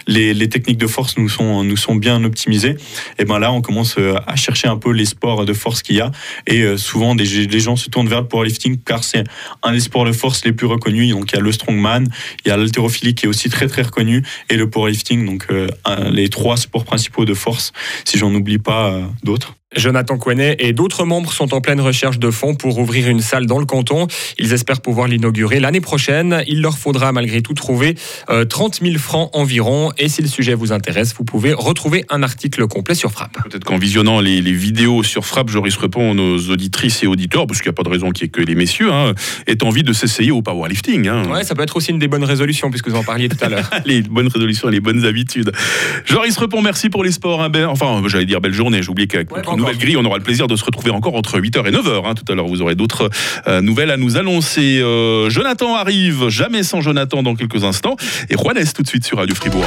Les, 0.07 0.35
les, 0.35 0.49
techniques 0.49 0.79
de 0.79 0.87
force 0.87 1.17
nous 1.17 1.29
sont, 1.29 1.95
bien 1.97 2.23
optimisées. 2.25 2.77
Et 3.19 3.25
ben 3.25 3.39
là, 3.39 3.53
on 3.53 3.61
commence 3.61 3.97
à 4.27 4.37
chercher 4.37 4.69
un 4.69 4.77
peu 4.77 4.91
les 4.93 5.05
sports 5.05 5.45
de 5.45 5.53
force 5.53 5.83
qu'il 5.83 5.97
y 5.97 6.01
a. 6.01 6.11
Et 6.47 6.63
euh, 6.63 6.77
souvent, 6.77 7.15
des, 7.15 7.25
les 7.25 7.61
gens 7.61 7.77
se 7.77 7.89
tournent 7.89 8.09
vers 8.09 8.21
le 8.21 8.29
powerlifting 8.29 8.79
car 8.85 9.05
c'est 9.05 9.25
un 9.63 9.73
des 9.73 9.81
sports 9.81 10.05
de 10.05 10.13
force 10.13 10.45
les 10.45 10.53
plus 10.53 10.67
reconnus. 10.67 11.11
Donc, 11.11 11.33
il 11.33 11.37
y 11.37 11.39
a 11.39 11.43
le 11.43 11.53
strongman, 11.53 12.05
il 12.45 12.49
y 12.49 12.51
a 12.51 12.57
l'haltérophilie 12.57 13.15
qui 13.15 13.27
est 13.27 13.29
aussi 13.29 13.49
très, 13.49 13.67
très 13.67 13.83
reconnu 13.83 14.23
et 14.49 14.57
le 14.57 14.69
powerlifting. 14.71 15.27
Donc, 15.27 15.47
euh, 15.51 15.69
les 16.11 16.29
trois 16.29 16.57
sports 16.57 16.85
principaux 16.85 17.25
de 17.25 17.35
force, 17.35 17.73
si 18.05 18.19
j'en 18.19 18.35
oublie 18.35 18.59
pas 18.59 18.91
euh, 18.91 19.05
d'autres. 19.23 19.55
Jonathan 19.77 20.16
Quenet 20.16 20.57
et 20.61 20.73
d'autres 20.73 21.05
membres 21.05 21.31
sont 21.33 21.53
en 21.53 21.61
pleine 21.61 21.81
recherche 21.81 22.19
de 22.19 22.31
fonds 22.31 22.55
pour 22.55 22.79
ouvrir 22.79 23.09
une 23.09 23.21
salle 23.21 23.47
dans 23.47 23.59
le 23.59 23.66
canton. 23.66 24.07
Ils 24.39 24.55
espèrent 24.55 24.81
pouvoir 24.81 25.09
l'inaugurer 25.09 25.61
l'année 25.61 25.83
prochaine. 25.83 26.43
Il 26.47 26.62
leur 26.62 26.79
faudra 26.79 27.12
malgré 27.12 27.43
tout 27.43 27.53
trouver 27.53 27.95
euh, 28.31 28.47
30 28.47 28.81
000 28.83 28.97
francs 28.97 29.31
environ. 29.35 29.93
Et 29.99 30.09
si 30.09 30.23
le 30.23 30.29
sujet 30.29 30.55
vous 30.55 30.73
intéresse, 30.73 31.14
vous 31.14 31.25
pouvez 31.25 31.53
retrouver 31.53 32.07
un 32.09 32.23
article 32.23 32.66
complet 32.66 32.95
sur 32.95 33.12
Frappe. 33.12 33.37
Peut-être 33.45 33.64
qu'en 33.64 33.77
visionnant 33.77 34.21
les, 34.21 34.41
les, 34.41 34.53
vidéos 34.53 35.03
sur 35.03 35.27
Frappe, 35.27 35.51
Joris 35.51 35.77
répond 35.77 36.14
nos 36.14 36.39
auditrices 36.51 37.03
et 37.03 37.07
auditeurs, 37.07 37.47
parce 37.47 37.61
qu'il 37.61 37.69
n'y 37.69 37.75
a 37.75 37.77
pas 37.77 37.83
de 37.83 37.91
raison 37.91 38.11
qu'il 38.11 38.25
n'y 38.25 38.29
ait 38.29 38.31
que 38.31 38.41
les 38.41 38.55
messieurs, 38.55 38.91
hein, 38.91 39.14
aient 39.47 39.62
envie 39.62 39.83
de 39.83 39.93
s'essayer 39.93 40.31
au 40.31 40.41
powerlifting. 40.41 41.09
Hein. 41.09 41.29
Ouais, 41.31 41.45
ça 41.45 41.55
peut 41.55 41.62
être 41.62 41.77
aussi 41.77 41.91
une 41.91 41.99
des 41.99 42.09
bonnes 42.09 42.25
résolutions, 42.25 42.71
puisque 42.71 42.89
vous 42.89 42.97
en 42.97 43.05
parliez 43.05 43.29
tout 43.29 43.43
à 43.43 43.51
l'heure. 43.51 43.69
les 43.85 44.01
bonnes 44.01 44.29
résolutions 44.29 44.69
et 44.69 44.73
les 44.73 44.81
bonnes 44.81 45.05
habitudes. 45.05 45.53
Joris 46.07 46.37
répond 46.39 46.62
merci 46.62 46.89
pour 46.89 47.05
les 47.05 47.12
sports. 47.12 47.43
Hein, 47.43 47.51
ben, 47.51 47.66
enfin, 47.66 48.03
j'allais 48.07 48.27
dire 48.27 48.41
belle 48.41 48.55
journée, 48.55 48.83
j'ai 48.83 48.91
oublié 48.91 49.07
qu'avec 49.07 49.31
ouais, 49.31 49.43
nouvelle 49.59 49.79
grille, 49.79 49.97
on 49.97 50.05
aura 50.05 50.17
le 50.17 50.23
plaisir 50.23 50.47
de 50.47 50.57
se 50.57 50.65
retrouver 50.65 50.91
encore 50.91 51.15
entre 51.15 51.39
8h 51.39 51.67
et 51.67 51.71
9h. 51.71 52.07
Hein. 52.07 52.15
Tout 52.15 52.31
à 52.31 52.35
l'heure, 52.35 52.47
vous 52.47 52.63
aurez 52.63 52.75
d'autres 52.75 53.11
euh, 53.47 53.61
nouvelles 53.61 53.91
à 53.91 53.97
nous 53.97 54.17
annoncer. 54.17 54.81
Euh, 54.81 55.29
Jonathan 55.31 55.75
arrive, 55.77 56.29
jamais 56.29 56.63
sans 56.63 56.81
Jonathan 56.81 57.23
dans 57.23 57.35
quelques 57.35 57.65
instants. 57.65 57.97
Et 58.31 58.37
Juanes 58.37 58.73
tout 58.75 58.83
de 58.83 58.89
suite 58.89 59.05
sur 59.05 59.19
Radio 59.19 59.35
Fribourg. 59.35 59.65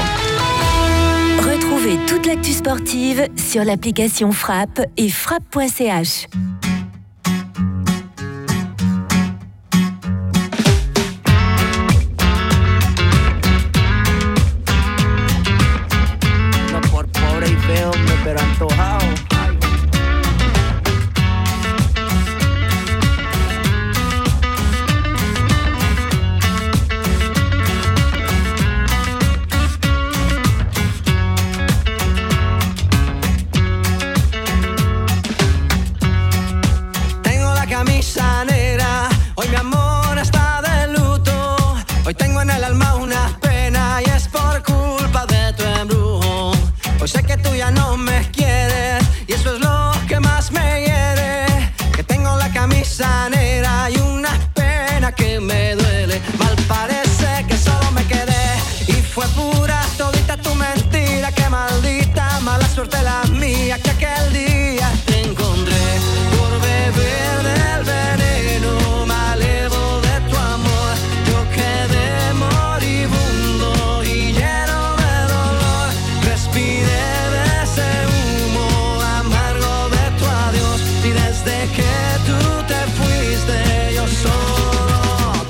Retrouvez 1.37 1.97
toute 2.07 2.25
l'actu 2.25 2.51
sportive 2.51 3.27
sur 3.35 3.63
l'application 3.63 4.31
Frappe 4.31 4.81
et 4.97 5.09
frappe.ch. 5.09 6.27